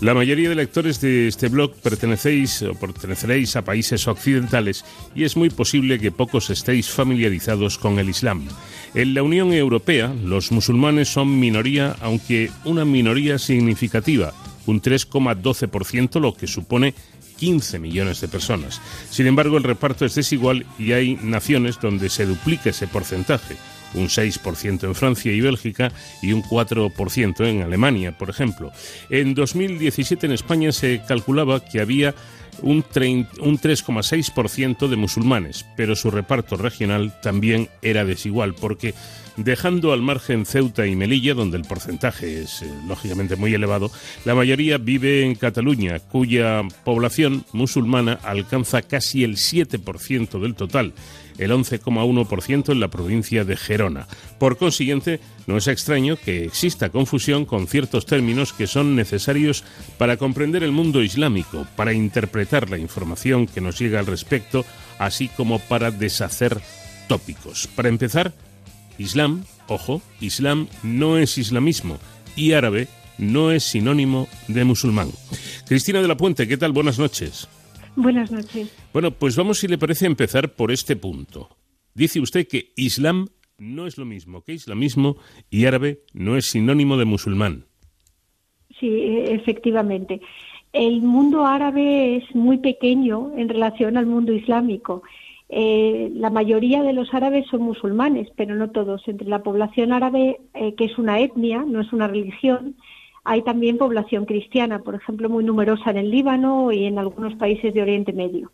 [0.00, 4.84] La mayoría de lectores de este blog pertenecéis o perteneceréis a países occidentales
[5.16, 8.46] y es muy posible que pocos estéis familiarizados con el Islam.
[8.94, 14.34] En la Unión Europea, los musulmanes son minoría, aunque una minoría significativa,
[14.66, 16.94] un 3,12%, lo que supone
[17.40, 18.80] 15 millones de personas.
[19.10, 23.56] Sin embargo, el reparto es desigual y hay naciones donde se duplica ese porcentaje,
[23.94, 25.90] un 6% en Francia y Bélgica
[26.22, 28.70] y un 4% en Alemania, por ejemplo.
[29.08, 32.14] En 2017 en España se calculaba que había
[32.62, 38.94] un, trein- un 3,6% de musulmanes, pero su reparto regional también era desigual, porque
[39.44, 43.90] dejando al margen Ceuta y Melilla, donde el porcentaje es eh, lógicamente muy elevado,
[44.24, 50.92] la mayoría vive en Cataluña, cuya población musulmana alcanza casi el 7% del total,
[51.38, 54.06] el 11,1% en la provincia de Gerona.
[54.38, 59.64] Por consiguiente, no es extraño que exista confusión con ciertos términos que son necesarios
[59.96, 64.64] para comprender el mundo islámico, para interpretar la información que nos llega al respecto,
[64.98, 66.60] así como para deshacer
[67.08, 67.66] tópicos.
[67.74, 68.32] Para empezar,
[69.00, 71.96] Islam, ojo, Islam no es islamismo
[72.36, 72.86] y árabe
[73.16, 75.08] no es sinónimo de musulmán.
[75.66, 76.72] Cristina de la Puente, ¿qué tal?
[76.72, 77.48] Buenas noches.
[77.96, 78.70] Buenas noches.
[78.92, 81.48] Bueno, pues vamos, si le parece, a empezar por este punto.
[81.94, 85.16] Dice usted que Islam no es lo mismo que islamismo
[85.48, 87.64] y árabe no es sinónimo de musulmán.
[88.78, 90.20] Sí, e- efectivamente.
[90.74, 95.02] El mundo árabe es muy pequeño en relación al mundo islámico.
[95.52, 99.06] Eh, la mayoría de los árabes son musulmanes, pero no todos.
[99.08, 102.76] Entre la población árabe, eh, que es una etnia, no es una religión,
[103.24, 107.74] hay también población cristiana, por ejemplo, muy numerosa en el Líbano y en algunos países
[107.74, 108.52] de Oriente Medio.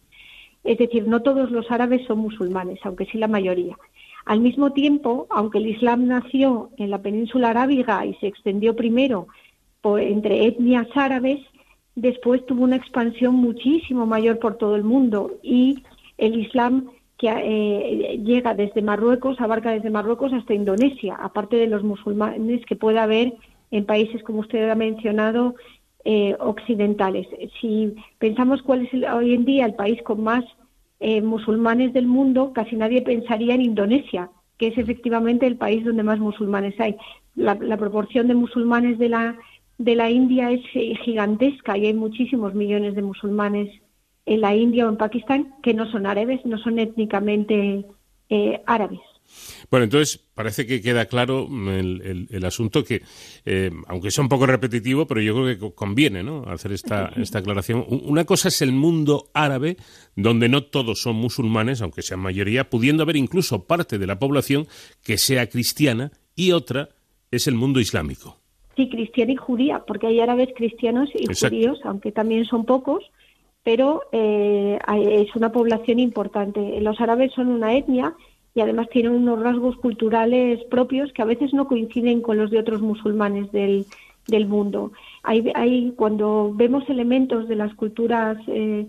[0.64, 3.76] Es decir, no todos los árabes son musulmanes, aunque sí la mayoría.
[4.24, 9.28] Al mismo tiempo, aunque el Islam nació en la península arábiga y se extendió primero
[9.82, 11.40] por, entre etnias árabes,
[11.94, 15.84] después tuvo una expansión muchísimo mayor por todo el mundo y
[16.18, 21.82] el Islam que eh, llega desde Marruecos, abarca desde Marruecos hasta Indonesia, aparte de los
[21.82, 23.32] musulmanes que pueda haber
[23.70, 25.54] en países, como usted ha mencionado,
[26.04, 27.26] eh, occidentales.
[27.60, 30.44] Si pensamos cuál es hoy en día el país con más
[31.00, 36.02] eh, musulmanes del mundo, casi nadie pensaría en Indonesia, que es efectivamente el país donde
[36.02, 36.96] más musulmanes hay.
[37.34, 39.36] La, proporción de musulmanes de la,
[39.78, 43.68] de la India es eh, gigantesca y hay muchísimos millones de musulmanes
[44.26, 47.84] en la India o en Pakistán que no son árabes, no son étnicamente
[48.28, 49.00] eh, árabes.
[49.70, 53.02] Bueno, entonces parece que queda claro el, el, asunto que,
[53.44, 56.44] eh, aunque sea un poco repetitivo, pero yo creo que conviene ¿no?
[56.46, 57.84] hacer esta, esta aclaración.
[57.88, 59.76] Una cosa es el mundo árabe,
[60.14, 64.66] donde no todos son musulmanes, aunque sean mayoría, pudiendo haber incluso parte de la población
[65.02, 66.90] que sea cristiana, y otra
[67.30, 68.38] es el mundo islámico.
[68.76, 73.02] Sí, cristiana y judía, porque hay árabes cristianos y judíos, aunque también son pocos,
[73.66, 76.80] pero eh, es una población importante.
[76.80, 78.14] Los árabes son una etnia
[78.54, 82.60] y además tienen unos rasgos culturales propios que a veces no coinciden con los de
[82.60, 83.84] otros musulmanes del,
[84.28, 84.92] del mundo.
[85.24, 88.86] Hay, hay, cuando vemos elementos de las culturas, eh,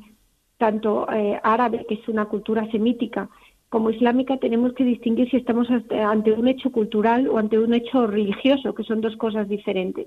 [0.60, 3.30] tanto eh, árabe, que es una cultura semítica,
[3.70, 8.06] como islámica, tenemos que distinguir si estamos ante un hecho cultural o ante un hecho
[8.06, 10.06] religioso, que son dos cosas diferentes.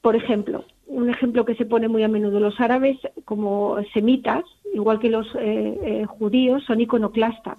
[0.00, 5.00] Por ejemplo, un ejemplo que se pone muy a menudo, los árabes como semitas, igual
[5.00, 7.58] que los eh, eh, judíos, son iconoclastas.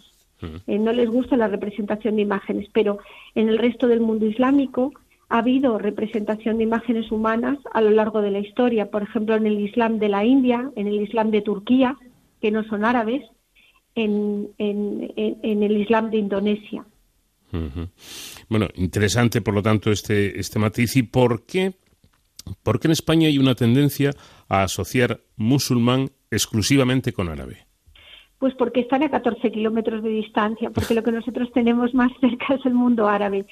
[0.68, 3.00] Eh, no les gusta la representación de imágenes, pero
[3.34, 4.92] en el resto del mundo islámico
[5.30, 8.92] ha habido representación de imágenes humanas a lo largo de la historia.
[8.92, 11.98] Por ejemplo, en el Islam de la India, en el Islam de Turquía,
[12.42, 13.24] que no son árabes,
[13.96, 16.84] en, el Islam de Indonesia.
[18.50, 20.98] Bueno, interesante, por lo tanto, este, este matiz.
[20.98, 21.74] ¿Y por qué
[22.64, 24.12] ¿Por qué en España hay una tendencia
[24.50, 27.66] a asociar musulmán exclusivamente con árabe?
[28.40, 32.56] Pues porque están a 14 kilómetros de distancia, porque lo que nosotros tenemos más cerca
[32.56, 33.46] es el mundo árabe.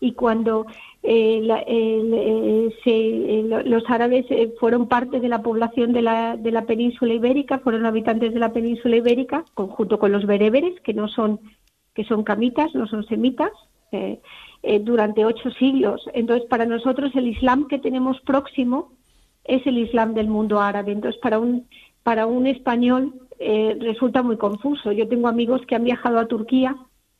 [0.00, 0.64] Y cuando
[1.02, 4.24] eh, eh, eh, los árabes
[4.58, 8.54] fueron parte de la población de la, de la península ibérica, fueron habitantes de la
[8.54, 11.40] península ibérica, junto con los bereberes, que no son,
[11.94, 13.52] que son camitas, no son semitas,
[13.92, 14.20] eh,
[14.80, 16.02] durante ocho siglos.
[16.14, 18.92] Entonces, para nosotros el Islam que tenemos próximo
[19.44, 20.92] es el Islam del mundo árabe.
[20.92, 21.66] Entonces, para un,
[22.02, 24.92] para un español eh, resulta muy confuso.
[24.92, 26.76] Yo tengo amigos que han viajado a Turquía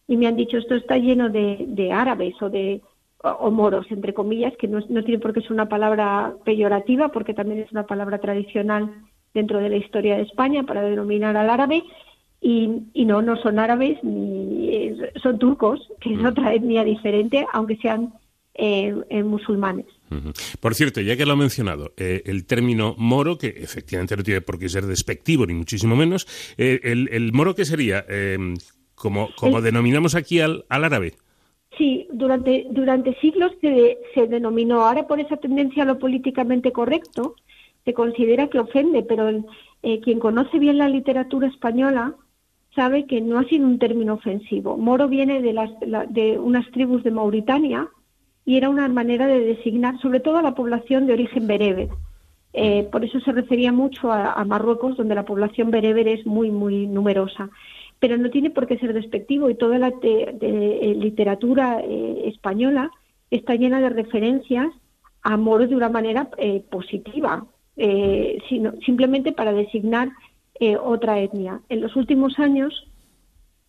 [0.06, 2.82] y me han dicho esto está lleno de, árabes o de
[3.22, 7.60] o moros, entre comillas, que no tiene por qué ser una palabra peyorativa, porque también
[7.60, 8.94] es una palabra tradicional
[9.34, 11.82] dentro de la historia de España para denominar al árabe,
[12.40, 18.12] y, no, no son árabes ni son turcos, que es otra etnia diferente, aunque sean
[18.54, 19.86] eh, eh, musulmanes.
[20.60, 24.40] Por cierto, ya que lo ha mencionado, eh, el término moro, que efectivamente no tiene
[24.40, 26.26] por qué ser despectivo ni muchísimo menos,
[26.56, 28.04] el, moro que sería,
[28.94, 31.14] como, como denominamos aquí al, al, árabe.
[31.76, 37.36] Sí, durante, durante siglos se, se denominó, ahora por esa tendencia a lo políticamente correcto,
[37.84, 39.44] se considera que ofende, pero
[40.02, 42.14] quien conoce bien la literatura española
[42.78, 44.76] sabe que no ha sido un término ofensivo.
[44.76, 47.88] Moro viene de, las, de unas tribus de Mauritania
[48.44, 51.88] y era una manera de designar sobre todo a la población de origen bereber.
[52.52, 56.86] Eh, por eso se refería mucho a, Marruecos, donde la población bereber es muy, muy
[56.86, 57.50] numerosa.
[57.98, 62.92] Pero no tiene por qué ser despectivo y toda la eh, literatura eh, española
[63.28, 64.68] está llena de referencias
[65.22, 66.30] a Moro de una manera
[66.70, 67.44] positiva,
[68.48, 70.10] sino, simplemente para designar
[70.60, 71.60] eh, otra etnia.
[71.68, 72.86] En los últimos años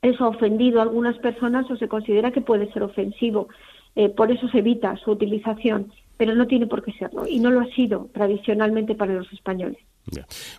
[0.01, 3.49] eso ha ofendido a algunas personas o se considera que puede ser ofensivo.
[3.95, 7.49] Eh, por eso se evita su utilización, pero no tiene por qué serlo y no
[7.49, 9.79] lo ha sido tradicionalmente para los españoles.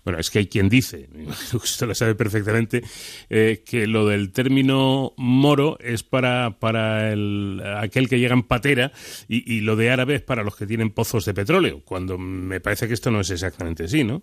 [0.04, 1.08] Bueno, es que hay quien dice,
[1.54, 2.82] usted lo sabe perfectamente,
[3.28, 8.92] eh, que lo del término moro es para, para el, aquel que llega en patera
[9.28, 12.60] y, y, lo de árabe es para los que tienen pozos de petróleo, cuando me
[12.60, 14.22] parece que esto no es exactamente así, ¿no?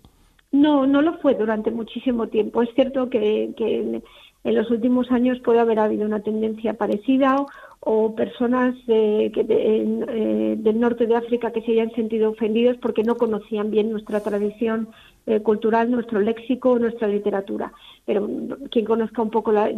[0.50, 2.62] No, no lo fue durante muchísimo tiempo.
[2.62, 4.02] Es cierto que, en,
[4.44, 7.36] los últimos años puede haber habido una tendencia parecida
[7.80, 13.16] o, personas que eh, del norte de África que se hayan sentido ofendidos porque no
[13.16, 14.88] conocían bien nuestra tradición
[15.26, 17.72] eh, cultural, nuestro léxico, nuestra literatura.
[18.06, 18.26] Pero
[18.70, 19.68] quien conozca un poco la,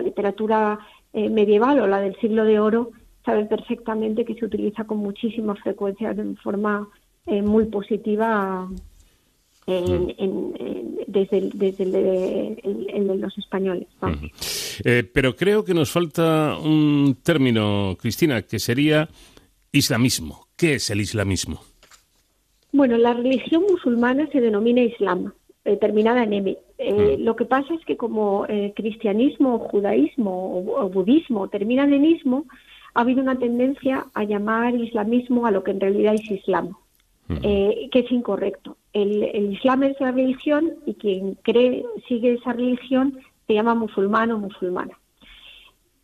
[0.00, 0.78] literatura
[1.12, 2.90] eh, medieval o la del siglo de oro
[3.24, 6.88] sabe perfectamente que se utiliza con muchísima frecuencia de forma
[7.26, 8.66] muy positiva
[11.10, 13.88] desde, desde el, de los españoles.
[14.84, 19.08] Eh, pero creo que nos falta un término, Cristina, que sería
[19.72, 20.46] islamismo.
[20.56, 21.60] ¿Qué es el islamismo?
[22.72, 25.32] Bueno, la religión musulmana se denomina Islam,
[25.64, 26.56] eh, terminada en M.
[26.78, 32.46] Eh, lo que pasa es que como cristianismo, judaísmo o, budismo terminan en ismo,
[32.94, 36.74] ha habido una tendencia a llamar islamismo a lo que en realidad es islam,
[37.28, 43.54] que es incorrecto el, Islam es la religión y quien cree, sigue esa religión se
[43.54, 44.96] llama musulmán o musulmana.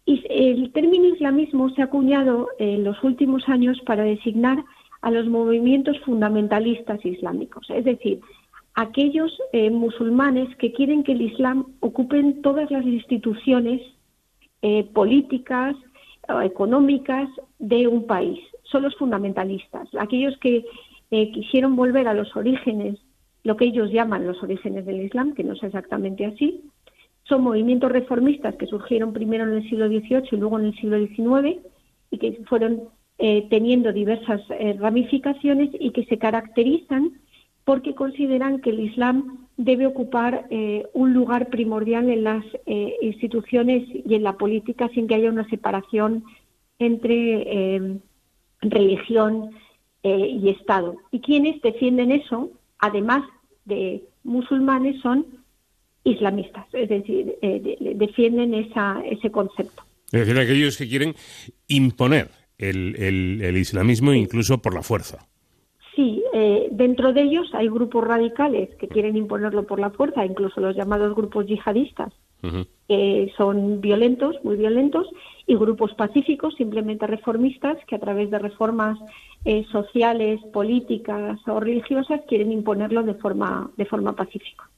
[0.05, 4.65] Y el término islamismo se ha acuñado en los últimos años para designar
[5.01, 8.21] a los movimientos fundamentalistas islámicos, es decir,
[8.75, 13.81] aquellos eh, musulmanes que quieren que el Islam ocupen todas las instituciones
[14.63, 15.77] eh, políticas
[16.29, 18.41] o económicas de un país.
[18.65, 20.65] Son los fundamentalistas, aquellos que
[21.11, 22.99] eh, quisieron volver a los orígenes,
[23.45, 26.65] lo que ellos llaman los orígenes del Islam, que no es exactamente así.
[27.25, 30.99] Son movimientos reformistas que surgieron primero en el siglo XVIII y luego en el siglo
[30.99, 31.59] XIX
[32.11, 32.89] y que fueron
[33.19, 37.13] eh, teniendo diversas eh, ramificaciones y que se caracterizan
[37.65, 40.47] porque consideran que el Islam debe ocupar
[40.93, 42.45] un lugar primordial en las
[43.01, 46.23] instituciones y en la política sin que haya una separación
[46.79, 47.99] entre
[48.61, 49.51] religión,
[50.07, 50.99] eh, y Estado.
[51.11, 53.25] Y quienes defienden eso, además
[53.65, 55.27] de musulmanes, son
[56.05, 59.83] islamistas, es decir, eh, defienden esa, ese concepto.
[60.13, 61.17] Es decir, aquellos que quieren
[61.67, 62.95] imponer el,
[63.43, 65.27] el, islamismo incluso por la fuerza.
[65.97, 70.61] Sí, eh, dentro de ellos hay grupos radicales que quieren imponerlo por la fuerza, incluso
[70.61, 72.13] los llamados grupos yihadistas,
[72.89, 75.07] que son violentos, muy violentos,
[75.47, 78.99] y grupos pacíficos, simplemente reformistas, que a través de reformas
[79.45, 84.69] eh, sociales, políticas o religiosas quieren imponerlo de forma, de forma pacífica.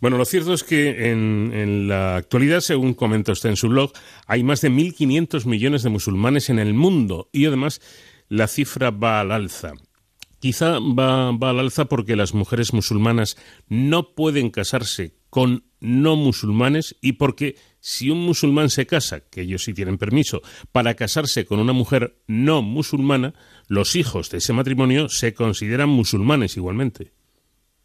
[0.00, 3.92] Bueno, lo cierto es que en, en, la actualidad, según comenta usted en su blog,
[4.26, 7.80] hay más de 1.500 millones de musulmanes en el mundo y además
[8.28, 9.72] la cifra va al alza.
[10.40, 13.36] Quizá va, va al alza porque las mujeres musulmanas
[13.68, 19.62] no pueden casarse con no musulmanes y porque si un musulmán se casa, que ellos
[19.64, 20.42] sí tienen permiso,
[20.72, 23.34] para casarse con una mujer no musulmana,
[23.68, 27.12] los hijos de ese matrimonio se consideran musulmanes igualmente.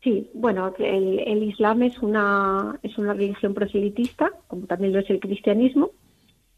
[0.03, 5.19] Sí, bueno, el, Islam es una, es una religión proselitista, como también lo es el
[5.19, 5.91] cristianismo,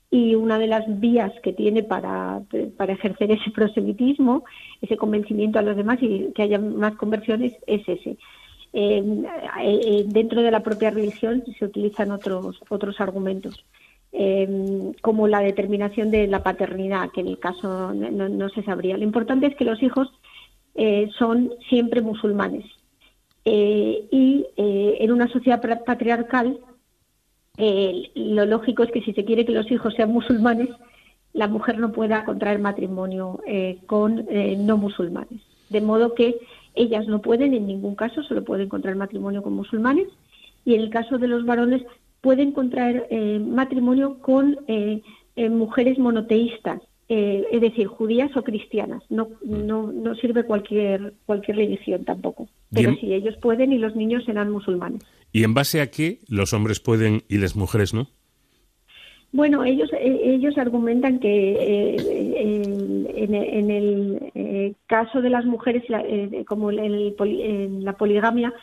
[0.09, 2.43] y una de las vías que tiene para,
[2.77, 4.45] para ejercer ese proselitismo,
[4.81, 8.17] ese convencimiento a los demás y que haya más conversiones, es ese.
[8.75, 13.63] Eh, dentro de la propia religión se utilizan otros, otros argumentos,
[14.11, 18.97] eh, como la determinación de la paternidad, que en el caso no, se sabría.
[18.97, 20.09] Lo importante es que los hijos
[20.73, 22.65] eh, son siempre musulmanes.
[23.45, 26.59] y en una sociedad patriarcal,
[28.15, 30.69] lo lógico es que si se quiere que los hijos sean musulmanes,
[31.33, 33.39] la mujer no pueda contraer matrimonio
[33.85, 34.25] con
[34.65, 35.41] no musulmanes.
[35.69, 36.37] De modo que
[36.75, 40.07] ellas no pueden en ningún caso, solo pueden contraer matrimonio con musulmanes
[40.65, 41.83] y en el caso de los varones
[42.21, 45.01] pueden contraer eh, matrimonio con eh,
[45.35, 49.03] eh, mujeres monoteístas, es decir, judías o cristianas.
[49.09, 52.47] No, no, no sirve cualquier, cualquier religión tampoco.
[52.71, 55.03] Pero sí, ellos pueden y los niños serán musulmanes.
[55.31, 58.07] ¿Y en base a qué los hombres pueden y las mujeres no?
[59.33, 61.95] Bueno, ellos eh, ellos argumentan que eh,
[63.15, 65.83] en, el eh, caso de las mujeres,
[66.47, 68.53] como en, la poligamia,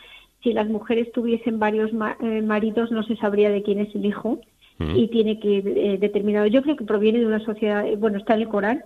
[0.41, 4.39] si las mujeres tuviesen varios maridos, no se sabría de quién es el hijo
[4.79, 5.61] y tiene que
[5.99, 6.47] determinado.
[6.47, 8.83] Yo creo que proviene de una sociedad, bueno, está en el Corán,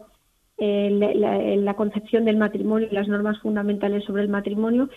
[0.57, 4.89] la, la, concepción del matrimonio y las normas fundamentales sobre el matrimonio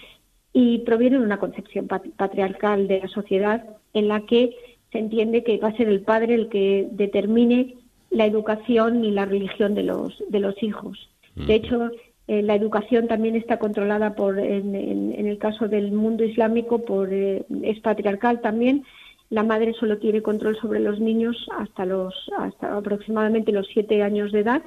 [0.55, 4.57] y proviene de una concepción patriarcal de la sociedad en la que
[4.93, 7.75] se entiende que va a ser el padre el que determine
[8.11, 11.11] la educación y la religión de los, de los hijos.
[11.35, 11.91] De hecho,
[12.27, 17.45] eh, la educación también está controlada por, en, el caso del mundo islámico, por, eh,
[17.63, 18.85] es patriarcal también.
[19.31, 24.33] La madre solo tiene control sobre los niños hasta, los, hasta aproximadamente los siete años
[24.33, 24.63] de edad,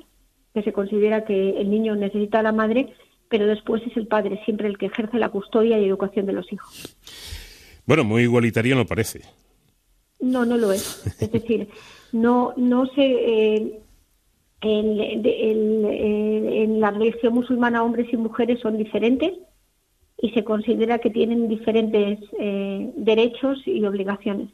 [0.54, 2.94] que se considera que el niño necesita a la madre,
[3.28, 6.52] pero después es el padre siempre el que ejerce la custodia y educación de los
[6.54, 6.96] hijos.
[7.86, 9.22] Bueno, muy igualitario no parece.
[10.22, 11.04] No, no lo es.
[11.20, 11.68] Es decir,
[12.12, 13.02] no, no se.
[13.02, 13.80] Eh,
[14.64, 19.34] en, la religión musulmana hombres y mujeres son diferentes
[20.22, 24.50] y se considera que tienen diferentes eh, derechos y obligaciones.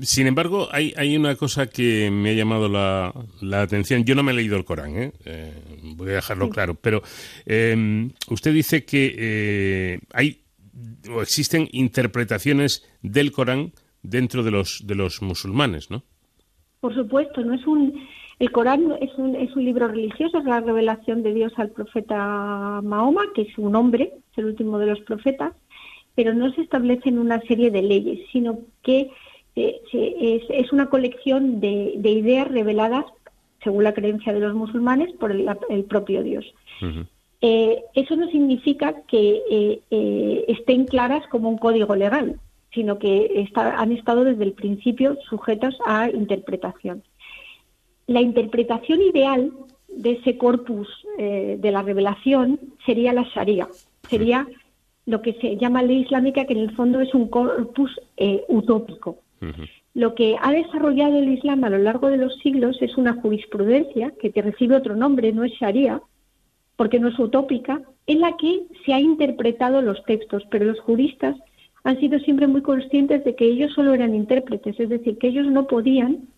[0.00, 4.04] Sin embargo, hay, hay una cosa que me ha llamado la, la atención.
[4.04, 5.12] Yo no me he leído el Corán, ¿eh?
[5.96, 7.02] voy a dejarlo claro, pero
[8.30, 10.44] usted dice que hay
[11.10, 13.72] o existen interpretaciones del Corán
[14.02, 16.02] dentro de los, de los musulmanes, ¿no?
[16.80, 18.08] Por supuesto, no es un
[18.38, 22.80] el Corán es un, es un libro religioso, es la revelación de Dios al profeta
[22.84, 25.54] Mahoma, que es un hombre, es el último de los profetas,
[26.14, 29.10] pero no se establecen una serie de leyes, sino que
[29.56, 33.06] eh, es, es, una colección de, de, ideas reveladas,
[33.64, 36.44] según la creencia de los musulmanes, por el, el propio Dios.
[37.40, 42.38] eh, eso no significa que eh, eh, estén claras como un código legal,
[42.72, 47.02] sino que está, han estado desde el principio sujetos a interpretación.
[48.06, 49.52] La interpretación ideal
[49.88, 50.88] de ese corpus
[51.18, 53.68] eh, de la revelación sería la Sharia,
[54.08, 54.46] sería
[55.06, 59.18] lo que se llama ley islámica, que en el fondo es un corpus eh, utópico.
[59.94, 64.12] Lo que ha desarrollado el Islam a lo largo de los siglos es una jurisprudencia
[64.20, 66.02] que te recibe otro nombre, no es Sharia,
[66.76, 71.36] porque no es utópica, en la que se ha interpretado los textos, pero los juristas
[71.84, 75.46] han sido siempre muy conscientes de que ellos solo eran intérpretes, es decir, que ellos
[75.46, 76.28] no podían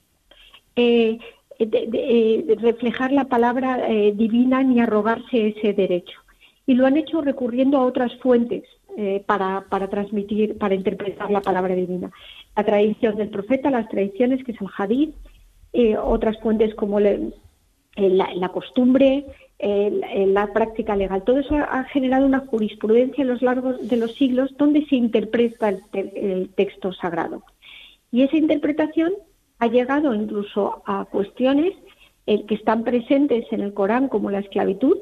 [0.76, 1.18] eh,
[1.58, 6.18] de, de, reflejar la palabra eh, divina ni arrogarse ese derecho.
[6.66, 8.64] Y lo han hecho recurriendo a otras fuentes
[8.96, 12.10] eh, para, para, transmitir, para interpretar la palabra divina.
[12.56, 15.14] La tradición del profeta, las tradiciones, que es el hadith,
[15.72, 17.30] eh, otras fuentes como le,
[17.96, 19.26] la, la, costumbre,
[19.58, 21.22] la práctica legal.
[21.24, 25.68] Todo eso ha generado una jurisprudencia en los largos de los siglos donde se interpreta
[25.68, 27.42] el, el texto sagrado.
[28.12, 29.12] Y esa interpretación
[29.60, 31.74] ha llegado incluso a cuestiones
[32.26, 34.98] eh, que están presentes en el Corán como la esclavitud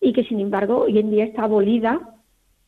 [0.00, 2.16] y que sin embargo hoy en día está abolida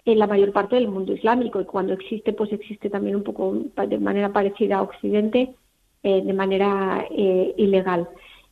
[0.05, 3.55] en la mayor parte del mundo islámico y cuando existe pues existe también un poco
[3.55, 5.55] de manera parecida a Occidente
[6.02, 8.09] eh, de manera eh, ilegal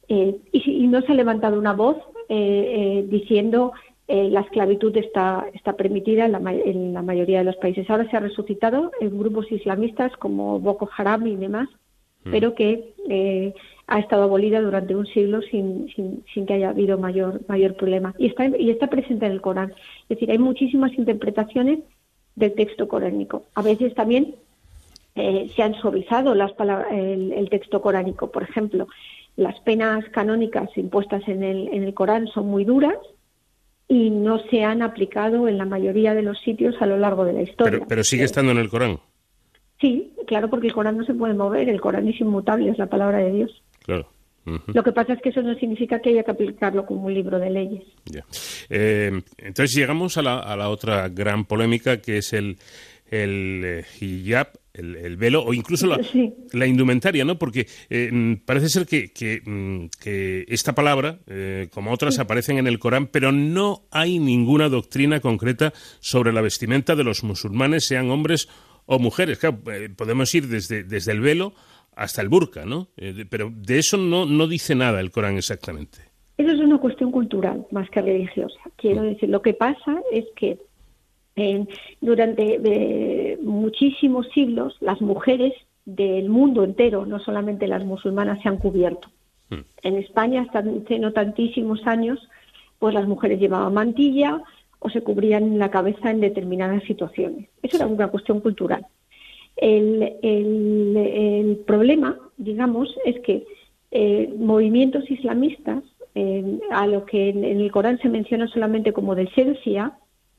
[0.08, 1.96] y, y, no se ha levantado una voz
[2.28, 3.72] diciendo
[4.08, 7.88] la esclavitud está, está permitida en la, en la mayoría de los países.
[7.90, 11.68] Ahora se ha resucitado en grupos islamistas como Boko Haram y demás,
[12.26, 12.30] Mm.
[12.30, 13.54] pero que eh,
[13.86, 18.14] ha estado abolida durante un siglo sin, sin, sin, que haya habido mayor, mayor problema.
[18.18, 19.72] Y está, y está presente en el Corán.
[20.02, 21.78] Es decir, hay muchísimas interpretaciones
[22.34, 23.44] del texto coránico.
[23.54, 24.34] A veces también
[25.14, 26.52] eh, se han suavizado las
[26.90, 28.30] el, el, texto coránico.
[28.32, 28.88] Por ejemplo,
[29.36, 32.96] las penas canónicas impuestas en el, en el Corán son muy duras
[33.88, 37.34] y no se han aplicado en la mayoría de los sitios a lo largo de
[37.34, 37.78] la historia.
[37.78, 38.98] Pero, pero sigue estando en el Corán.
[39.80, 42.86] Sí, claro, porque el Corán no se puede mover, el Corán es inmutable, es la
[42.86, 43.62] palabra de Dios.
[43.84, 44.08] Claro.
[44.72, 47.40] Lo que pasa es que eso no significa que haya que aplicarlo como un libro
[47.40, 47.82] de leyes.
[48.04, 48.24] Ya.
[48.70, 52.56] Eh, entonces llegamos a la, a la, otra gran polémica que es el,
[53.10, 56.32] el eh, hijab, el, el, velo o incluso la, sí.
[56.52, 57.38] la indumentaria, ¿no?
[57.38, 62.20] Porque eh, parece ser que, que, mm, que esta palabra, eh, como otras, sí.
[62.20, 67.24] aparecen en el Corán, pero no hay ninguna doctrina concreta sobre la vestimenta de los
[67.24, 68.48] musulmanes, sean hombres
[68.86, 69.38] o mujeres.
[69.38, 71.54] Claro, eh, podemos ir desde, desde el velo
[71.94, 72.88] hasta el burka, ¿no?
[73.30, 75.98] Pero de eso no, no dice nada el Corán exactamente.
[76.36, 78.60] Eso es una cuestión cultural más que religiosa.
[78.76, 79.08] Quiero Mm.
[79.08, 80.58] decir, lo que pasa es que
[81.36, 81.64] eh,
[82.00, 85.52] durante eh, muchísimos siglos las mujeres
[85.84, 89.08] del mundo entero, no solamente las musulmanas, se han cubierto.
[89.50, 89.60] Mm.
[89.82, 92.18] En España, hasta hace no tantísimos años,
[92.78, 94.42] pues las mujeres llevaban mantilla,
[94.78, 97.48] o se cubrían la cabeza en determinadas situaciones.
[97.62, 98.86] Eso era una cuestión cultural.
[99.56, 103.44] El, el, el problema, digamos, es que
[103.90, 105.82] eh, movimientos islamistas,
[106.14, 109.92] eh, a lo que en, en, el Corán se menciona solamente como decencia,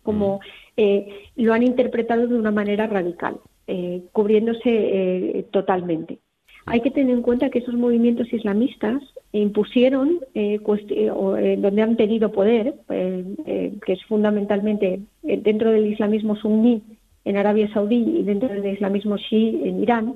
[0.04, 0.40] como
[0.78, 6.20] eh, lo han interpretado de una manera radical, eh, cubriéndose totalmente.
[6.68, 9.02] Hay que tener en cuenta que esos movimientos islamistas
[9.32, 10.60] impusieron, eh,
[10.90, 16.84] eh, donde han tenido poder, eh, que es fundamentalmente dentro del islamismo suní
[17.24, 20.16] en Arabia Saudí y dentro del islamismo shií en Irán,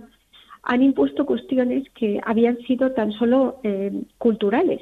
[0.64, 3.60] han impuesto cuestiones que habían sido tan solo
[4.18, 4.82] culturales,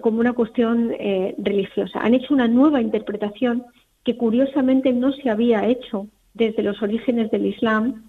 [0.00, 0.94] como una cuestión
[1.38, 2.00] religiosa.
[2.00, 3.64] Han hecho una nueva interpretación
[4.04, 8.04] que curiosamente no se había hecho desde los orígenes del Islam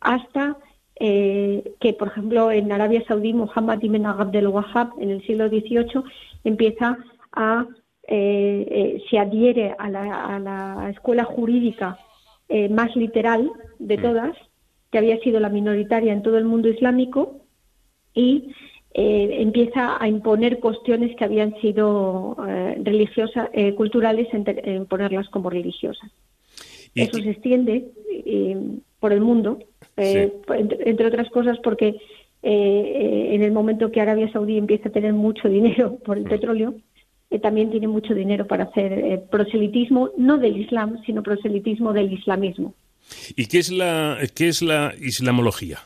[0.00, 0.56] hasta
[0.98, 6.02] eh, que, por ejemplo, en Arabia Saudí, Muhammad ibn Abdel Wahhab, en el siglo XVIII,
[6.44, 6.98] empieza
[7.32, 7.66] a,
[8.08, 11.98] eh, eh, se adhiere a la, a la escuela jurídica
[12.48, 14.36] eh, más literal de todas,
[14.90, 17.40] que había sido la minoritaria en todo el mundo islámico,
[18.14, 18.54] y
[18.98, 25.50] eh, empieza a imponer cuestiones que habían sido eh, religiosas, culturales, en, en, ponerlas como
[25.50, 26.10] religiosas.
[26.94, 27.84] ¿Y Eso se extiende
[29.00, 29.58] por el mundo,
[29.98, 30.52] eh, sí.
[30.54, 31.96] entre, entre, otras cosas porque
[32.42, 36.74] eh, en el momento que Arabia Saudí empieza a tener mucho dinero por el petróleo,
[37.30, 42.12] eh, también tiene mucho dinero para hacer eh, proselitismo, no del Islam, sino proselitismo del
[42.12, 42.74] islamismo.
[43.36, 45.78] ¿Y qué es la, qué es la islamología?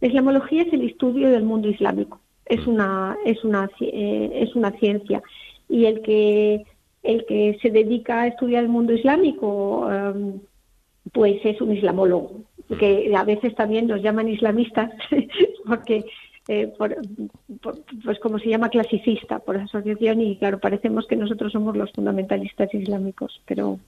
[0.00, 4.70] La islamología es el estudio del mundo islámico, es una, es una, eh, es una
[4.72, 5.22] ciencia.
[5.68, 6.64] Y el que,
[7.02, 10.40] el que se dedica a estudiar el mundo islámico, em,
[11.12, 12.40] pues es un islamólogo,
[12.78, 14.90] que a veces también nos llaman islamistas,
[15.66, 16.04] porque
[16.48, 16.96] eh, por-
[17.60, 21.92] por- pues como se llama clasicista por asociación y claro, parecemos que nosotros somos los
[21.92, 23.78] fundamentalistas islámicos, pero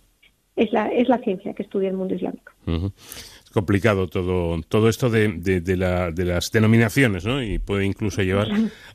[0.56, 2.52] es la, es la ciencia que estudia el mundo islámico.
[3.52, 7.42] Complicado todo, todo esto de, de- la- de las denominaciones, ¿no?
[7.42, 8.48] Y puede incluso llevar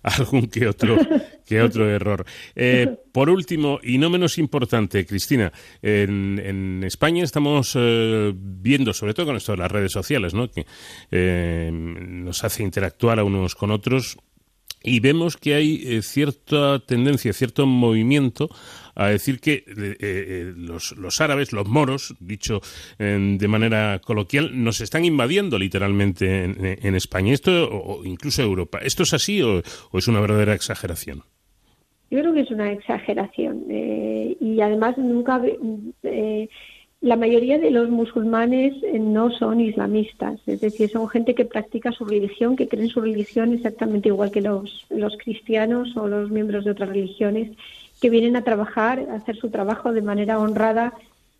[0.04, 0.98] a algún que otro,
[1.46, 2.26] que otro error.
[2.56, 5.52] Eh, por último, y no menos importante, Cristina,
[5.82, 10.50] en, España estamos eh, viendo, sobre todo con esto de las redes sociales, ¿no?
[10.50, 10.66] Que
[11.12, 14.18] eh, nos hace interactuar a unos con otros
[14.84, 18.50] y vemos que hay cierta tendencia, cierto movimiento
[18.98, 22.62] a decir que eh, eh, los, los árabes, los moros, dicho
[22.98, 28.80] de manera coloquial, nos están invadiendo literalmente en, España, esto o, incluso Europa.
[28.82, 29.62] ¿Esto es así o,
[29.94, 31.24] es una verdadera exageración?
[32.10, 35.42] Yo creo que es una exageración eh, y además nunca
[37.02, 42.06] la mayoría de los musulmanes no son islamistas, es decir, son gente que practica su
[42.06, 46.72] religión, que creen su religión exactamente igual que los, los cristianos o los miembros de
[46.72, 47.52] otras religiones,
[48.02, 50.94] que vienen a trabajar, a hacer su trabajo de manera honrada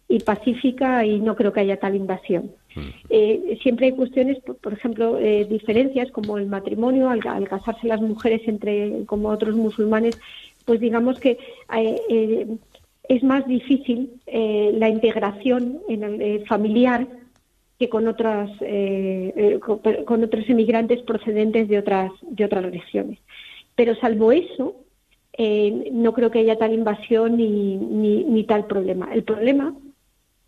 [0.10, 2.52] y pacífica y no creo que haya tal invasión.
[3.10, 7.88] Eh, siempre hay cuestiones, por, por ejemplo, eh, diferencias como el matrimonio, al, al casarse
[7.88, 10.20] las mujeres entre como otros musulmanes,
[10.66, 11.40] pues digamos que
[11.76, 12.48] eh, eh,
[13.10, 17.08] es más difícil la integración en el, familiar
[17.80, 18.50] que con otras
[19.62, 23.20] con, con otros emigrantes procedentes de otras de otras religiones.
[23.76, 24.76] Pero salvo eso,
[25.38, 29.10] eh, no creo que haya tal invasión ni, ni, ni tal problema.
[29.14, 29.74] El problema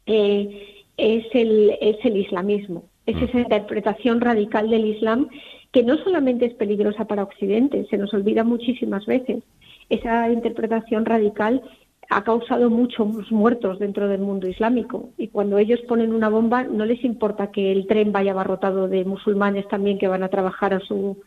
[0.05, 5.29] eh, es, el, es el islamismo, es esa interpretación radical del Islam
[5.71, 9.43] que no solamente es peligrosa para Occidente, se nos olvida muchísimas veces.
[9.89, 11.61] Esa interpretación radical
[12.09, 16.85] ha causado muchos muertos dentro del mundo islámico y cuando ellos ponen una bomba no
[16.85, 20.79] les importa que el tren vaya abarrotado de musulmanes también que van a trabajar a
[20.79, 21.21] su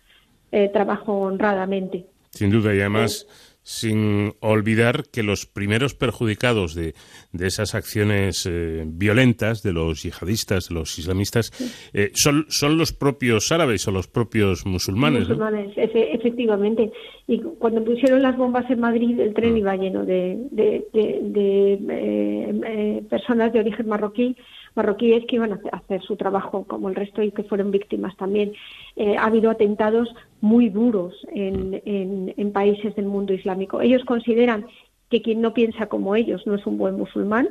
[0.50, 2.06] eh, trabajo honradamente.
[2.30, 3.28] Sin duda, y además
[3.62, 6.94] sin olvidar que los primeros perjudicados de,
[7.32, 11.52] de esas acciones eh, violentas de los yihadistas, de los islamistas,
[11.92, 15.28] eh, son, son los propios árabes o los propios musulmanes.
[15.28, 15.36] ¿no?
[15.36, 16.90] musulmanes, efe- efectivamente.
[17.28, 21.72] Y cuando pusieron las bombas en Madrid, el tren iba lleno de, de, de- de,
[21.74, 24.36] eh, eh, personas de origen marroquí,
[24.74, 28.52] marroquíes que iban a hacer- su trabajo como el resto y que fueron víctimas también.
[28.96, 30.08] Eh, ha habido atentados
[30.40, 33.80] muy duros en países del mundo islámico.
[33.80, 34.66] Ellos consideran
[35.10, 37.50] que quien no piensa como ellos no es un buen musulmán,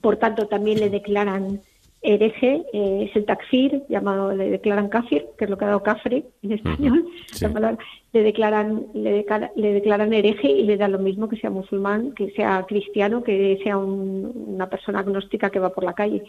[0.00, 1.60] por tanto también le declaran
[2.04, 5.82] hereje, eh, es el takfir, llamado, le declaran kafir, que es lo que ha dado
[5.82, 7.06] cafre en español,
[7.40, 7.78] la palabra,
[8.12, 12.12] le declaran, le, decara- le declaran hereje y le da lo mismo que sea musulmán,
[12.12, 16.22] que sea cristiano, que sea un- una persona agnóstica que va por la calle.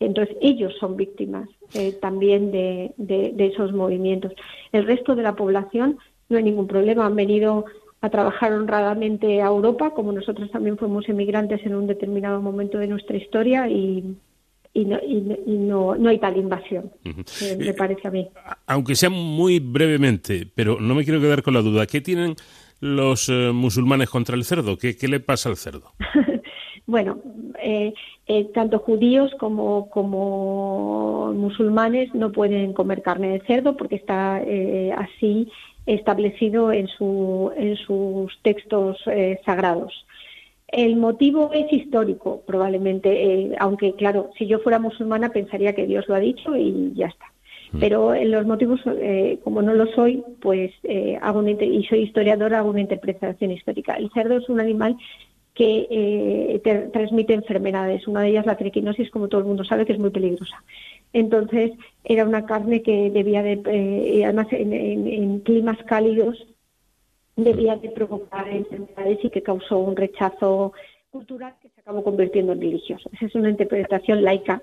[0.00, 4.32] Entonces ellos son víctimas eh, también de, de- de esos movimientos.
[4.72, 7.64] El resto de la población no hay ningún problema, han venido
[8.00, 12.88] a trabajar honradamente a Europa, como nosotros también fuimos emigrantes en un determinado momento de
[12.88, 14.16] nuestra historia y,
[14.74, 16.90] y, no, y no- y no, no hay tal invasión,
[17.58, 18.28] me parece a mí.
[18.66, 22.34] Aunque sea muy brevemente, pero no me quiero quedar con la duda, ¿qué tienen
[22.80, 24.76] los eh, musulmanes contra el cerdo?
[24.78, 25.92] ¿Qué, ¿Qué le pasa al cerdo?
[26.84, 27.20] Bueno,
[27.62, 27.94] eh,
[28.26, 34.92] eh, tanto judíos como, como musulmanes no pueden comer carne de cerdo porque está eh,
[34.92, 35.48] así
[35.86, 39.92] establecido en, su, en sus textos eh, sagrados.
[40.72, 46.08] El motivo es histórico, probablemente, eh, aunque claro, si yo fuera musulmana pensaría que Dios
[46.08, 47.26] lo ha dicho y ya está.
[47.80, 52.00] Pero en los motivos, eh, como no lo soy, pues eh, hago una y soy
[52.00, 53.94] historiadora, hago una interpretación histórica.
[53.94, 54.96] El cerdo es un animal
[55.54, 58.06] que eh, te- transmite enfermedades.
[58.08, 60.62] Una de ellas la triquinosis, como todo el mundo sabe, que es muy peligrosa.
[61.14, 61.72] Entonces,
[62.04, 66.46] era una carne que debía de, eh, además en, en- en climas cálidos,
[67.36, 70.72] debía de provocar enfermedades y que causó un rechazo
[71.10, 73.08] cultural que se acabó convirtiendo en religioso.
[73.12, 74.62] Esa es una interpretación laica,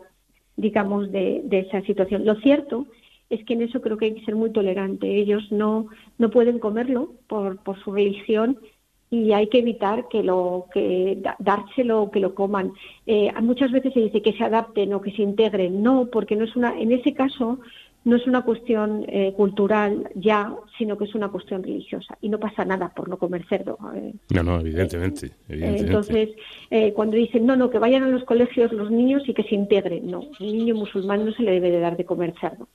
[0.55, 2.25] digamos, de, esa situación.
[2.25, 2.87] Lo cierto
[3.29, 5.07] es que en eso creo que hay que ser muy tolerante.
[5.07, 5.87] Ellos no,
[6.17, 8.57] no pueden comerlo por, por su religión
[9.11, 12.73] y hay que evitar que lo que da- dárselo que lo coman.
[13.07, 15.81] Eh, muchas veces se dice que se adapten o que se integren.
[15.81, 16.79] No, porque no es una.
[16.79, 17.59] En ese caso
[18.05, 22.17] no es una cuestión eh, cultural ya, sino que es una cuestión religiosa.
[22.21, 23.77] Y no pasa nada por no comer cerdo.
[23.95, 24.13] Eh.
[24.29, 25.31] No, no, evidentemente.
[25.49, 26.29] Entonces,
[26.95, 30.09] cuando dicen, no, no, que vayan a los colegios los niños y que se integren,
[30.09, 32.67] no, un niño musulmán no se le debe de dar de comer cerdo.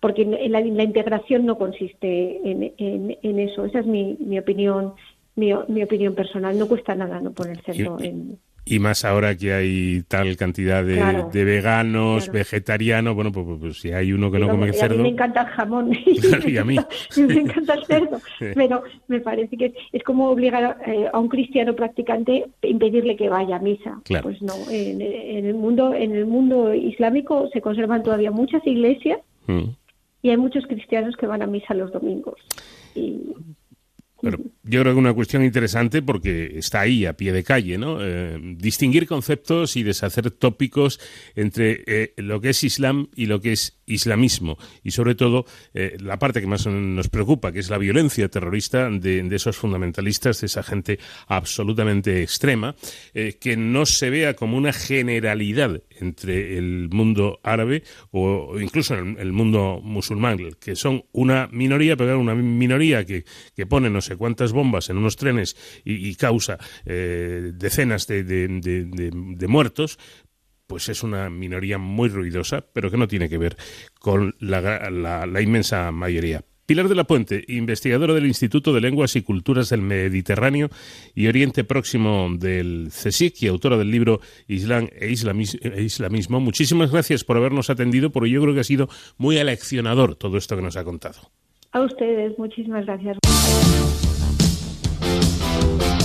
[0.00, 3.64] porque la, la, integración no consiste en, en, eso.
[3.64, 4.94] Esa es mi, mi opinión
[5.36, 6.58] mi, mi opinión personal.
[6.58, 11.44] No cuesta nada no poner cerdo en y más ahora que hay tal cantidad de,
[11.44, 14.94] veganos, vegetarianos, bueno, pues, pues, pues, si hay uno que no come cerdo...
[14.94, 15.92] A mí me encanta el jamón
[16.46, 16.76] y a mí.
[17.16, 18.20] me encanta el cerdo,
[18.54, 23.56] pero me parece que es como obligar eh, a un cristiano practicante impedirle que vaya
[23.56, 24.00] a misa.
[24.22, 29.18] Pues no, en, el mundo en el mundo islámico se conservan todavía muchas iglesias
[29.48, 29.64] mm.
[30.22, 32.38] y hay muchos cristianos que van a misa los domingos.
[32.94, 33.34] Y
[34.22, 37.98] pero yo creo que una cuestión interesante porque está ahí a pie de calle, ¿no?
[38.00, 41.00] Eh, distinguir conceptos y deshacer tópicos
[41.34, 45.44] entre eh, lo que es Islam y lo que es islamismo y sobre todo
[45.74, 50.40] eh, la parte que más nos preocupa, que es la violencia terrorista de, esos fundamentalistas,
[50.40, 52.76] de esa gente absolutamente extrema,
[53.12, 59.32] que no se vea como una generalidad entre el mundo árabe o, incluso el, el,
[59.32, 63.24] mundo musulmán, que son una minoría, pero una minoría que,
[63.56, 69.98] que pone no sé cuántas bombas en unos trenes y, causa eh, decenas de, muertos,
[70.66, 73.56] pues es una minoría muy ruidosa, pero que no tiene que ver
[73.98, 76.42] con la, inmensa mayoría.
[76.64, 80.70] Pilar de la Puente, investigadora del Instituto de Lenguas y Culturas del Mediterráneo
[81.14, 86.40] y Oriente Próximo del CSIC y autora del libro Islam e, e Islamismo.
[86.40, 88.88] Muchísimas gracias por habernos atendido, porque yo creo que ha sido
[89.18, 91.18] muy aleccionador todo esto que nos ha contado.
[91.72, 93.18] A ustedes, muchísimas gracias.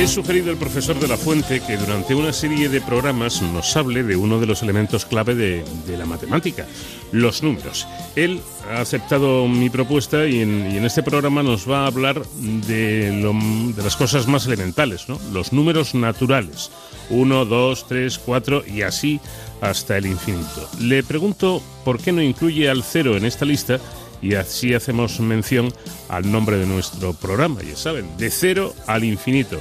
[0.00, 4.02] He sugerido al profesor de la Fuente que durante una serie de programas nos hable
[4.02, 5.62] de uno de los elementos clave de,
[5.98, 6.66] la matemática,
[7.12, 7.86] los números.
[8.16, 8.40] Él
[8.70, 12.24] ha aceptado mi propuesta y en, este programa nos va a hablar
[12.66, 13.30] de,
[13.76, 15.04] las cosas más elementales,
[15.34, 16.70] los números naturales.
[17.10, 19.20] 1, 2, 3, 4 y así
[19.60, 20.66] hasta el infinito.
[20.80, 23.78] Le pregunto por qué no incluye al cero en esta lista
[24.22, 25.70] y así hacemos mención
[26.08, 29.60] al nombre de nuestro programa, ya saben, de cero al infinito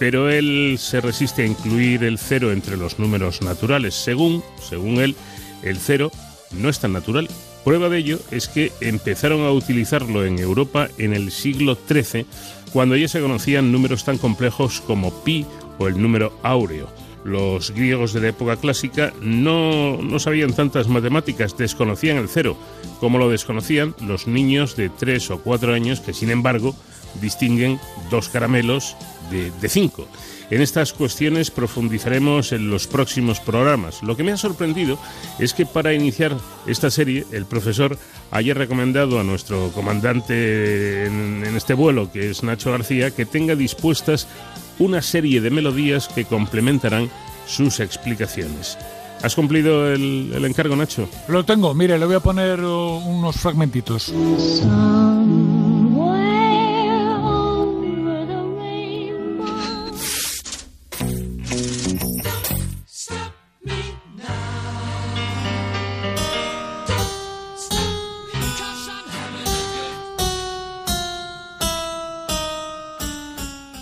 [0.00, 3.94] pero él se resiste a incluir el cero entre los números naturales.
[3.94, 5.14] Según, según él,
[5.62, 6.10] el cero
[6.52, 7.28] no es tan natural.
[7.64, 12.24] Prueba de ello es que empezaron a utilizarlo en Europa en el siglo XIII,
[12.72, 15.44] cuando ya se conocían números tan complejos como pi
[15.78, 16.88] o el número áureo.
[17.22, 22.56] Los griegos de la época clásica no, no sabían tantas matemáticas, desconocían el cero,
[23.00, 26.74] como lo desconocían los niños de tres o cuatro años que, sin embargo,
[27.20, 27.78] distinguen
[28.10, 28.96] dos caramelos
[29.30, 30.06] de, cinco.
[30.50, 34.02] En estas cuestiones profundizaremos en los próximos programas.
[34.02, 34.98] Lo que me ha sorprendido
[35.38, 36.36] es que para iniciar
[36.66, 37.96] esta serie el profesor
[38.30, 44.26] haya recomendado a nuestro comandante en, este vuelo, que es Nacho García, que tenga dispuestas
[44.78, 47.10] una serie de melodías que complementarán
[47.46, 48.76] sus explicaciones.
[49.22, 51.08] ¿Has cumplido el, el encargo, Nacho?
[51.28, 54.12] Lo tengo, mire, le voy a poner uh, unos fragmentitos.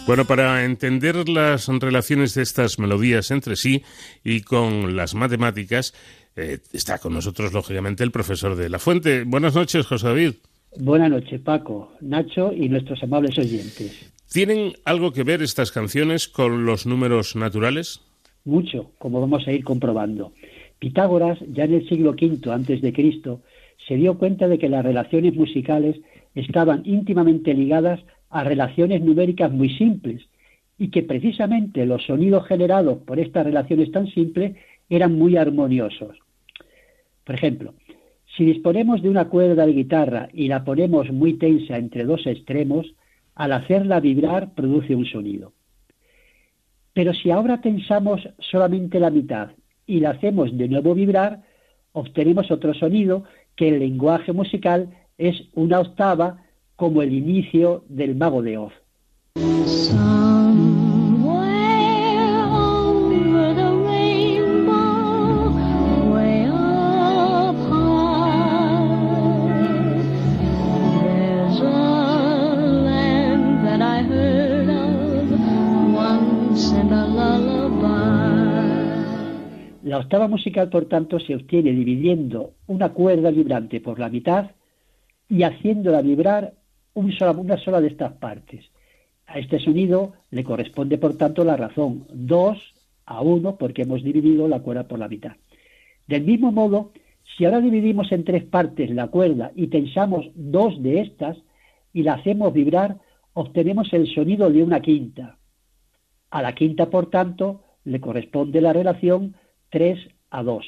[0.08, 3.82] Bueno, para entender las relaciones de estas melodías entre sí
[4.24, 5.92] y con las matemáticas,
[6.34, 9.24] eh, está con nosotros, lógicamente, el profesor de La Fuente.
[9.24, 10.32] Buenas noches, José David.
[10.78, 14.10] Buenas noches, Paco, Nacho y nuestros amables oyentes.
[14.32, 18.00] ¿Tienen algo que ver estas canciones con los números naturales?
[18.46, 20.32] Mucho, como vamos a ir comprobando.
[20.78, 23.42] Pitágoras, ya en el siglo V antes de Cristo,
[23.86, 25.96] se dio cuenta de que las relaciones musicales
[26.34, 30.28] estaban íntimamente ligadas a relaciones numéricas muy simples
[30.78, 34.56] y que precisamente los sonidos generados por estas relaciones tan simples
[34.88, 36.16] eran muy armoniosos.
[37.24, 37.74] Por ejemplo,
[38.36, 42.94] si disponemos de una cuerda de guitarra y la ponemos muy tensa entre dos extremos,
[43.34, 45.52] al hacerla vibrar produce un sonido.
[46.92, 49.50] Pero si ahora tensamos solamente la mitad
[49.86, 51.42] y la hacemos de nuevo vibrar,
[51.92, 53.24] obtenemos otro sonido
[53.56, 56.44] que el lenguaje musical es una octava
[56.78, 58.72] como el inicio del mago de Oz.
[79.82, 84.52] La octava musical, por tanto, se obtiene dividiendo una cuerda vibrante por la mitad
[85.28, 86.57] y haciéndola vibrar
[86.98, 88.64] una sola de estas partes.
[89.26, 92.58] A este sonido le corresponde, por tanto, la razón 2
[93.06, 95.32] a 1 porque hemos dividido la cuerda por la mitad.
[96.06, 96.92] Del mismo modo,
[97.36, 101.36] si ahora dividimos en tres partes la cuerda y tensamos dos de estas
[101.92, 102.98] y la hacemos vibrar,
[103.34, 105.38] obtenemos el sonido de una quinta.
[106.30, 109.36] A la quinta, por tanto, le corresponde la relación
[109.70, 109.98] 3
[110.30, 110.66] a 2.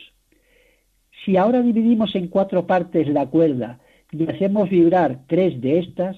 [1.24, 3.80] Si ahora dividimos en cuatro partes la cuerda
[4.12, 6.16] y hacemos vibrar tres de estas,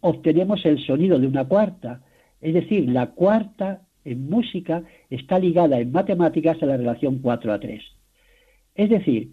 [0.00, 2.02] obtenemos el sonido de una cuarta.
[2.40, 7.60] Es decir, la cuarta en música está ligada en matemáticas a la relación 4 a
[7.60, 7.82] 3.
[8.74, 9.32] Es decir,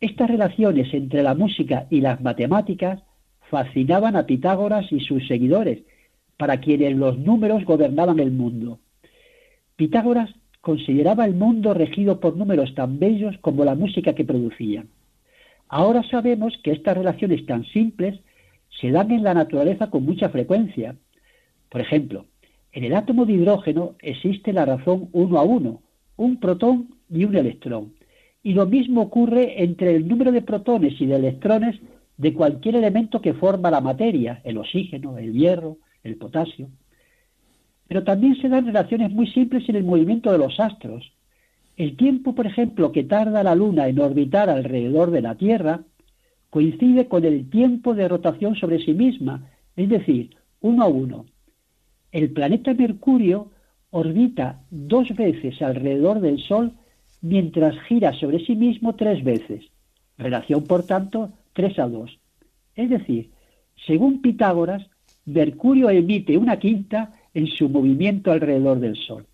[0.00, 3.02] estas relaciones entre la música y las matemáticas
[3.50, 5.82] fascinaban a Pitágoras y sus seguidores,
[6.36, 8.80] para quienes los números gobernaban el mundo.
[9.76, 10.30] Pitágoras
[10.60, 14.88] consideraba el mundo regido por números tan bellos como la música que producían.
[15.76, 18.20] Ahora sabemos que estas relaciones tan simples
[18.80, 20.94] se dan en la naturaleza con mucha frecuencia.
[21.68, 22.26] Por ejemplo,
[22.70, 25.82] en el átomo de hidrógeno existe la razón uno a uno,
[26.14, 27.92] un protón y un electrón.
[28.40, 31.80] Y lo mismo ocurre entre el número de protones y de electrones
[32.18, 36.68] de cualquier elemento que forma la materia, el oxígeno, el hierro, el potasio.
[37.88, 41.12] Pero también se dan relaciones muy simples en el movimiento de los astros.
[41.76, 45.82] El tiempo, por ejemplo, que tarda la Luna en orbitar alrededor de la Tierra
[46.50, 51.26] coincide con el tiempo de rotación sobre sí misma, es decir, uno a uno.
[52.12, 53.50] El planeta Mercurio
[53.90, 56.72] orbita dos veces alrededor del Sol
[57.22, 59.64] mientras gira sobre sí mismo tres veces.
[60.16, 62.18] Relación, por tanto, 3 a 2.
[62.76, 63.30] Es decir,
[63.86, 64.86] según Pitágoras,
[65.24, 69.26] Mercurio emite una quinta en su movimiento alrededor del Sol.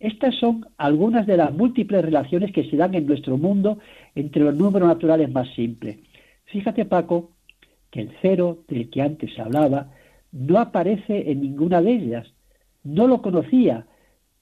[0.00, 3.78] Estas son algunas de las múltiples relaciones que se dan en nuestro mundo
[4.14, 5.98] entre los números naturales más simples.
[6.46, 7.32] Fíjate, Paco,
[7.90, 9.90] que el cero del que antes hablaba
[10.30, 12.28] no aparece en ninguna de ellas.
[12.84, 13.86] No lo conocía,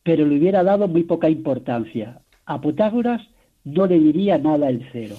[0.03, 2.21] pero le hubiera dado muy poca importancia.
[2.45, 3.23] A Pitágoras
[3.65, 5.17] no le diría nada el cero.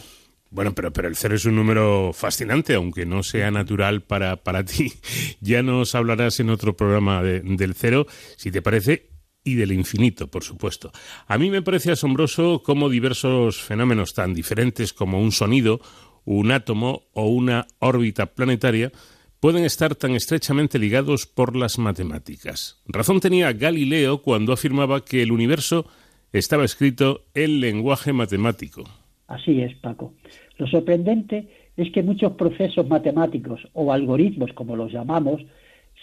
[0.50, 4.64] Bueno, pero, pero el cero es un número fascinante, aunque no sea natural para, para
[4.66, 4.94] ti.
[5.42, 8.06] Ya nos hablarás en otro programa del cero,
[8.38, 9.17] si te parece,
[9.48, 10.92] y del infinito, por supuesto.
[11.26, 15.80] A mí me parece asombroso cómo diversos fenómenos tan diferentes como un sonido,
[16.26, 18.92] un átomo o una órbita planetaria
[19.40, 22.82] pueden estar tan estrechamente ligados por las matemáticas.
[22.88, 25.88] Razón tenía Galileo cuando afirmaba que el universo
[26.34, 28.84] estaba escrito en lenguaje matemático.
[29.28, 30.14] Así es, Paco.
[30.58, 31.48] Lo sorprendente
[31.78, 35.42] es que muchos procesos matemáticos o algoritmos, como los llamamos,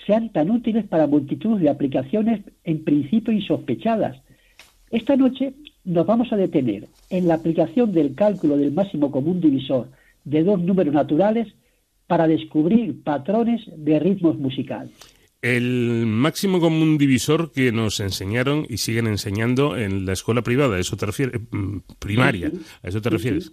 [0.06, 4.20] sean tan útiles para multitud de aplicaciones en principio insospechadas.
[4.90, 5.54] Esta noche
[5.84, 9.88] nos vamos a detener en la aplicación del cálculo del máximo común divisor
[10.24, 11.48] de dos números naturales
[12.06, 14.92] para descubrir patrones de ritmos musicales.
[15.42, 20.96] El máximo común divisor que nos enseñaron y siguen enseñando en la escuela privada, eso
[20.96, 22.50] te refieres, mm, primaria,
[22.82, 23.52] a eso te refieres.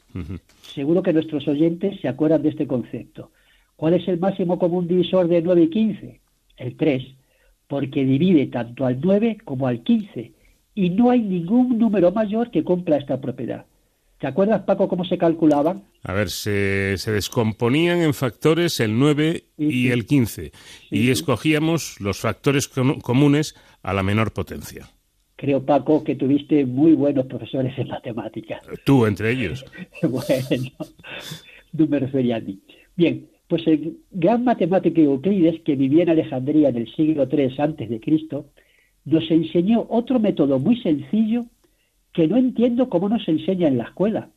[0.73, 3.31] Seguro que nuestros oyentes se acuerdan de este concepto.
[3.75, 6.21] ¿Cuál es el máximo común divisor de 9 y 15?
[6.61, 7.03] El 3,
[7.67, 10.33] porque divide tanto al 9 como al 15,
[10.75, 13.65] y no hay ningún número mayor que cumpla esta propiedad.
[14.21, 15.83] ¿Te acuerdas, Paco, cómo se calculaban?
[16.03, 20.51] A ver, se, descomponían en factores el 9 y el 15
[20.91, 24.87] y escogíamos los factores comunes a la menor potencia.
[25.37, 28.61] Creo, Paco, que tuviste muy buenos profesores en matemáticas.
[28.85, 29.65] Tú, entre ellos.
[30.03, 30.69] bueno,
[31.73, 32.59] no me refería a mí.
[32.95, 37.89] Bien, pues el gran matemático Euclides, que vivía en Alejandría en el siglo III antes
[37.89, 38.45] de Cristo,
[39.03, 41.43] nos enseñó otro método muy sencillo
[42.13, 44.29] que no entiendo cómo nos enseña en la escuela.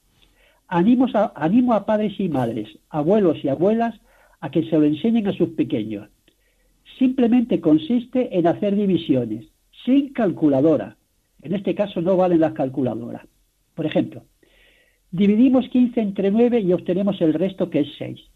[0.67, 3.95] Animo a, animo a padres y madres, abuelos y abuelas,
[4.41, 6.09] a que se lo enseñen a sus pequeños.
[6.99, 9.47] Simplemente consiste en hacer divisiones,
[9.85, 10.97] sin calculadora.
[11.41, 13.23] En este caso no valen las calculadoras.
[13.77, 14.25] Por ejemplo,
[15.13, 18.34] dividimos 15 entre 9 y obtenemos el resto que es 6.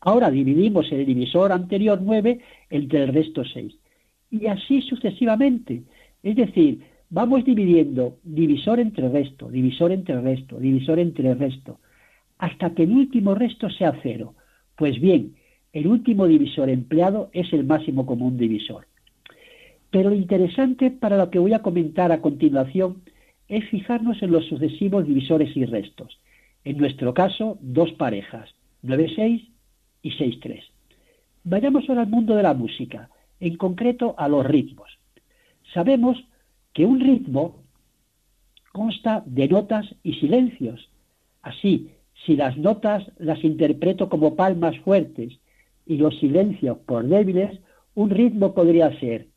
[0.00, 2.40] Ahora dividimos el divisor anterior 9
[2.70, 3.74] entre el resto 6.
[4.30, 5.82] Y así sucesivamente.
[6.22, 11.80] Es decir, vamos dividiendo divisor entre resto, divisor entre resto, divisor entre resto,
[12.38, 14.34] hasta que el último resto sea cero.
[14.76, 15.34] Pues bien,
[15.72, 18.86] el último divisor empleado es el máximo común divisor.
[19.90, 23.02] Pero lo interesante para lo que voy a comentar a continuación
[23.48, 26.18] es fijarnos en los sucesivos divisores y restos.
[26.64, 28.54] En nuestro caso, dos parejas,
[28.84, 29.48] 9-6
[30.02, 30.62] y 6-3.
[31.44, 34.90] Vayamos ahora al mundo de la música, en concreto a los ritmos.
[35.72, 36.18] Sabemos
[36.72, 37.62] que un ritmo
[38.72, 40.88] consta de notas y silencios.
[41.42, 41.90] Así,
[42.26, 45.38] si las notas las interpreto como palmas fuertes
[45.86, 47.58] y los silencios por débiles,
[47.94, 49.30] un ritmo podría ser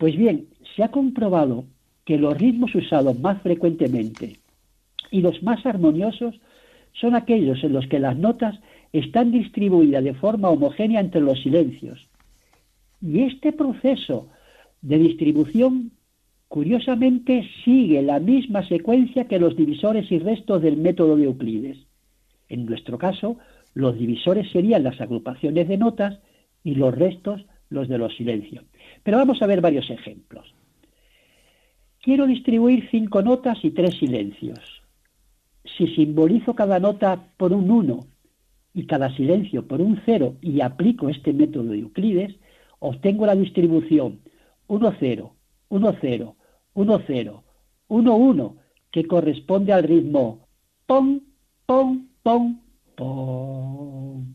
[0.00, 1.66] Pues bien, se ha comprobado
[2.06, 4.39] que los ritmos usados más frecuentemente
[5.10, 6.40] y los más armoniosos
[6.92, 8.58] son aquellos en los que las notas
[8.92, 12.08] están distribuidas de forma homogénea entre los silencios.
[13.00, 14.28] Y este proceso
[14.82, 15.92] de distribución,
[16.48, 21.78] curiosamente, sigue la misma secuencia que los divisores y restos del método de Euclides.
[22.48, 23.38] En nuestro caso,
[23.74, 26.18] los divisores serían las agrupaciones de notas
[26.64, 28.64] y los restos los de los silencios.
[29.04, 30.52] Pero vamos a ver varios ejemplos.
[32.02, 34.79] Quiero distribuir cinco notas y tres silencios.
[35.64, 38.06] Si simbolizo cada nota por un 1
[38.74, 42.36] y cada silencio por un 0 y aplico este método de Euclides,
[42.78, 44.20] obtengo la distribución
[44.68, 45.30] 1-0,
[45.70, 46.34] 1-0,
[46.74, 47.42] 1-0,
[47.88, 48.54] 1-1,
[48.90, 50.46] que corresponde al ritmo
[50.86, 51.20] pom,
[51.66, 52.60] pom, pom,
[52.96, 54.34] pom.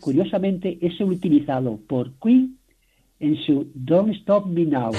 [0.00, 2.58] Curiosamente, es utilizado por Queen
[3.18, 4.92] en su Don't Stop Me Now.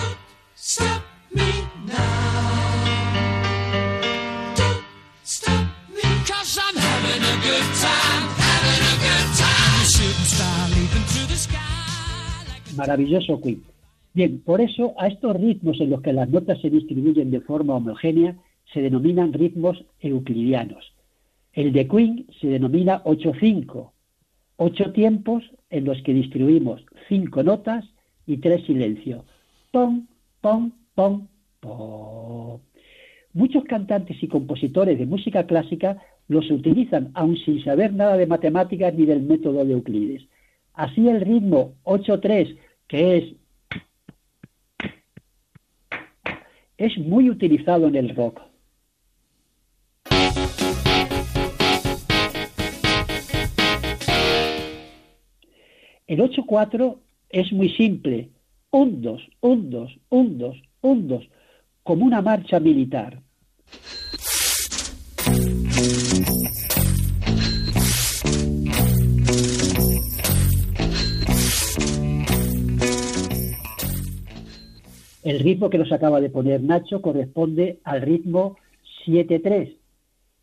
[12.82, 13.62] Maravilloso Queen.
[14.14, 17.76] Bien, por eso a estos ritmos en los que las notas se distribuyen de forma
[17.76, 18.36] homogénea
[18.74, 20.92] se denominan ritmos euclidianos.
[21.54, 23.92] El de Queen se denomina 8-5,
[24.58, 27.86] ocho tiempos en los que distribuimos cinco notas
[28.26, 29.26] y tres silencios.
[29.72, 30.08] Pom,
[30.42, 31.28] pom, pom,
[31.60, 32.60] pom.
[33.34, 38.94] Muchos cantantes y compositores de música clásica los utilizan aun sin saber nada de matemáticas
[38.96, 40.24] ni del método de Euclides.
[40.74, 42.58] Así el ritmo 8-3,
[42.92, 43.24] que es
[46.78, 48.42] es muy utilizado en el rock.
[56.08, 56.98] El 8-4
[57.30, 58.30] es muy simple.
[58.72, 61.24] Un, dos, un, dos, un, dos, un, dos,
[61.84, 63.22] como una marcha militar.
[75.24, 78.58] El ritmo que nos acaba de poner Nacho corresponde al ritmo
[79.06, 79.78] 7-3.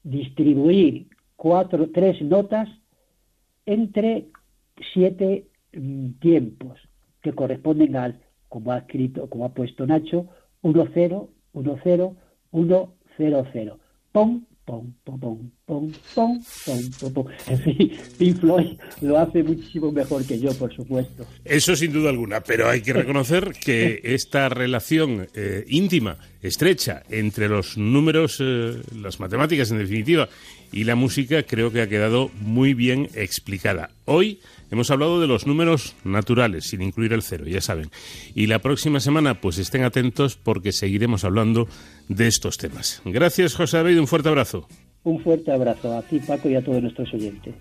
[0.04, 2.68] Distribuir cuatro, tres notas
[3.66, 4.26] entre
[4.92, 6.78] siete mm, tiempos
[7.22, 10.26] que corresponden al, como ha escrito, como ha puesto Nacho,
[10.62, 12.16] 1-0, 1-0,
[12.52, 13.78] 1-0-0.
[14.12, 16.42] Pom, pom, pom, pom, pom, pom,
[17.00, 21.26] pom, pom, En fin, Pink Floyd lo hace muchísimo mejor que yo, por supuesto.
[21.42, 27.48] Eso sin duda alguna, pero hay que reconocer que esta relación eh, íntima, estrecha, entre
[27.48, 30.28] los números, eh, las matemáticas en definitiva,
[30.70, 33.88] y la música creo que ha quedado muy bien explicada.
[34.04, 34.40] Hoy
[34.70, 37.90] Hemos hablado de los números naturales, sin incluir el cero, ya saben.
[38.34, 41.68] Y la próxima semana, pues estén atentos porque seguiremos hablando
[42.08, 43.00] de estos temas.
[43.04, 44.68] Gracias, José David, un fuerte abrazo.
[45.04, 47.54] Un fuerte abrazo a ti, Paco, y a todos nuestros oyentes.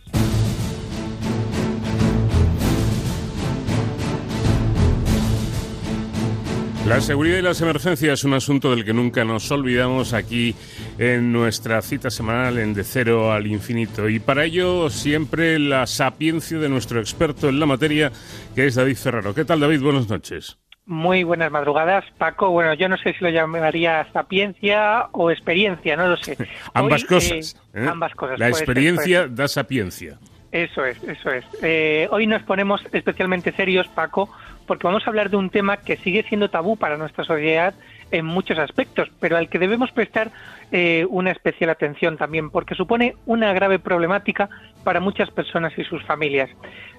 [6.88, 10.56] La seguridad y las emergencias es un asunto del que nunca nos olvidamos aquí
[10.98, 14.08] en nuestra cita semanal en De Cero al Infinito.
[14.08, 18.14] Y para ello siempre la sapiencia de nuestro experto en la materia,
[18.56, 19.36] que es David Ferraro.
[19.36, 19.82] ¿Qué tal, David?
[19.82, 20.60] Buenas noches.
[20.86, 22.52] Muy buenas madrugadas, Paco.
[22.52, 26.38] Bueno, yo no sé si lo llamaría sapiencia o experiencia, no lo sé.
[26.74, 27.58] ambas cosas.
[27.74, 27.88] Eh, ¿eh?
[27.90, 28.40] Ambas cosas.
[28.40, 30.18] La experiencia da sapiencia.
[30.54, 31.44] Eso es, eso es.
[31.62, 34.30] Eh, hoy nos ponemos especialmente serios, Paco,
[34.68, 37.74] porque vamos a hablar de un tema que sigue siendo tabú para nuestra sociedad
[38.12, 40.32] en muchos aspectos, pero al que debemos prestar
[40.72, 44.50] eh, una especial atención también, porque supone una grave problemática
[44.84, 46.50] para muchas personas y sus familias.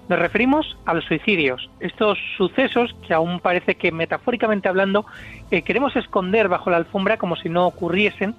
[0.08, 5.04] Nos referimos a los suicidios, estos sucesos que aún parece que metafóricamente hablando
[5.50, 8.34] eh, queremos esconder bajo la alfombra como si no ocurriesen,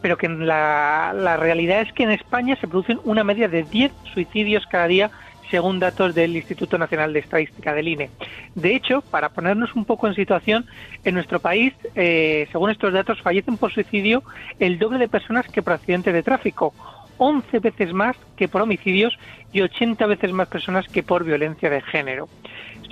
[0.00, 3.92] pero que la, la realidad es que en España se producen una media de 10
[4.14, 5.10] suicidios cada día
[5.50, 8.10] según datos del Instituto Nacional de Estadística del INE.
[8.54, 10.66] De hecho, para ponernos un poco en situación,
[11.04, 14.22] en nuestro país, eh, según estos datos, fallecen por suicidio
[14.58, 16.72] el doble de personas que por accidente de tráfico,
[17.18, 19.18] 11 veces más que por homicidios
[19.52, 22.28] y 80 veces más personas que por violencia de género.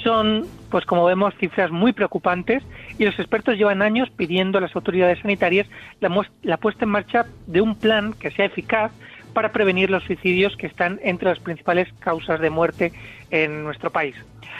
[0.02, 2.62] Son, pues como vemos, cifras muy preocupantes
[2.98, 5.66] y los expertos llevan años pidiendo a las autoridades sanitarias
[6.00, 6.10] la,
[6.42, 8.92] la puesta en marcha de un plan que sea eficaz
[9.32, 12.92] para prevenir los suicidios que están entre las principales causas de muerte
[13.30, 14.14] en nuestro país.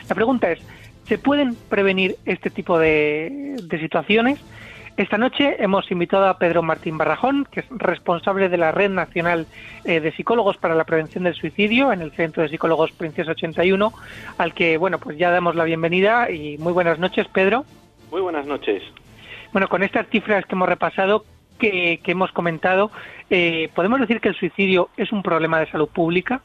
[0.08, 0.60] La pregunta es,
[1.06, 4.40] ¿se pueden prevenir este tipo de, situaciones?
[4.96, 9.46] Esta noche hemos invitado a Pedro Martín Barrajón, que es responsable de la Red Nacional
[9.84, 13.92] eh, de Psicólogos para la Prevención del Suicidio en el Centro de Psicólogos Princesa 81,
[14.38, 17.64] al que, bueno, pues ya damos la bienvenida y muy buenas noches, Pedro.
[18.10, 18.82] Muy buenas noches.
[19.52, 21.24] Bueno, con estas cifras que hemos repasado,
[21.58, 22.90] que, hemos comentado,
[23.30, 26.40] eh, ¿podemos decir que el suicidio es un problema de salud pública?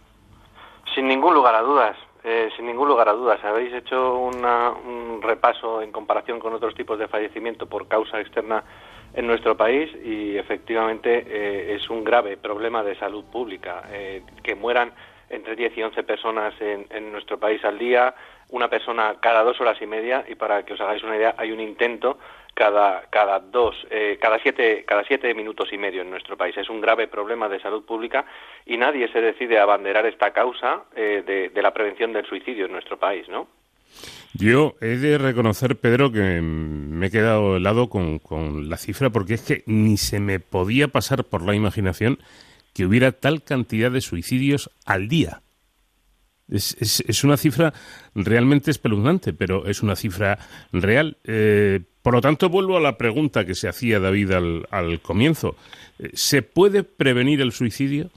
[0.94, 1.98] Sin ningún lugar a dudas.
[2.24, 3.44] Eh, sin ningún lugar a dudas.
[3.44, 8.64] Habéis hecho un repaso en comparación con otros tipos de fallecimiento por causa externa
[9.14, 13.84] en nuestro país y efectivamente eh, es un grave problema de salud pública.
[14.42, 14.94] que mueran
[15.30, 18.14] entre 10 y 11 personas en, en, nuestro país al día,
[18.50, 21.52] una persona cada dos horas y media y para que os hagáis una idea hay
[21.52, 22.20] un intento
[22.54, 26.56] cada, cada dos, eh, cada siete, cada siete minutos y medio en nuestro país.
[26.58, 28.26] Es un grave problema de salud pública
[28.66, 32.66] y nadie se decide a abanderar esta causa eh, de, de, la prevención del suicidio
[32.66, 33.48] en nuestro país, ¿no?
[34.34, 39.36] Yo he de reconocer, Pedro, que me he quedado helado con, con la cifra porque
[39.36, 42.18] es que ni se me podía pasar por la imaginación
[42.74, 45.42] que hubiera tal cantidad de suicidios al día.
[46.54, 47.74] Es, es, una cifra
[48.14, 50.38] realmente espeluznante, pero es una cifra
[50.72, 51.18] real.
[51.24, 55.56] Eh, por lo tanto, vuelvo a la pregunta que se hacía David al, al comienzo.
[55.98, 58.12] Eh, ¿Se puede prevenir el suicidio?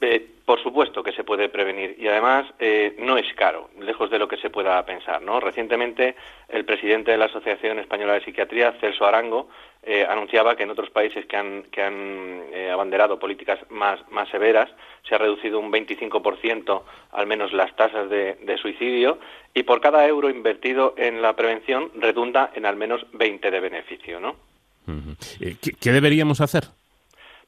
[0.00, 4.18] Eh, por supuesto que se puede prevenir y además eh, no es caro, lejos de
[4.18, 5.22] lo que se pueda pensar.
[5.22, 5.38] ¿no?
[5.38, 6.16] Recientemente
[6.48, 9.48] el presidente de la Asociación Española de Psiquiatría, Celso Arango,
[9.84, 14.28] eh, anunciaba que en otros países que han, que han eh, abanderado políticas más, más
[14.30, 14.68] severas
[15.08, 16.82] se ha reducido un 25%
[17.12, 19.20] al menos las tasas de, suicidio
[19.54, 24.18] y por cada euro invertido en la prevención redunda en al menos 20 de beneficio.
[24.18, 24.34] ¿no?
[25.38, 26.64] ¿Qué, ¿Qué deberíamos hacer?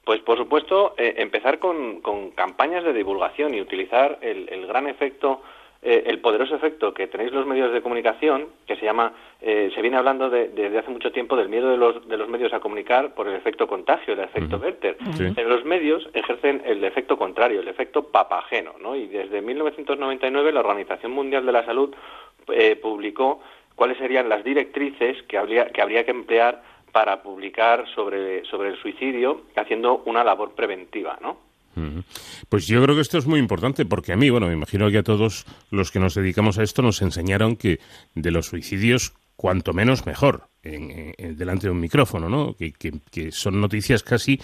[0.05, 2.01] Pues por supuesto, eh, empezar con,
[2.35, 5.41] campañas de divulgación y utilizar el, gran efecto,
[5.81, 9.81] eh, el poderoso efecto que tenéis los medios de comunicación, que se llama, eh, se
[9.81, 13.13] viene hablando desde hace mucho tiempo del miedo de los, de los medios a comunicar
[13.13, 14.97] por el efecto contagio, el efecto Werther.
[15.37, 18.97] En los medios ejercen el efecto contrario, el efecto papageno, ¿no?
[18.97, 21.95] Y desde 1999 la Organización Mundial de la Salud
[22.81, 23.41] publicó
[23.75, 26.61] cuáles serían las directrices que habría que, habría que emplear
[26.93, 31.37] para publicar sobre, sobre el suicidio haciendo una labor preventiva, ¿no?
[32.49, 34.99] Pues yo creo que esto es muy importante porque a mí, bueno, me imagino que
[34.99, 37.79] a todos los que nos dedicamos a esto nos enseñaron que
[38.13, 42.53] de los suicidios cuanto menos mejor en, delante de un micrófono, ¿no?
[42.53, 44.39] Que, que, son noticias casi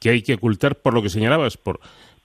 [0.00, 1.78] que hay que ocultar por lo que señalabas, por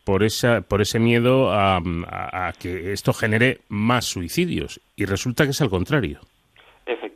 [0.04, 5.62] por esa por ese miedo a que esto genere más suicidios y resulta que es
[5.62, 6.20] al contrario.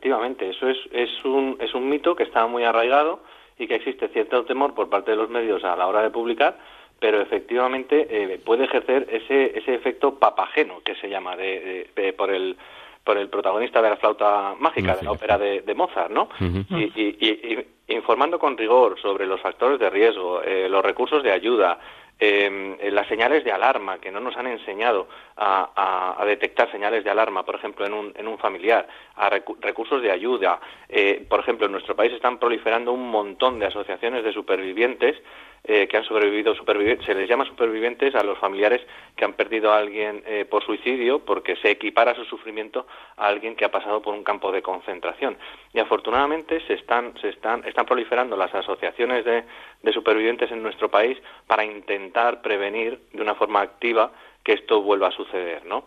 [0.02, 3.20] Efectivamente, eso es, es, un, es un mito que está muy arraigado
[3.56, 6.58] y que existe cierto temor por parte de los medios a la hora de publicar,
[6.98, 12.56] pero efectivamente eh, puede ejercer ese, ese efecto papageno que se llama de, por el
[13.04, 16.28] por el protagonista de la flauta mágica, de la ópera de, Mozart, ¿no?
[16.40, 21.78] y, informando con rigor sobre los factores de riesgo, eh, los recursos de ayuda,
[22.24, 27.44] eh, las señales de alarma, que no nos han enseñado a, detectar señales de alarma,
[27.44, 28.86] por ejemplo, en un, en un familiar,
[29.16, 30.60] a recursos de ayuda.
[30.88, 35.16] Eh, por ejemplo, en nuestro país están proliferando un montón de asociaciones de supervivientes
[35.64, 36.54] eh, que han sobrevivido,
[37.04, 38.80] se les llama supervivientes a los familiares
[39.14, 42.86] que han perdido a alguien eh, por suicidio porque se equipara su sufrimiento
[43.16, 45.36] a alguien que ha pasado por un campo de concentración.
[45.72, 49.44] Y afortunadamente se están, se están, están proliferando las asociaciones de,
[49.82, 51.16] de supervivientes en nuestro país
[51.46, 54.10] para intentar prevenir de una forma activa
[54.42, 55.84] que esto vuelva a suceder, ¿no?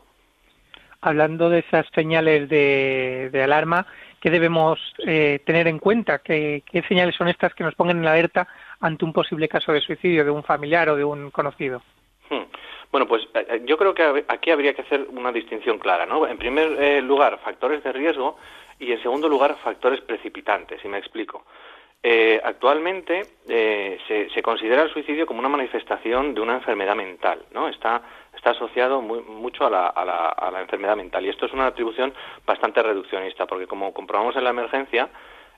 [1.02, 3.86] Hablando de esas señales de, de alarma,
[4.26, 6.18] ¿qué debemos eh, tener en cuenta?
[6.18, 8.48] ¿Qué, ¿Qué, señales son estas que nos pongan en alerta
[8.80, 11.84] ante un posible caso de suicidio de un familiar o de un conocido?
[12.32, 12.46] Hmm.
[12.92, 16.26] Bueno, pues eh, eh, yo creo que aquí habría que hacer una distinción clara, ¿no?
[16.26, 18.40] En primer lugar, factores de riesgo
[18.80, 21.46] y en segundo lugar, factores precipitantes, y me explico.
[22.44, 27.68] Actualmente eh, se, considera el suicidio como una manifestación de una enfermedad mental, ¿no?
[27.68, 28.02] Está,
[28.46, 31.54] está asociado muy, mucho a la, a, la, a la, enfermedad mental y esto es
[31.54, 32.14] una atribución
[32.46, 35.10] bastante reduccionista porque como comprobamos en la emergencia,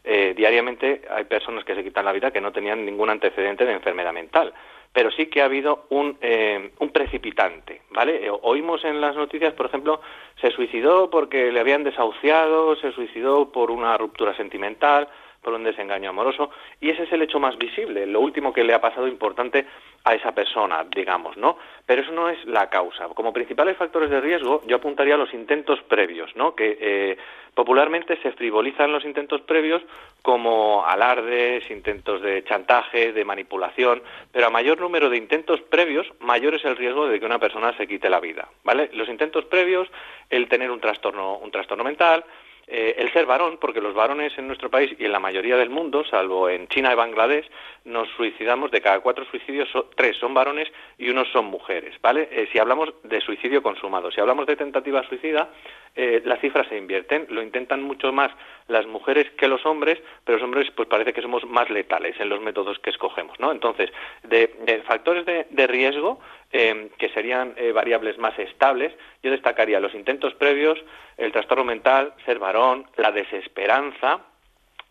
[0.06, 3.74] eh, diariamente hay personas que se quitan la vida que no tenían ningún antecedente de
[3.74, 4.54] enfermedad mental.
[4.94, 8.26] pero sí que ha habido un, eh, un precipitante, ¿vale?
[8.26, 10.00] Eh, oímos en las noticias, por ejemplo,
[10.42, 15.10] se suicidó porque le habían desahuciado, se suicidó por una ruptura sentimental,
[15.48, 16.50] por un desengaño amoroso,
[16.82, 19.66] y ese es el hecho más visible, lo último que le ha pasado importante
[20.04, 21.58] a esa persona, digamos, ¿no?
[21.86, 23.08] Pero eso no es la causa.
[23.08, 26.54] Como principales factores de riesgo, yo apuntaría a los intentos previos, ¿no?
[26.54, 27.18] Que eh,
[27.54, 29.82] popularmente se frivolizan los intentos previos
[30.22, 34.04] como alardes, intentos de chantaje, de manipulación,
[34.34, 37.72] pero a mayor número de intentos previos, mayor es el riesgo de que una persona
[37.78, 38.90] se quite la vida, ¿vale?
[38.92, 39.88] Los intentos previos,
[40.30, 42.26] el tener un trastorno, un trastorno mental,
[42.68, 45.70] eh, el ser varón, porque los varones en nuestro país y en la mayoría del
[45.70, 47.50] mundo, salvo en China y Bangladesh,
[47.86, 50.68] nos suicidamos de cada cuatro suicidios, tres son varones
[50.98, 52.28] y uno son mujeres, ¿vale?
[52.30, 55.50] Eh, si hablamos de suicidio consumado, si hablamos de tentativa suicida,
[55.96, 58.32] eh, las cifras se invierten, lo intentan mucho más
[58.68, 62.30] las mujeres que los hombres, pero los hombres pues parece que somos más letales en
[62.30, 63.52] los métodos que escogemos, ¿no?
[63.52, 63.90] Entonces,
[64.24, 66.20] de, factores de, riesgo,
[66.52, 70.80] eh, que serían eh, variables más estables, yo destacaría los intentos previos,
[71.18, 74.22] el trastorno mental, ser varón, la desesperanza,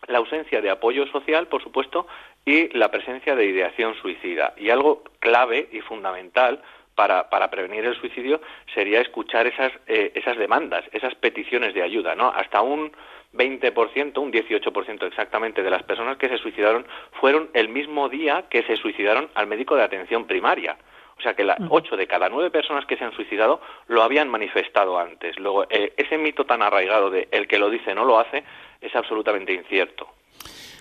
[0.07, 2.07] la ausencia de apoyo social, por supuesto,
[2.45, 4.53] y la presencia de ideación suicida.
[4.57, 6.61] Y algo clave y fundamental
[6.95, 8.41] para, para prevenir el suicidio
[8.73, 12.29] sería escuchar esas, eh, esas demandas, esas peticiones de ayuda, ¿no?
[12.29, 12.91] Hasta un
[13.33, 16.87] 20%, un 18% exactamente de las personas que se suicidaron
[17.19, 20.77] fueron el mismo día que se suicidaron al médico de atención primaria.
[21.17, 24.29] O sea que la, 8 de cada 9 personas que se han suicidado lo habían
[24.29, 25.37] manifestado antes.
[25.39, 28.43] Luego, eh, ese mito tan arraigado de el que lo dice no lo hace
[28.81, 30.07] es absolutamente incierto.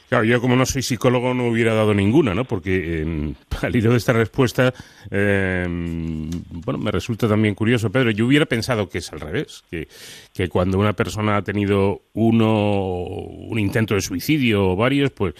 [0.08, 2.44] Claro, yo como no soy psicólogo no hubiera dado ninguna, ¿no?
[2.44, 4.72] Porque eh, al hilo de esta respuesta,
[5.10, 9.88] eh, bueno, me resulta también curioso, Pedro, yo hubiera pensado que es al revés, que,
[10.32, 15.34] que cuando una persona ha tenido uno, un intento de suicidio o varios, pues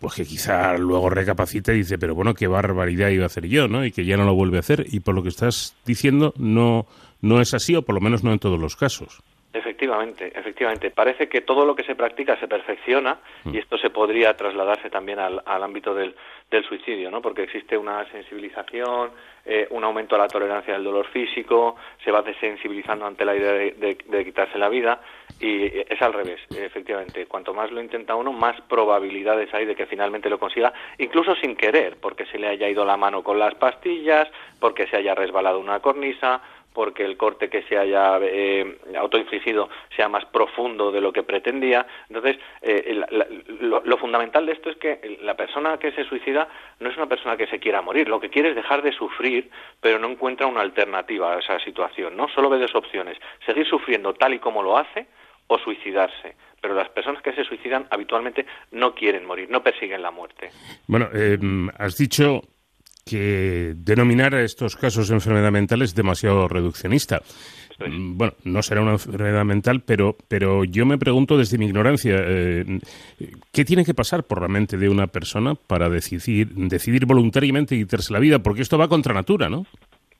[0.00, 3.68] pues que quizá luego recapacita y dice, pero bueno, qué barbaridad iba a hacer yo,
[3.68, 3.84] ¿no?
[3.84, 4.84] Y que ya no lo vuelve a hacer.
[4.90, 6.86] Y por lo que estás diciendo, no,
[7.22, 9.22] no es así, o por lo menos no en todos los casos.
[9.52, 10.90] Efectivamente, efectivamente.
[10.90, 13.54] Parece que todo lo que se practica se perfecciona mm.
[13.54, 16.14] y esto se podría trasladarse también al, ámbito del,
[16.68, 17.22] suicidio, ¿no?
[17.22, 19.10] Porque existe una sensibilización,
[19.46, 23.52] eh, un aumento de la tolerancia del dolor físico, se va desensibilizando ante la idea
[23.52, 25.00] de, quitarse la vida
[25.38, 27.26] y es al revés, efectivamente.
[27.26, 31.54] Cuanto más lo intenta uno, más probabilidades hay de que finalmente lo consiga, incluso sin
[31.54, 34.28] querer, porque se le haya ido la mano con las pastillas,
[34.58, 36.42] porque se haya resbalado una cornisa,
[36.76, 41.86] porque el corte que se haya eh, autoinfligido sea más profundo de lo que pretendía.
[42.10, 43.00] Entonces, eh,
[43.60, 46.46] lo, fundamental de esto es que la persona que se suicida
[46.78, 49.48] no es una persona que se quiera morir, lo que quiere es dejar de sufrir,
[49.80, 52.28] pero no encuentra una alternativa a esa situación, ¿no?
[52.28, 53.16] Solo ve dos opciones,
[53.46, 55.06] seguir sufriendo tal y como lo hace
[55.46, 60.10] o suicidarse pero las personas que se suicidan habitualmente no quieren morir, no persiguen la
[60.10, 60.50] muerte.
[60.88, 61.38] Bueno, eh,
[61.78, 62.42] has dicho
[63.06, 67.20] que denominar a estos casos de enfermedad mental es demasiado reduccionista.
[67.78, 72.16] Mm, bueno, no será una enfermedad mental, pero, pero yo me pregunto desde mi ignorancia,
[72.18, 72.64] eh,
[73.52, 78.12] ¿qué tiene que pasar por la mente de una persona para decidir, decidir voluntariamente quitarse
[78.12, 78.40] la vida?
[78.40, 79.66] Porque esto va contra natura, ¿no?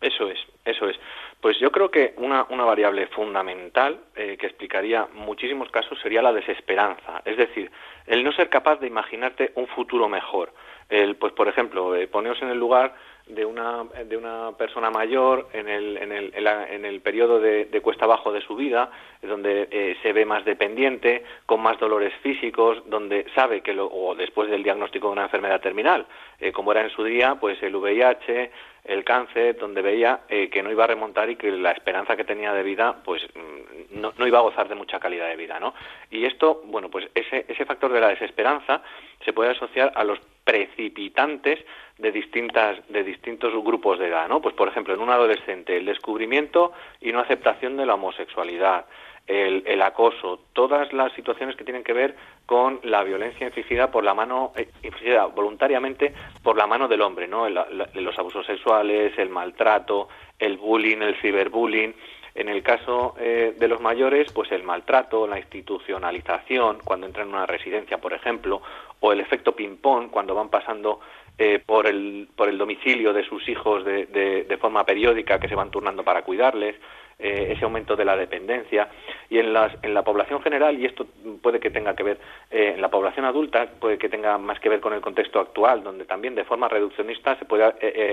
[0.00, 0.96] Eso es, eso es.
[1.40, 6.32] Pues yo creo que una, una variable fundamental eh, que explicaría muchísimos casos sería la
[6.32, 7.70] desesperanza, es decir,
[8.06, 10.52] el no ser capaz de imaginarte un futuro mejor
[10.88, 12.94] el, pues por ejemplo, eh, poneos en el lugar
[13.26, 18.04] de una, de una persona mayor en el, en el, en, el periodo de, cuesta
[18.04, 18.90] abajo de su vida,
[19.20, 24.14] donde eh, se ve más dependiente, con más dolores físicos, donde sabe que, lo, o
[24.14, 26.06] después del diagnóstico de una enfermedad terminal,
[26.38, 28.52] eh, como era en su día, pues el VIH,
[28.86, 32.24] el cáncer, donde veía eh, que no iba a remontar y que la esperanza que
[32.24, 35.58] tenía de vida, pues mm, no, no, iba a gozar de mucha calidad de vida,
[35.58, 35.74] ¿no?
[36.10, 38.82] Y esto, bueno, pues ese, ese factor de la desesperanza
[39.24, 41.58] se puede asociar a los precipitantes
[41.98, 44.40] de distintas de distintos grupos de edad, ¿no?
[44.40, 48.86] Pues por ejemplo, en un adolescente el descubrimiento y no aceptación de la homosexualidad,
[49.26, 52.14] el, el, acoso, todas las situaciones que tienen que ver
[52.46, 57.26] con la violencia infligida por la mano, eh, infligida voluntariamente por la mano del hombre,
[57.26, 57.48] ¿no?
[57.48, 60.08] los abusos sexuales, el maltrato,
[60.38, 61.94] el bullying, el ciberbullying.
[62.36, 67.34] En el caso eh, de los mayores, pues el maltrato, la institucionalización, cuando entran en
[67.34, 68.60] una residencia, por ejemplo,
[69.00, 71.00] o el efecto ping-pong, cuando van pasando
[71.38, 75.54] eh, por, el, por el domicilio de sus hijos de, de, forma periódica, que se
[75.54, 76.76] van turnando para cuidarles,
[77.18, 78.88] eh, ese aumento de la dependencia.
[79.28, 81.06] Y en, las, en la población general, y esto
[81.42, 82.18] puede que tenga que ver,
[82.50, 85.82] eh, en la población adulta, puede que tenga más que ver con el contexto actual,
[85.82, 87.64] donde también de forma reduccionista se puede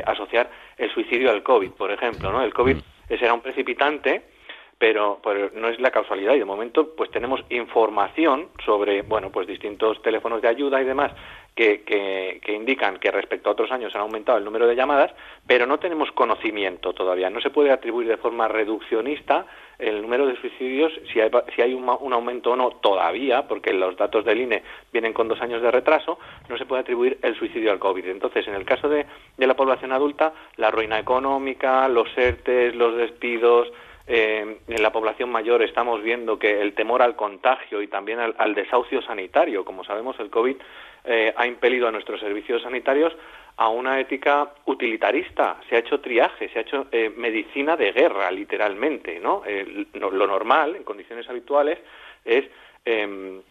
[0.05, 2.31] asociar el suicidio al COVID, por ejemplo.
[2.31, 2.43] ¿no?
[2.43, 3.17] El COVID mm.
[3.17, 4.32] será un precipitante
[4.83, 10.01] pero, no es la causalidad y de momento pues tenemos información sobre bueno pues distintos
[10.01, 11.13] teléfonos de ayuda y demás
[11.55, 15.11] que, que, indican que respecto a otros años han aumentado el número de llamadas,
[15.47, 17.29] pero no tenemos conocimiento todavía.
[17.29, 19.45] No se puede atribuir de forma reduccionista
[19.77, 23.95] el número de suicidios, si hay, si hay un, aumento o no todavía, porque los
[23.95, 26.17] datos del INE vienen con dos años de retraso,
[26.49, 28.07] no se puede atribuir el suicidio al COVID.
[28.07, 29.05] Entonces, en el caso de,
[29.37, 33.71] de la población adulta, la ruina económica, los ERTES, los despidos,
[34.05, 38.55] eh, en la población mayor estamos viendo que el temor al contagio y también al,
[38.55, 40.57] desahucio sanitario, como sabemos, el COVID
[41.05, 43.13] eh, ha impelido a nuestros servicios sanitarios
[43.55, 45.57] a una ética utilitarista.
[45.69, 49.43] Se ha hecho triaje, se ha hecho eh, medicina de guerra, literalmente, ¿no?
[49.93, 51.79] Lo normal, en condiciones habituales,
[52.25, 52.45] es
[52.83, 53.41] em,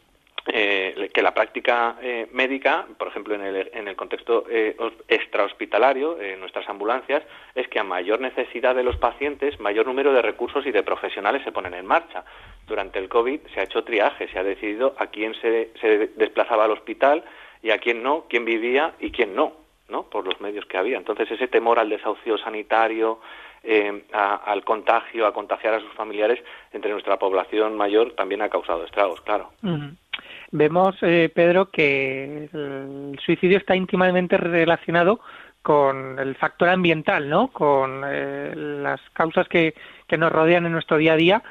[0.46, 6.20] eh, que la práctica eh, médica, por ejemplo, en el, en el contexto eh, extrahospitalario,
[6.20, 7.22] en nuestras ambulancias,
[7.54, 11.42] es que a mayor necesidad de los pacientes, mayor número de recursos y de profesionales
[11.44, 12.24] se ponen en marcha.
[12.66, 16.64] Durante el COVID se ha hecho triaje, se ha decidido a quién se, se desplazaba
[16.64, 17.22] al hospital
[17.62, 19.52] y a quién no, quién vivía y quién no,
[19.88, 20.04] ¿no?
[20.04, 20.96] Por los medios que había.
[20.96, 23.20] Entonces, ese temor al desahucio sanitario,
[23.62, 26.42] eh, al contagio, a contagiar a sus familiares
[26.72, 29.52] entre nuestra población mayor también ha causado estragos, claro.
[30.52, 35.20] Vemos, eh, Pedro, que el suicidio está íntimamente relacionado
[35.62, 37.48] con el factor ambiental, ¿no?
[37.48, 39.74] Con eh, las causas que,
[40.06, 41.42] que, nos rodean en nuestro día a día.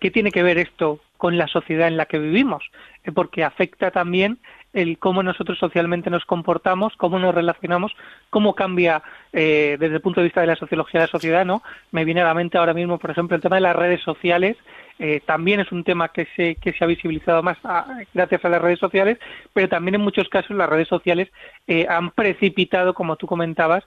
[0.00, 2.64] ¿Qué tiene que ver esto con la sociedad en la que vivimos?
[3.12, 4.38] porque afecta también
[4.72, 7.92] el cómo nosotros socialmente nos comportamos, cómo nos relacionamos,
[8.30, 9.02] cómo cambia
[9.32, 11.62] eh, desde el punto de vista de la sociología de la sociedad, ¿no?
[11.92, 14.56] Me viene a la mente ahora mismo, por ejemplo, el tema de las redes sociales,
[14.98, 18.48] eh, también es un tema que se, que se ha visibilizado más ah, gracias a
[18.48, 19.18] las redes sociales,
[19.52, 21.30] pero también en muchos casos las redes sociales
[21.66, 23.84] eh, han precipitado, como tú comentabas,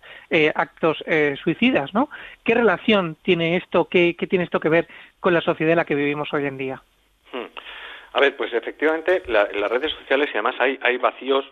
[0.56, 1.04] actos
[1.42, 2.10] suicidas, ¿no?
[2.44, 4.88] ¿Qué relación tiene esto, qué, qué, tiene esto que ver
[5.20, 6.82] con la sociedad en la que vivimos hoy en día?
[7.32, 7.46] Hmm.
[8.14, 11.46] A ver, pues efectivamente, en las redes sociales y además hay, hay vacíos,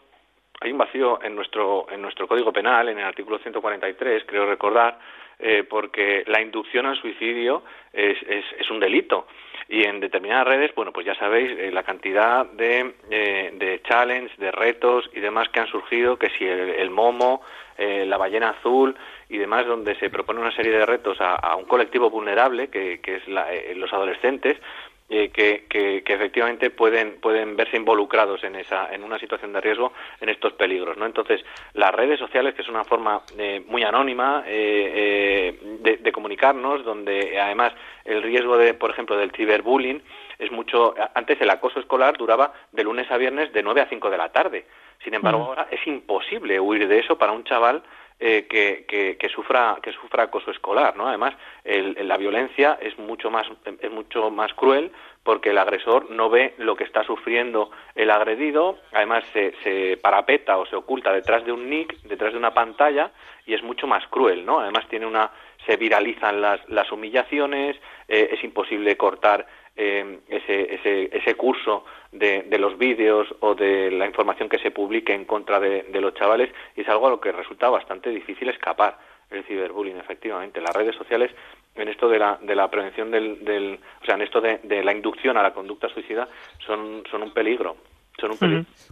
[0.61, 4.98] hay un vacío en nuestro, en nuestro Código Penal, en el artículo 143, creo recordar,
[5.38, 9.27] eh, porque la inducción al suicidio es, es, un delito.
[9.68, 14.36] Y en determinadas redes, bueno, pues ya sabéis eh, la cantidad de, eh, de challenge,
[14.38, 17.42] de retos y demás que han surgido, que si el, momo,
[17.78, 18.96] la ballena azul
[19.28, 23.16] y demás, donde se propone una serie de retos a, un colectivo vulnerable, que, que
[23.16, 24.58] es la, los adolescentes,
[25.07, 29.94] eh, que, que, efectivamente pueden, pueden verse involucrados en, esa, en una situación de riesgo
[30.19, 30.98] en estos peligros.
[30.98, 31.06] ¿no?
[31.06, 36.84] Entonces, las redes sociales, que es una forma eh, muy anónima eh, de, de, comunicarnos,
[36.84, 37.73] donde además
[38.03, 40.02] el riesgo, de, por ejemplo, del ciberbullying
[40.40, 40.95] es mucho.
[41.14, 44.30] Antes el acoso escolar duraba de lunes a viernes de 9 a 5 de la
[44.30, 44.65] tarde.
[45.03, 47.84] Sin embargo, ahora es imposible huir de eso para un chaval
[48.20, 51.34] eh, que, que, que, sufra que sufra acoso escolar no además
[51.66, 53.46] la violencia es mucho más
[53.82, 54.92] es mucho más cruel
[55.24, 60.58] porque el agresor no ve lo que está sufriendo el agredido además se, se parapeta
[60.58, 63.12] o se oculta detrás de un nick detrás de una pantalla
[63.46, 65.32] y es mucho más cruel no además tiene una
[65.66, 67.76] se viralizan las, las humillaciones
[68.08, 73.91] eh, es imposible cortar eh, ese, ese, ese curso de, de los vídeos o de
[73.91, 77.10] la información que se publique en contra de, de, los chavales y es algo a
[77.10, 78.97] lo que resulta bastante difícil escapar
[79.30, 80.61] el ciberbullying efectivamente.
[80.61, 81.31] Las redes sociales
[81.76, 84.84] en esto de la, de la prevención del, del o sea en esto de, de
[84.84, 86.27] la inducción a la conducta suicida
[86.65, 87.76] son, son un peligro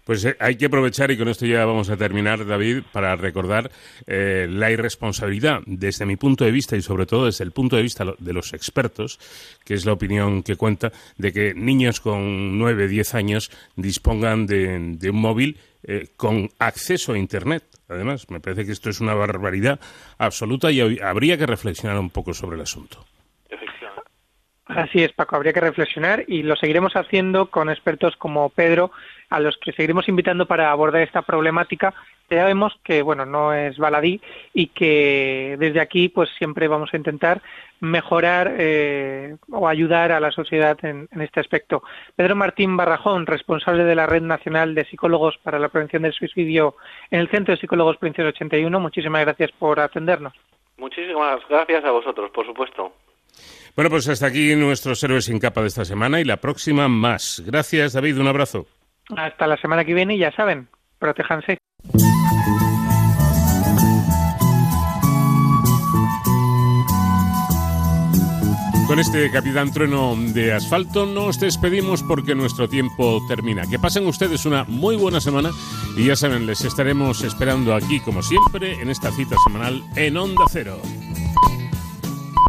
[0.04, 3.72] pues eh, hay que aprovechar, y con esto ya vamos a terminar, David, para recordar
[4.06, 7.84] eh, la irresponsabilidad, desde mi punto de vista y sobre todo desde el punto de
[7.84, 9.20] vista de los expertos,
[9.64, 14.98] que es la opinión que cuenta, de que niños con 9, 10 años dispongan de,
[15.10, 17.64] un móvil eh, con acceso a Internet.
[17.90, 19.80] Además, me parece que esto es una barbaridad
[20.18, 23.06] absoluta y habría que reflexionar un poco sobre el asunto.
[24.76, 28.92] Así es, Paco, habría que reflexionar y lo seguiremos haciendo con expertos como Pedro,
[29.30, 31.94] a los que seguiremos invitando para abordar esta problemática.
[32.30, 34.20] Ya vemos que, bueno, no es baladí
[34.54, 37.42] y que desde aquí, pues siempre vamos a intentar
[37.80, 41.84] mejorar eh, o ayudar a la sociedad en, este aspecto.
[42.16, 46.76] Pedro Martín Barrajón, responsable de la Red Nacional de Psicólogos para la Prevención del Suicidio
[47.12, 50.34] en el Centro de Psicólogos Provincial 81, muchísimas gracias por atendernos.
[50.78, 52.94] Muchísimas gracias a vosotros, por supuesto.
[53.76, 57.42] Bueno, pues hasta aquí nuestros héroes sin capa de esta semana y la próxima más.
[57.46, 58.20] Gracias, David.
[58.20, 58.68] Un abrazo.
[59.16, 60.68] Hasta la semana que viene y ya saben,
[61.00, 61.58] protéjanse.
[68.88, 73.64] Con este Capitán Trueno de Asfalto nos despedimos porque nuestro tiempo termina.
[73.68, 75.50] Que pasen ustedes una muy buena semana
[75.98, 80.44] y ya saben, les estaremos esperando aquí como siempre en esta cita semanal en Onda
[80.52, 80.80] Cero.